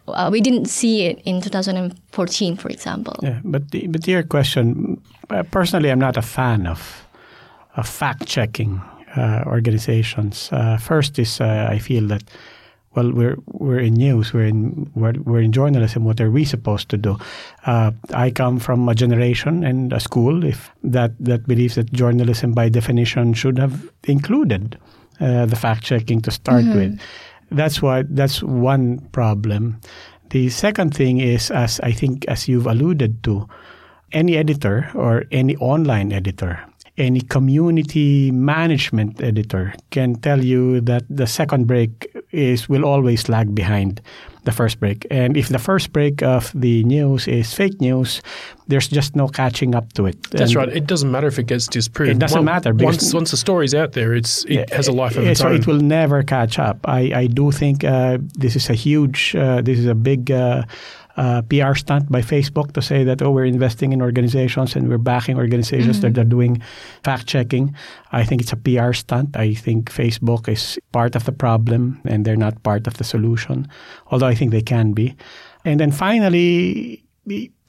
Uh, 0.07 0.29
we 0.31 0.41
didn't 0.41 0.67
see 0.67 1.07
it 1.07 1.21
in 1.25 1.41
2014, 1.41 2.57
for 2.57 2.69
example. 2.69 3.17
Yeah, 3.23 3.41
but 3.43 3.71
the, 3.71 3.87
but 3.87 4.07
your 4.07 4.23
question, 4.23 5.01
uh, 5.31 5.43
personally, 5.45 5.91
I'm 5.91 5.99
not 5.99 6.17
a 6.17 6.23
fan 6.23 6.67
of, 6.67 7.07
of 7.77 7.89
fact 7.89 8.27
checking 8.27 8.83
uh, 9.17 9.45
organizations. 9.47 10.51
Uh, 10.53 10.77
first 10.77 11.19
is 11.19 11.41
uh, 11.41 11.69
I 11.71 11.79
feel 11.79 12.07
that 12.09 12.23
well, 12.95 13.13
we're 13.13 13.37
we're 13.47 13.81
in 13.81 13.95
news, 13.95 14.33
we're 14.33 14.47
in 14.47 14.91
we're, 14.95 15.15
we're 15.25 15.41
in 15.41 15.53
journalism. 15.53 16.05
What 16.05 16.21
are 16.21 16.31
we 16.31 16.45
supposed 16.45 16.89
to 16.91 16.97
do? 16.97 17.19
Uh, 17.67 17.93
I 18.13 18.31
come 18.31 18.59
from 18.59 18.89
a 18.89 18.95
generation 18.95 19.65
and 19.65 19.93
a 19.93 20.01
school 20.01 20.45
if 20.45 20.71
that 20.83 21.13
that 21.21 21.47
believes 21.47 21.75
that 21.75 21.93
journalism, 21.93 22.53
by 22.53 22.69
definition, 22.69 23.35
should 23.35 23.59
have 23.59 23.91
included 24.05 24.79
the 25.21 25.57
fact 25.57 25.85
checking 25.85 26.21
to 26.21 26.31
start 26.31 26.65
with 26.65 26.99
that's 27.51 27.83
why 27.83 28.03
that's 28.03 28.43
one 28.43 28.99
problem. 29.13 29.81
The 30.31 30.49
second 30.51 30.95
thing 30.95 31.21
is, 31.21 31.51
as 31.51 31.81
I 31.81 31.93
think, 31.93 32.25
as 32.27 32.49
you've 32.49 32.67
alluded 32.67 33.23
to, 33.25 33.49
any 34.13 34.37
editor 34.37 34.91
or 34.95 35.25
any 35.31 35.57
online 35.57 36.13
editor, 36.13 36.61
any 36.97 37.21
community 37.21 38.31
management 38.31 39.21
editor 39.21 39.75
can 39.91 40.15
tell 40.17 40.45
you 40.45 40.81
that 40.83 41.03
the 41.11 41.27
second 41.27 41.67
break 41.67 42.15
is 42.31 42.69
will 42.69 42.85
always 42.85 43.29
lag 43.29 43.55
behind 43.55 44.01
the 44.45 44.53
first 44.53 44.79
break. 44.79 45.07
And 45.11 45.37
if 45.37 45.49
the 45.49 45.59
first 45.59 45.93
break 45.93 46.23
of 46.23 46.53
the 46.55 46.85
news 46.85 47.27
is 47.27 47.53
fake 47.55 47.81
news, 47.81 48.21
there's 48.69 48.87
just 48.89 49.17
no 49.17 49.27
catching 49.27 49.75
up 49.75 49.93
to 49.95 50.07
it. 50.07 50.23
That's 50.31 50.51
And 50.53 50.57
right. 50.57 50.69
It 50.69 50.87
doesn't 50.87 51.11
matter 51.11 51.27
if 51.27 51.39
it 51.39 51.47
gets 51.47 51.67
disproved. 51.67 52.11
It 52.13 52.19
doesn't 52.19 52.45
matter 52.45 52.73
because- 52.73 52.97
Once, 52.97 53.15
once 53.15 53.31
the 53.31 53.37
story's 53.39 53.75
out 53.75 53.93
there, 53.93 54.15
it's 54.15 54.45
it 54.45 54.71
has 54.73 54.87
a 54.87 54.93
life 54.93 55.17
of 55.17 55.27
its 55.27 55.41
so 55.41 55.49
own. 55.49 55.57
it 55.57 55.67
will 55.67 55.81
never 55.81 56.23
catch 56.23 56.59
up. 56.59 56.79
I, 56.85 57.11
I 57.15 57.27
do 57.27 57.51
think 57.51 57.85
uh, 57.85 58.19
this 58.39 58.55
is 58.55 58.69
a 58.71 58.75
huge, 58.75 59.35
uh, 59.35 59.63
this 59.63 59.79
is 59.79 59.87
a 59.87 59.95
big 59.95 60.31
uh, 60.31 60.63
uh, 61.17 61.43
PR 61.43 61.75
stunt 61.75 62.11
by 62.11 62.21
Facebook 62.21 62.73
to 62.73 62.83
say 62.83 63.05
that 63.05 63.23
oh 63.23 63.31
we're 63.31 63.45
investing 63.45 63.93
in 63.93 64.03
organizations 64.03 64.75
and 64.75 64.89
we're 64.89 64.99
backing 64.99 65.37
organizations 65.37 66.01
that 66.01 66.19
are 66.19 66.25
doing 66.25 66.61
fact 67.03 67.27
checking. 67.27 67.75
I 68.13 68.25
think 68.25 68.43
it's 68.43 68.53
a 68.53 68.57
PR 68.57 68.93
stunt. 68.93 69.37
I 69.37 69.55
think 69.55 69.91
Facebook 69.91 70.49
is 70.49 70.79
part 70.93 71.15
of 71.15 71.25
the 71.25 71.33
problem 71.33 72.01
and 72.05 72.25
they're 72.25 72.37
not 72.37 72.63
part 72.63 72.87
of 72.87 72.95
the 72.95 73.05
solution, 73.05 73.69
although 74.11 74.27
I 74.27 74.35
think 74.35 74.51
they 74.51 74.63
can 74.63 74.93
be. 74.93 75.15
And 75.65 75.79
then 75.81 75.93
finally, 75.93 77.05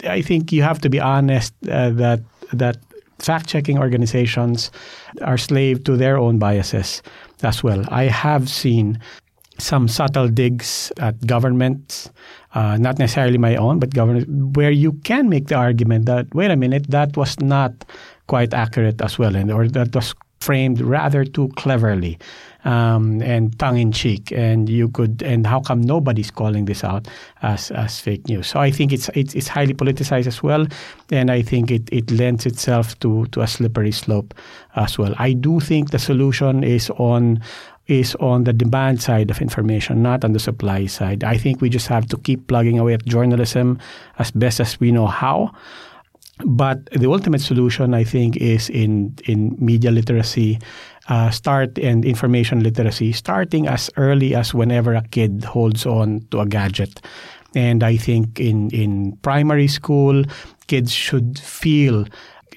I 0.03 0.21
think 0.21 0.51
you 0.51 0.63
have 0.63 0.81
to 0.81 0.89
be 0.89 0.99
honest 0.99 1.53
uh, 1.69 1.91
that 1.91 2.21
that 2.51 2.77
fact 3.19 3.47
checking 3.47 3.79
organizations 3.79 4.71
are 5.21 5.37
slave 5.37 5.83
to 5.85 5.97
their 5.97 6.17
own 6.17 6.37
biases 6.37 7.01
as 7.43 7.63
well. 7.63 7.85
I 7.89 8.03
have 8.05 8.49
seen 8.49 8.99
some 9.57 9.87
subtle 9.87 10.27
digs 10.27 10.91
at 10.97 11.25
governments, 11.25 12.09
uh, 12.53 12.77
not 12.77 12.99
necessarily 12.99 13.37
my 13.37 13.55
own, 13.55 13.79
but 13.79 13.93
government, 13.93 14.55
where 14.55 14.71
you 14.71 14.93
can 15.03 15.29
make 15.29 15.47
the 15.47 15.55
argument 15.55 16.05
that 16.05 16.33
wait 16.33 16.51
a 16.51 16.55
minute, 16.55 16.87
that 16.89 17.15
was 17.17 17.39
not 17.39 17.71
quite 18.27 18.53
accurate 18.53 19.01
as 19.01 19.19
well, 19.19 19.35
and 19.35 19.51
or 19.51 19.67
that 19.67 19.93
was 19.95 20.13
framed 20.39 20.81
rather 20.81 21.25
too 21.25 21.47
cleverly 21.55 22.19
um, 22.65 23.21
and 23.21 23.57
tongue 23.59 23.77
in 23.77 23.91
cheek, 23.91 24.31
and 24.31 24.69
you 24.69 24.89
could 24.89 25.23
and 25.23 25.47
how 25.47 25.59
come 25.59 25.81
nobody's 25.81 26.31
calling 26.31 26.65
this 26.65 26.83
out 26.83 27.07
as 27.41 27.71
as 27.71 27.99
fake 27.99 28.27
news? 28.27 28.47
So 28.47 28.59
I 28.59 28.71
think 28.71 28.91
it's 28.91 29.09
it's, 29.13 29.35
it's 29.35 29.47
highly 29.47 29.73
politicized 29.73 30.27
as 30.27 30.43
well, 30.43 30.67
and 31.11 31.31
I 31.31 31.41
think 31.41 31.71
it, 31.71 31.89
it 31.91 32.11
lends 32.11 32.45
itself 32.45 32.97
to 32.99 33.25
to 33.27 33.41
a 33.41 33.47
slippery 33.47 33.91
slope 33.91 34.33
as 34.75 34.97
well. 34.97 35.13
I 35.17 35.33
do 35.33 35.59
think 35.59 35.91
the 35.91 35.99
solution 35.99 36.63
is 36.63 36.89
on 36.91 37.41
is 37.87 38.15
on 38.15 38.43
the 38.45 38.53
demand 38.53 39.01
side 39.01 39.29
of 39.29 39.41
information, 39.41 40.01
not 40.01 40.25
on 40.25 40.33
the 40.33 40.39
supply 40.39 40.85
side. 40.87 41.23
I 41.23 41.37
think 41.37 41.61
we 41.61 41.69
just 41.69 41.87
have 41.87 42.07
to 42.07 42.17
keep 42.17 42.47
plugging 42.47 42.79
away 42.79 42.93
at 42.93 43.05
journalism 43.05 43.79
as 44.17 44.31
best 44.31 44.59
as 44.59 44.79
we 44.79 44.91
know 44.91 45.07
how. 45.07 45.51
But 46.43 46.89
the 46.91 47.09
ultimate 47.09 47.41
solution, 47.41 47.93
I 47.93 48.03
think, 48.03 48.35
is 48.37 48.69
in 48.69 49.15
in 49.23 49.55
media 49.57 49.91
literacy, 49.91 50.59
uh, 51.07 51.29
start 51.29 51.79
and 51.79 52.03
information 52.03 52.61
literacy, 52.61 53.13
starting 53.13 53.67
as 53.67 53.89
early 53.95 54.35
as 54.35 54.53
whenever 54.53 54.93
a 54.93 55.03
kid 55.11 55.45
holds 55.45 55.85
on 55.85 56.27
to 56.31 56.41
a 56.41 56.45
gadget. 56.45 56.99
And 57.55 57.83
I 57.83 57.95
think 57.95 58.39
in 58.39 58.69
in 58.71 59.15
primary 59.21 59.69
school, 59.69 60.25
kids 60.67 60.91
should 60.91 61.39
feel 61.39 62.05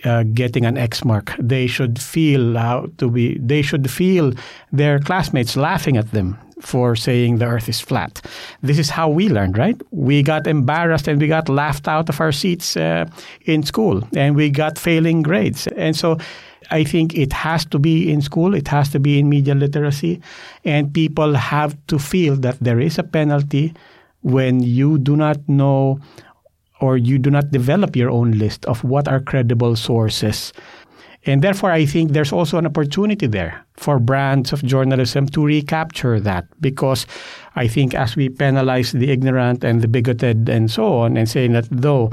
uh, 0.05 0.23
getting 0.35 0.65
an 0.65 0.77
X 0.77 1.05
mark. 1.05 1.35
They 1.39 1.67
should 1.67 2.01
feel 2.01 2.57
how 2.57 2.87
to 2.99 3.11
be. 3.11 3.39
They 3.39 3.63
should 3.63 3.91
feel 3.91 4.33
their 4.73 4.99
classmates 4.99 5.57
laughing 5.57 5.97
at 5.97 6.11
them 6.13 6.39
for 6.61 6.97
saying 6.97 7.39
the 7.39 7.47
Earth 7.47 7.69
is 7.69 7.81
flat. 7.81 8.21
This 8.63 8.79
is 8.79 8.91
how 8.91 9.09
we 9.09 9.29
learned, 9.29 9.57
right? 9.57 9.81
We 9.91 10.23
got 10.23 10.47
embarrassed 10.47 11.09
and 11.09 11.21
we 11.21 11.29
got 11.29 11.49
laughed 11.49 11.87
out 11.87 12.09
of 12.09 12.21
our 12.21 12.33
seats 12.33 12.77
uh, 12.77 13.07
in 13.45 13.63
school, 13.63 14.03
and 14.17 14.35
we 14.35 14.51
got 14.51 14.79
failing 14.79 15.23
grades. 15.23 15.67
And 15.77 15.97
so, 15.97 16.19
I 16.71 16.85
think 16.85 17.15
it 17.15 17.33
has 17.33 17.65
to 17.67 17.79
be 17.79 18.13
in 18.13 18.21
school. 18.21 18.55
It 18.55 18.69
has 18.69 18.91
to 18.91 19.01
be 19.01 19.19
in 19.19 19.29
media 19.29 19.55
literacy, 19.55 20.21
and 20.65 20.93
people 20.93 21.35
have 21.35 21.77
to 21.87 21.99
feel 21.99 22.37
that 22.37 22.59
there 22.61 22.81
is 22.81 22.99
a 22.99 23.05
penalty 23.05 23.75
when 24.23 24.63
you 24.63 24.99
do 24.99 25.17
not 25.17 25.39
know 25.49 26.01
or 26.81 26.97
you 26.97 27.19
do 27.19 27.31
not 27.31 27.51
develop 27.51 27.97
your 27.97 28.11
own 28.11 28.33
list 28.33 28.65
of 28.67 28.85
what 28.85 29.09
are 29.09 29.21
credible 29.21 29.77
sources. 29.77 30.53
And 31.27 31.43
therefore, 31.43 31.73
I 31.73 31.85
think 31.85 32.13
there's 32.13 32.33
also 32.33 32.59
an 32.59 32.67
opportunity 32.67 33.27
there 33.27 33.65
for 33.77 33.99
brands 33.99 34.53
of 34.53 34.63
journalism 34.63 35.27
to 35.29 35.45
recapture 35.45 36.21
that 36.21 36.47
because 36.61 37.07
I 37.57 37.69
think 37.69 37.95
as 37.95 38.17
we 38.17 38.29
penalize 38.29 38.93
the 38.93 39.11
ignorant 39.11 39.65
and 39.65 39.83
the 39.83 39.89
bigoted 39.89 40.49
and 40.49 40.71
so 40.71 40.99
on, 40.99 41.17
and 41.17 41.29
saying 41.29 41.53
that 41.53 41.67
though 41.71 42.13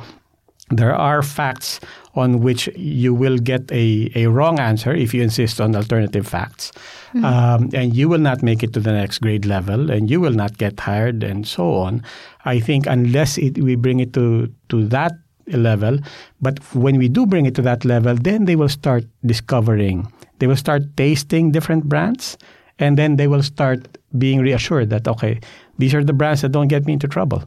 there 0.70 0.96
are 0.96 1.22
facts 1.22 1.80
on 2.16 2.40
which 2.40 2.68
you 2.76 3.14
will 3.14 3.38
get 3.38 3.70
a, 3.72 4.12
a 4.16 4.28
wrong 4.28 4.60
answer 4.60 4.94
if 4.94 5.14
you 5.14 5.22
insist 5.22 5.60
on 5.60 5.76
alternative 5.76 6.26
facts. 6.26 6.72
Mm-hmm. 7.14 7.26
Um, 7.26 7.70
and 7.74 7.96
you 7.96 8.10
will 8.10 8.20
not 8.20 8.42
make 8.42 8.64
it 8.64 8.74
to 8.74 8.80
the 8.80 8.92
next 8.92 9.20
grade 9.20 9.46
level 9.46 9.92
and 9.92 10.10
you 10.10 10.20
will 10.20 10.34
not 10.34 10.58
get 10.58 10.80
hired 10.80 11.24
and 11.24 11.48
so 11.48 11.76
on. 11.76 12.04
I 12.46 12.60
think 12.60 12.88
unless 12.88 13.38
it, 13.38 13.58
we 13.58 13.76
bring 13.76 14.00
it 14.00 14.14
to, 14.14 14.52
to 14.70 14.86
that 14.88 15.14
level, 15.48 16.00
but 16.42 16.60
when 16.74 16.98
we 16.98 17.08
do 17.08 17.26
bring 17.26 17.46
it 17.46 17.56
to 17.56 17.62
that 17.64 17.86
level, 17.86 18.16
then 18.16 18.46
they 18.46 18.56
will 18.56 18.70
start 18.70 19.06
discovering, 19.26 20.12
they 20.40 20.48
will 20.48 20.56
start 20.56 20.84
tasting 20.98 21.52
different 21.52 21.86
brands, 21.86 22.38
and 22.80 22.98
then 22.98 23.16
they 23.16 23.28
will 23.28 23.44
start 23.44 23.98
being 24.18 24.40
reassured 24.40 24.90
that, 24.90 25.08
okay, 25.08 25.40
these 25.78 25.94
are 25.94 26.04
the 26.04 26.14
brands 26.14 26.42
that 26.42 26.52
don't 26.52 26.68
get 26.68 26.86
me 26.86 26.94
into 26.94 27.08
trouble. 27.08 27.44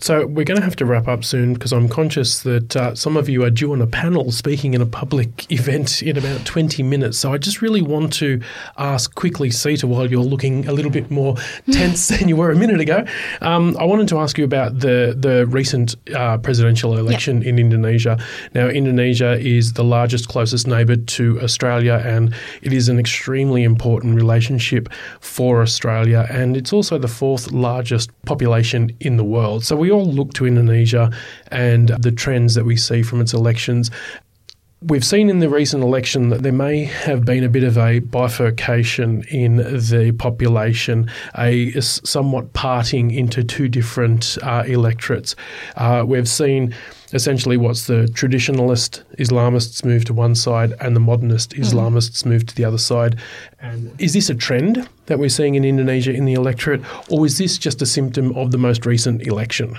So 0.00 0.26
we're 0.26 0.44
going 0.44 0.58
to 0.58 0.64
have 0.64 0.76
to 0.76 0.86
wrap 0.86 1.08
up 1.08 1.24
soon 1.24 1.54
because 1.54 1.72
I'm 1.72 1.88
conscious 1.88 2.40
that 2.40 2.76
uh, 2.76 2.94
some 2.94 3.16
of 3.16 3.28
you 3.28 3.44
are 3.44 3.50
due 3.50 3.72
on 3.72 3.82
a 3.82 3.86
panel 3.86 4.32
speaking 4.32 4.72
in 4.74 4.80
a 4.80 4.86
public 4.86 5.50
event 5.52 6.02
in 6.02 6.16
about 6.16 6.46
20 6.46 6.82
minutes. 6.82 7.18
So 7.18 7.32
I 7.32 7.38
just 7.38 7.60
really 7.60 7.82
want 7.82 8.12
to 8.14 8.40
ask 8.78 9.14
quickly, 9.14 9.50
Sita, 9.50 9.86
while 9.86 10.10
you're 10.10 10.22
looking 10.22 10.66
a 10.66 10.72
little 10.72 10.90
bit 10.90 11.10
more 11.10 11.36
tense 11.72 12.08
than 12.08 12.28
you 12.28 12.36
were 12.36 12.50
a 12.50 12.56
minute 12.56 12.80
ago, 12.80 13.04
um, 13.42 13.76
I 13.78 13.84
wanted 13.84 14.08
to 14.08 14.18
ask 14.18 14.38
you 14.38 14.44
about 14.44 14.80
the 14.80 15.14
the 15.18 15.46
recent 15.46 15.96
uh, 16.14 16.38
presidential 16.38 16.96
election 16.96 17.38
yep. 17.38 17.48
in 17.48 17.58
Indonesia. 17.58 18.18
Now, 18.54 18.68
Indonesia 18.68 19.38
is 19.38 19.74
the 19.74 19.84
largest, 19.84 20.28
closest 20.28 20.66
neighbour 20.66 20.96
to 20.96 21.40
Australia, 21.42 22.02
and 22.04 22.34
it 22.62 22.72
is 22.72 22.88
an 22.88 22.98
extremely 22.98 23.64
important 23.64 24.14
relationship 24.14 24.88
for 25.20 25.60
Australia, 25.60 26.26
and 26.30 26.56
it's 26.56 26.72
also 26.72 26.98
the 26.98 27.08
fourth 27.08 27.52
largest 27.52 28.10
population 28.24 28.96
in 29.00 29.16
the 29.16 29.24
world. 29.24 29.39
So 29.60 29.76
we 29.76 29.90
all 29.90 30.06
look 30.06 30.32
to 30.34 30.46
Indonesia 30.46 31.10
and 31.48 31.88
the 31.88 32.12
trends 32.12 32.54
that 32.54 32.64
we 32.64 32.76
see 32.76 33.02
from 33.02 33.20
its 33.20 33.32
elections. 33.32 33.90
We've 34.82 35.04
seen 35.04 35.28
in 35.28 35.40
the 35.40 35.50
recent 35.50 35.82
election 35.82 36.30
that 36.30 36.42
there 36.42 36.52
may 36.52 36.84
have 36.84 37.26
been 37.26 37.44
a 37.44 37.50
bit 37.50 37.64
of 37.64 37.76
a 37.76 37.98
bifurcation 37.98 39.24
in 39.24 39.56
the 39.56 40.12
population, 40.18 41.10
a 41.36 41.78
somewhat 41.82 42.54
parting 42.54 43.10
into 43.10 43.44
two 43.44 43.68
different 43.68 44.38
uh, 44.42 44.64
electorates. 44.66 45.36
Uh, 45.76 46.04
we've 46.06 46.28
seen 46.28 46.74
essentially 47.12 47.56
what's 47.56 47.86
the 47.86 48.08
traditionalist 48.12 49.02
Islamists 49.18 49.84
move 49.84 50.04
to 50.06 50.14
one 50.14 50.34
side 50.34 50.74
and 50.80 50.94
the 50.94 51.00
modernist 51.00 51.50
mm-hmm. 51.50 51.62
Islamists 51.62 52.22
mm. 52.22 52.26
move 52.26 52.46
to 52.46 52.54
the 52.54 52.64
other 52.64 52.78
side. 52.78 53.18
And 53.60 53.92
is 54.00 54.12
this 54.12 54.30
a 54.30 54.34
trend 54.34 54.88
that 55.06 55.18
we're 55.18 55.28
seeing 55.28 55.54
in 55.54 55.64
Indonesia 55.64 56.12
in 56.12 56.24
the 56.24 56.34
electorate, 56.34 56.82
or 57.10 57.26
is 57.26 57.38
this 57.38 57.58
just 57.58 57.82
a 57.82 57.86
symptom 57.86 58.36
of 58.36 58.50
the 58.50 58.58
most 58.58 58.86
recent 58.86 59.26
election? 59.26 59.78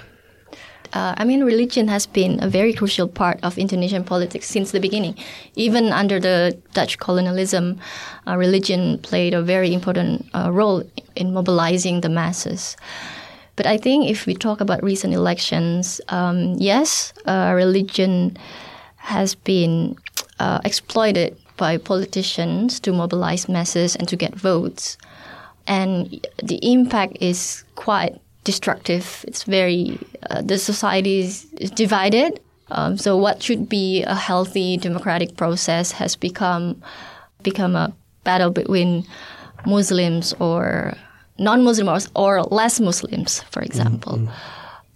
Uh, 0.93 1.15
I 1.17 1.23
mean, 1.23 1.43
religion 1.43 1.87
has 1.87 2.05
been 2.05 2.43
a 2.43 2.49
very 2.49 2.73
crucial 2.73 3.07
part 3.07 3.39
of 3.43 3.57
Indonesian 3.57 4.03
politics 4.03 4.47
since 4.47 4.71
the 4.71 4.79
beginning. 4.79 5.15
Even 5.55 5.93
under 5.93 6.19
the 6.19 6.57
Dutch 6.73 6.97
colonialism, 6.97 7.79
uh, 8.27 8.35
religion 8.35 8.97
played 8.99 9.33
a 9.33 9.41
very 9.41 9.73
important 9.73 10.25
uh, 10.33 10.51
role 10.51 10.83
in 11.15 11.33
mobilizing 11.33 12.01
the 12.01 12.09
masses. 12.09 12.75
But 13.55 13.65
I 13.65 13.77
think 13.77 14.09
if 14.09 14.25
we 14.25 14.33
talk 14.33 14.61
about 14.61 14.83
recent 14.83 15.13
elections, 15.13 16.01
um, 16.09 16.55
yes, 16.57 17.13
uh, 17.25 17.53
religion 17.55 18.37
has 18.97 19.35
been 19.35 19.95
uh, 20.39 20.59
exploited 20.63 21.37
by 21.57 21.77
politicians 21.77 22.79
to 22.79 22.91
mobilize 22.91 23.47
masses 23.49 23.95
and 23.95 24.07
to 24.07 24.15
get 24.15 24.33
votes. 24.33 24.97
And 25.67 26.25
the 26.41 26.59
impact 26.63 27.17
is 27.19 27.63
quite 27.75 28.19
destructive. 28.43 29.23
It's 29.27 29.43
very, 29.43 29.99
uh, 30.29 30.41
the 30.41 30.57
society 30.57 31.19
is, 31.19 31.45
divided. 31.75 32.39
Um, 32.71 32.97
so 32.97 33.17
what 33.17 33.43
should 33.43 33.69
be 33.69 34.03
a 34.03 34.15
healthy 34.15 34.77
democratic 34.77 35.35
process 35.35 35.91
has 35.91 36.15
become 36.15 36.81
become 37.43 37.75
a 37.75 37.93
battle 38.23 38.49
between 38.51 39.05
Muslims 39.65 40.33
or 40.39 40.93
non-Muslims 41.37 42.09
or 42.15 42.43
less 42.43 42.79
Muslims, 42.79 43.41
for 43.51 43.61
example. 43.61 44.17
Mm-hmm. 44.17 44.31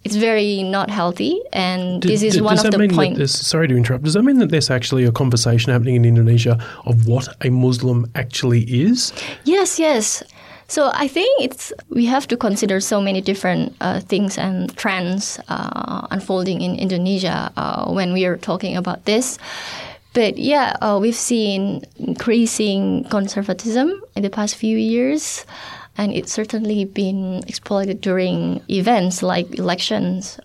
It's 0.04 0.14
very 0.14 0.62
not 0.62 0.88
healthy, 0.88 1.42
and 1.52 2.00
this 2.00 2.22
is 2.22 2.40
one 2.40 2.56
of 2.56 2.70
the 2.70 2.88
points. 2.88 3.32
Sorry 3.32 3.66
to 3.66 3.76
interrupt. 3.76 4.04
Does 4.04 4.14
that 4.14 4.22
mean 4.22 4.38
that 4.38 4.50
there's 4.50 4.70
actually 4.70 5.02
a 5.02 5.10
conversation 5.10 5.72
happening 5.72 5.96
in 5.96 6.04
Indonesia 6.04 6.62
of 6.84 7.08
what 7.08 7.26
a 7.44 7.50
Muslim 7.50 8.06
actually 8.14 8.62
is? 8.70 9.12
Yes, 9.42 9.80
yes. 9.80 10.22
So 10.68 10.90
I 10.94 11.08
think 11.08 11.30
it's 11.42 11.72
we 11.90 12.06
have 12.06 12.26
to 12.28 12.36
consider 12.36 12.78
so 12.78 13.00
many 13.00 13.20
different 13.20 13.74
uh, 13.80 13.98
things 13.98 14.38
and 14.38 14.70
trends 14.76 15.40
uh, 15.48 16.06
unfolding 16.10 16.60
in 16.60 16.76
Indonesia 16.76 17.50
uh, 17.56 17.90
when 17.90 18.12
we 18.12 18.26
are 18.26 18.36
talking 18.36 18.76
about 18.76 19.06
this. 19.06 19.38
But 20.12 20.38
yeah, 20.38 20.76
uh, 20.80 20.98
we've 21.02 21.18
seen 21.18 21.82
increasing 21.98 23.04
conservatism 23.10 24.00
in 24.14 24.22
the 24.22 24.30
past 24.30 24.56
few 24.56 24.78
years 24.78 25.44
and 25.98 26.12
it's 26.12 26.32
certainly 26.32 26.84
been 26.84 27.42
exploited 27.46 28.00
during 28.00 28.62
events 28.68 29.22
like 29.22 29.58
elections. 29.58 30.38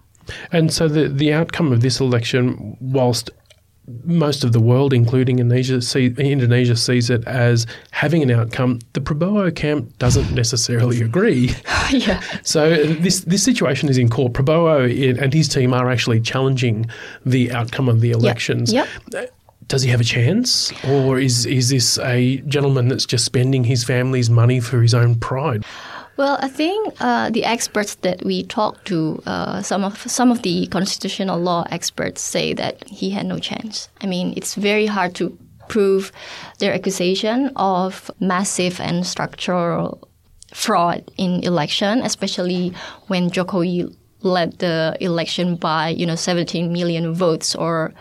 And 0.51 0.71
so 0.71 0.87
the 0.87 1.07
the 1.07 1.33
outcome 1.33 1.71
of 1.71 1.81
this 1.81 1.99
election, 1.99 2.77
whilst 2.79 3.29
most 4.03 4.43
of 4.43 4.53
the 4.53 4.59
world, 4.59 4.93
including 4.93 5.39
Indonesia, 5.39 5.81
see, 5.81 6.13
Indonesia 6.17 6.75
sees 6.75 7.09
it 7.09 7.25
as 7.27 7.65
having 7.91 8.21
an 8.21 8.31
outcome. 8.31 8.79
The 8.93 9.01
Prabowo 9.01 9.53
camp 9.55 9.97
doesn't 9.97 10.31
necessarily 10.33 11.01
agree. 11.01 11.53
yeah. 11.91 12.21
So 12.43 12.83
this 12.85 13.21
this 13.21 13.43
situation 13.43 13.89
is 13.89 13.97
in 13.97 14.09
court. 14.09 14.33
Prabowo 14.33 14.85
and 15.21 15.33
his 15.33 15.47
team 15.47 15.73
are 15.73 15.89
actually 15.89 16.21
challenging 16.21 16.85
the 17.25 17.51
outcome 17.51 17.89
of 17.89 18.01
the 18.01 18.11
elections. 18.11 18.71
Yep. 18.71 18.87
yep 19.13 19.23
uh, 19.29 19.31
does 19.67 19.83
he 19.83 19.89
have 19.89 20.01
a 20.01 20.05
chance, 20.05 20.71
or 20.85 21.19
is 21.19 21.45
is 21.45 21.69
this 21.69 21.97
a 21.99 22.37
gentleman 22.47 22.87
that's 22.87 23.05
just 23.05 23.25
spending 23.25 23.63
his 23.63 23.83
family's 23.83 24.29
money 24.29 24.59
for 24.59 24.81
his 24.81 24.93
own 24.93 25.15
pride? 25.15 25.63
Well, 26.17 26.37
I 26.41 26.49
think 26.49 26.93
uh, 26.99 27.29
the 27.29 27.45
experts 27.45 27.95
that 27.95 28.23
we 28.23 28.43
talked 28.43 28.85
to, 28.87 29.23
uh, 29.25 29.61
some 29.61 29.83
of 29.83 29.97
some 30.11 30.31
of 30.31 30.41
the 30.41 30.67
constitutional 30.67 31.39
law 31.39 31.65
experts 31.71 32.21
say 32.21 32.53
that 32.53 32.87
he 32.87 33.11
had 33.11 33.25
no 33.25 33.39
chance. 33.39 33.89
I 34.01 34.07
mean, 34.07 34.33
it's 34.35 34.55
very 34.55 34.85
hard 34.85 35.15
to 35.15 35.37
prove 35.67 36.11
their 36.59 36.73
accusation 36.73 37.51
of 37.55 38.11
massive 38.19 38.81
and 38.81 39.07
structural 39.07 40.07
fraud 40.53 41.09
in 41.17 41.43
election, 41.43 42.01
especially 42.03 42.73
when 43.07 43.29
Jokowi 43.29 43.95
led 44.21 44.59
the 44.59 44.95
election 44.99 45.55
by 45.55 45.89
you 45.89 46.05
know 46.05 46.15
17 46.15 46.71
million 46.71 47.13
votes 47.13 47.55
or 47.55 47.93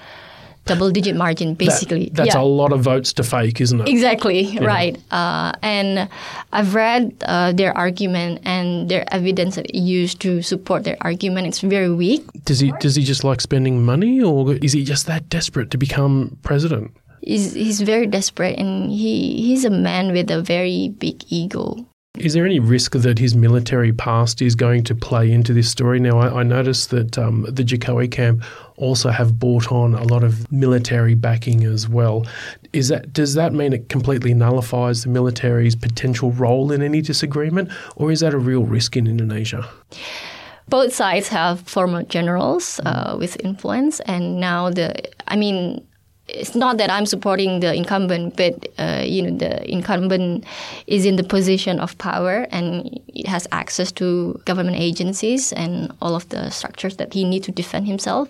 double 0.67 0.91
digit 0.91 1.17
margin 1.17 1.55
basically. 1.55 2.07
that, 2.07 2.15
that's 2.15 2.35
yeah. 2.35 2.41
a 2.41 2.45
lot 2.45 2.73
of 2.73 2.81
votes 2.81 3.13
to 3.13 3.23
fake 3.23 3.61
isn't 3.61 3.81
it? 3.81 3.89
Exactly 3.89 4.43
yeah. 4.43 4.65
right. 4.65 4.99
Uh, 5.11 5.53
and 5.63 6.09
i've 6.53 6.75
read 6.75 7.15
uh, 7.23 7.53
their 7.53 7.77
argument 7.77 8.41
and 8.45 8.89
their 8.89 9.05
evidence 9.13 9.57
that 9.57 9.75
used 9.75 10.21
to 10.21 10.43
support 10.43 10.85
their 10.85 10.97
argument. 11.01 11.47
It's 11.47 11.61
very 11.61 11.93
weak. 11.93 12.25
Does 12.45 12.61
he 12.61 12.73
does 12.81 12.97
he 12.97 13.05
just 13.05 13.25
like 13.25 13.41
spending 13.41 13.83
money 13.85 14.23
or 14.23 14.55
is 14.55 14.73
he 14.73 14.85
just 14.85 15.07
that 15.07 15.29
desperate 15.29 15.71
to 15.71 15.79
become 15.79 16.39
president? 16.43 16.93
He's, 17.23 17.53
he's 17.53 17.83
very 17.83 18.07
desperate 18.07 18.59
and 18.59 18.91
he, 18.91 19.43
he's 19.43 19.67
a 19.67 19.71
man 19.71 20.13
with 20.13 20.31
a 20.31 20.41
very 20.41 20.89
big 20.89 21.23
ego 21.29 21.87
is 22.19 22.35
there 22.35 22.45
any 22.45 22.59
risk 22.59 22.93
that 22.93 23.19
his 23.19 23.37
military 23.37 23.93
past 23.93 24.43
is 24.43 24.57
going 24.57 24.83
to 24.85 24.95
play 24.95 25.31
into 25.31 25.53
this 25.53 25.71
story? 25.71 26.01
Now, 26.01 26.19
I, 26.19 26.41
I 26.41 26.43
noticed 26.43 26.91
that 26.91 27.17
um, 27.17 27.47
the 27.49 27.63
Jokowi 27.63 28.11
camp 28.11 28.43
also 28.77 29.11
have 29.11 29.39
bought 29.39 29.71
on 29.71 29.95
a 29.95 30.03
lot 30.03 30.25
of 30.25 30.51
military 30.51 31.15
backing 31.15 31.65
as 31.65 31.89
well. 31.89 32.27
Is 32.73 32.89
that 32.89 33.13
does 33.13 33.35
that 33.35 33.53
mean 33.53 33.73
it 33.73 33.89
completely 33.89 34.35
nullifies 34.35 35.05
the 35.05 35.09
military's 35.09 35.77
potential 35.77 36.33
role 36.33 36.73
in 36.73 36.83
any 36.83 37.01
disagreement, 37.01 37.71
or 37.97 38.11
is 38.11 38.21
that 38.21 38.35
a 38.35 38.39
real 38.39 38.65
risk 38.65 38.97
in 38.97 39.07
Indonesia? 39.07 39.69
Both 40.69 40.95
sides 40.95 41.29
have 41.29 41.61
former 41.61 42.03
generals 42.03 42.81
uh, 42.85 43.17
with 43.19 43.37
influence, 43.45 44.01
and 44.01 44.41
now 44.41 44.71
the 44.71 44.95
I 45.29 45.37
mean 45.37 45.87
it's 46.35 46.55
not 46.55 46.79
that 46.79 46.91
I'm 46.91 47.07
supporting 47.07 47.61
the 47.61 47.75
incumbent, 47.75 48.37
but 48.37 48.69
uh, 48.79 49.03
you 49.05 49.23
know 49.23 49.37
the 49.37 49.71
incumbent 49.71 50.45
is 50.87 51.07
in 51.07 51.17
the 51.17 51.25
position 51.25 51.81
of 51.81 51.97
power 51.99 52.47
and 52.51 53.01
has 53.27 53.47
access 53.53 53.93
to 53.93 54.41
government 54.45 54.77
agencies 54.77 55.53
and 55.53 55.93
all 56.01 56.15
of 56.15 56.29
the 56.29 56.51
structures 56.51 56.97
that 56.97 57.13
he 57.15 57.25
needs 57.25 57.47
to 57.47 57.53
defend 57.53 57.87
himself. 57.87 58.29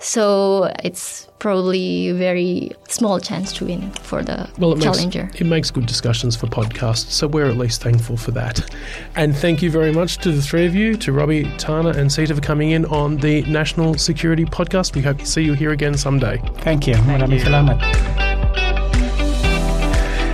So 0.00 0.72
it's 0.82 1.28
probably 1.38 2.08
a 2.08 2.14
very 2.14 2.72
small 2.88 3.20
chance 3.20 3.52
to 3.54 3.66
win 3.66 3.90
for 3.92 4.22
the 4.22 4.48
well, 4.58 4.72
it 4.72 4.82
challenger. 4.82 5.24
Makes, 5.24 5.40
it 5.40 5.44
makes 5.44 5.70
good 5.70 5.86
discussions 5.86 6.36
for 6.36 6.46
podcasts, 6.46 7.10
so 7.10 7.26
we're 7.26 7.46
at 7.46 7.56
least 7.56 7.82
thankful 7.82 8.16
for 8.16 8.30
that. 8.32 8.74
And 9.16 9.36
thank 9.36 9.62
you 9.62 9.70
very 9.70 9.92
much 9.92 10.18
to 10.18 10.32
the 10.32 10.42
three 10.42 10.66
of 10.66 10.74
you, 10.74 10.96
to 10.96 11.12
Roby, 11.12 11.44
Thana, 11.58 11.90
and 11.90 12.10
Sita 12.10 12.34
for 12.34 12.40
coming 12.40 12.70
in 12.70 12.86
on 12.86 13.18
the 13.18 13.42
National 13.42 13.94
Security 13.94 14.44
Podcast. 14.44 14.94
We 14.94 15.02
hope 15.02 15.18
to 15.18 15.26
see 15.26 15.42
you 15.42 15.52
here 15.52 15.72
again 15.72 15.96
someday. 15.96 16.40
Thank 16.58 16.86
you. 16.86 16.94
Thank 16.94 18.18
you. 18.18 18.29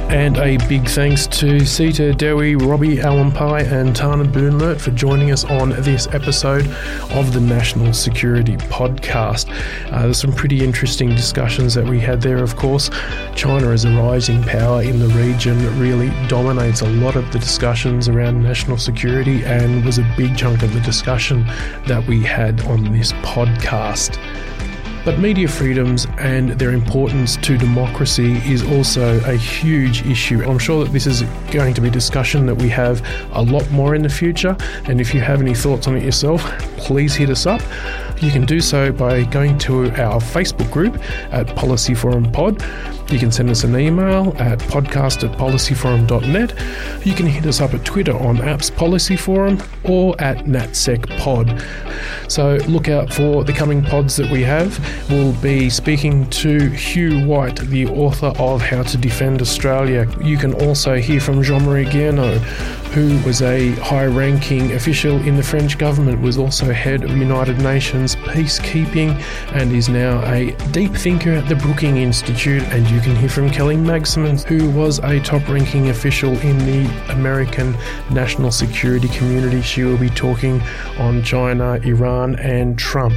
And 0.09 0.37
a 0.39 0.57
big 0.69 0.89
thanks 0.89 1.27
to 1.27 1.67
Sita 1.67 2.15
Dewi, 2.15 2.55
Roby 2.55 2.99
Alampay, 2.99 3.71
and 3.71 3.97
Thana 3.97 4.25
Boonlert 4.25 4.81
for 4.81 4.93
joining 4.93 5.33
us 5.33 5.45
on 5.45 5.71
this 5.71 6.07
episode 6.13 6.67
of 7.11 7.33
the 7.33 7.41
National 7.41 7.93
Security 7.93 8.57
Podcast. 8.57 9.51
Uh, 9.93 10.03
there's 10.03 10.21
some 10.21 10.33
pretty 10.33 10.63
interesting 10.63 11.09
discussions 11.11 11.75
that 11.75 11.85
we 11.85 11.99
had 11.99 12.23
there, 12.23 12.43
of 12.43 12.55
course. 12.55 12.89
China 13.35 13.71
as 13.71 13.85
a 13.85 13.91
rising 13.91 14.43
power 14.45 14.81
in 14.81 15.01
the 15.01 15.09
region 15.09 15.59
really 15.79 16.09
dominates 16.29 16.83
a 16.83 16.89
lot 16.89 17.17
of 17.17 17.31
the 17.33 17.39
discussions 17.41 18.09
around 18.09 18.41
national 18.41 18.79
security 18.79 19.45
and 19.45 19.85
was 19.85 19.99
a 19.99 20.15
big 20.17 20.37
chunk 20.39 20.63
of 20.63 20.73
the 20.73 20.81
discussion 20.81 21.45
that 21.89 22.03
we 22.07 22.23
had 22.23 22.61
on 22.63 22.93
this 22.93 23.13
podcast. 23.15 24.19
But 25.07 25.21
media 25.21 25.47
freedoms 25.47 26.05
and 26.19 26.51
their 26.59 26.73
importance 26.73 27.37
to 27.37 27.57
democracy 27.57 28.39
is 28.39 28.65
also 28.65 29.21
a 29.21 29.37
huge 29.37 30.05
issue. 30.05 30.43
I'm 30.43 30.59
sure 30.59 30.83
that 30.83 30.93
this 30.93 31.07
is 31.07 31.23
going 31.53 31.75
to 31.75 31.81
be 31.81 31.87
a 31.87 31.93
discussion 31.93 32.45
that 32.47 32.57
we 32.57 32.69
have 32.71 33.07
a 33.31 33.41
lot 33.41 33.71
more 33.71 33.95
in 33.95 34.03
the 34.03 34.09
future. 34.09 34.57
And 34.87 35.01
if 35.01 35.15
you 35.15 35.21
have 35.21 35.41
any 35.41 35.55
thoughts 35.55 35.87
on 35.87 35.97
it 35.97 36.03
yourself, 36.03 36.43
please 36.77 37.15
hit 37.15 37.31
us 37.31 37.47
up. 37.47 37.63
You 38.21 38.33
can 38.33 38.47
do 38.47 38.61
so 38.61 38.91
by 38.91 39.23
going 39.23 39.59
to 39.59 39.91
our 39.93 40.21
Facebook 40.21 40.73
group 40.73 41.01
at 41.31 41.55
Policy 41.55 41.95
Forum 41.95 42.33
Pod. 42.33 42.61
You 43.09 43.21
can 43.21 43.31
send 43.31 43.51
us 43.51 43.63
an 43.63 43.79
email 43.79 44.35
at 44.39 44.59
podcast 44.59 45.29
at 45.29 45.39
policyforum.net. 45.39 47.07
You 47.07 47.15
can 47.15 47.27
hit 47.27 47.47
us 47.47 47.61
up 47.61 47.73
at 47.73 47.85
Twitter 47.85 48.17
on 48.17 48.39
Apps 48.39 48.75
Policy 48.75 49.17
Forum 49.17 49.63
or 49.85 50.21
at 50.21 50.39
NatSecPod. 50.39 51.63
So 52.29 52.57
look 52.69 52.89
out 52.89 53.13
for 53.13 53.45
the 53.45 53.53
coming 53.53 53.83
pods 53.83 54.17
that 54.17 54.31
we 54.31 54.43
have. 54.43 54.79
We'll 55.09 55.33
be 55.35 55.71
speaking 55.71 56.29
to 56.31 56.69
Hugh 56.71 57.25
White, 57.25 57.57
the 57.57 57.87
author 57.87 58.33
of 58.39 58.61
How 58.61 58.83
to 58.83 58.97
Defend 58.97 59.41
Australia. 59.41 60.09
You 60.21 60.37
can 60.37 60.53
also 60.55 60.97
hear 60.97 61.21
from 61.21 61.43
Jean 61.43 61.65
Marie 61.65 61.85
Guéhenno, 61.85 62.39
who 62.93 63.25
was 63.27 63.43
a 63.43 63.71
high 63.77 64.07
ranking 64.07 64.73
official 64.73 65.17
in 65.23 65.37
the 65.37 65.43
French 65.43 65.79
government, 65.79 66.21
was 66.21 66.39
also 66.39 66.73
head 66.73 67.05
of 67.05 67.17
United 67.17 67.61
Nations 67.61 68.17
peacekeeping, 68.17 69.23
and 69.53 69.71
is 69.73 69.89
now 69.89 70.25
a 70.33 70.51
deep 70.73 70.93
thinker 70.93 71.33
at 71.33 71.49
the 71.49 71.55
Brookings 71.57 71.99
Institute. 71.99 72.63
And 72.65 72.89
you 72.97 73.03
can 73.03 73.14
hear 73.14 73.28
from 73.28 73.51
Kelly 73.51 73.76
Magsamen, 73.76 74.42
who 74.44 74.70
was 74.70 75.01
a 75.01 75.20
top 75.20 75.47
ranking 75.51 75.90
official 75.90 76.30
in 76.38 76.57
the 76.61 77.12
American 77.12 77.76
national 78.11 78.51
security 78.51 79.09
community. 79.09 79.61
She 79.61 79.84
will 79.84 79.99
be 79.99 80.09
talking 80.09 80.62
on 80.99 81.22
China, 81.22 81.74
Iran, 81.82 82.36
and 82.36 82.78
Trump. 82.78 83.12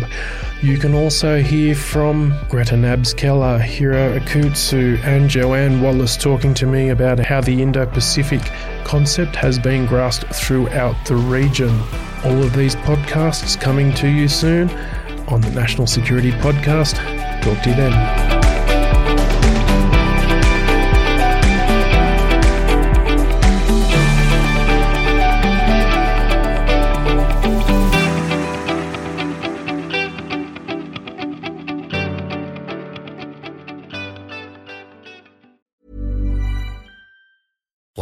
You 0.62 0.78
can 0.78 0.94
also 0.94 1.42
hear 1.42 1.76
from 1.76 2.38
Greta 2.50 2.76
Nabbs-Keller, 2.76 3.60
Hiro 3.60 4.20
Akutsu, 4.20 5.02
and 5.06 5.30
Joanne 5.30 5.82
Wallis 5.82 6.18
talking 6.18 6.54
to 6.56 6.66
me 6.66 6.90
about 6.90 7.18
how 7.18 7.40
the 7.40 7.62
Indo 7.62 7.86
Pacific 7.86 8.42
concept 8.84 9.34
has 9.38 9.58
been 9.58 9.86
grasped 9.86 10.36
throughout 10.36 10.98
the 11.06 11.16
region. 11.16 11.70
All 12.26 12.44
of 12.44 12.54
these 12.54 12.76
podcasts 12.76 13.58
coming 13.58 13.94
to 13.94 14.10
you 14.10 14.28
soon 14.28 14.70
on 15.30 15.40
the 15.40 15.52
National 15.52 15.88
Security 15.88 16.32
Podcast. 16.32 16.96
Talk 17.42 17.64
to 17.64 17.70
you 17.70 17.76
then. 17.78 18.39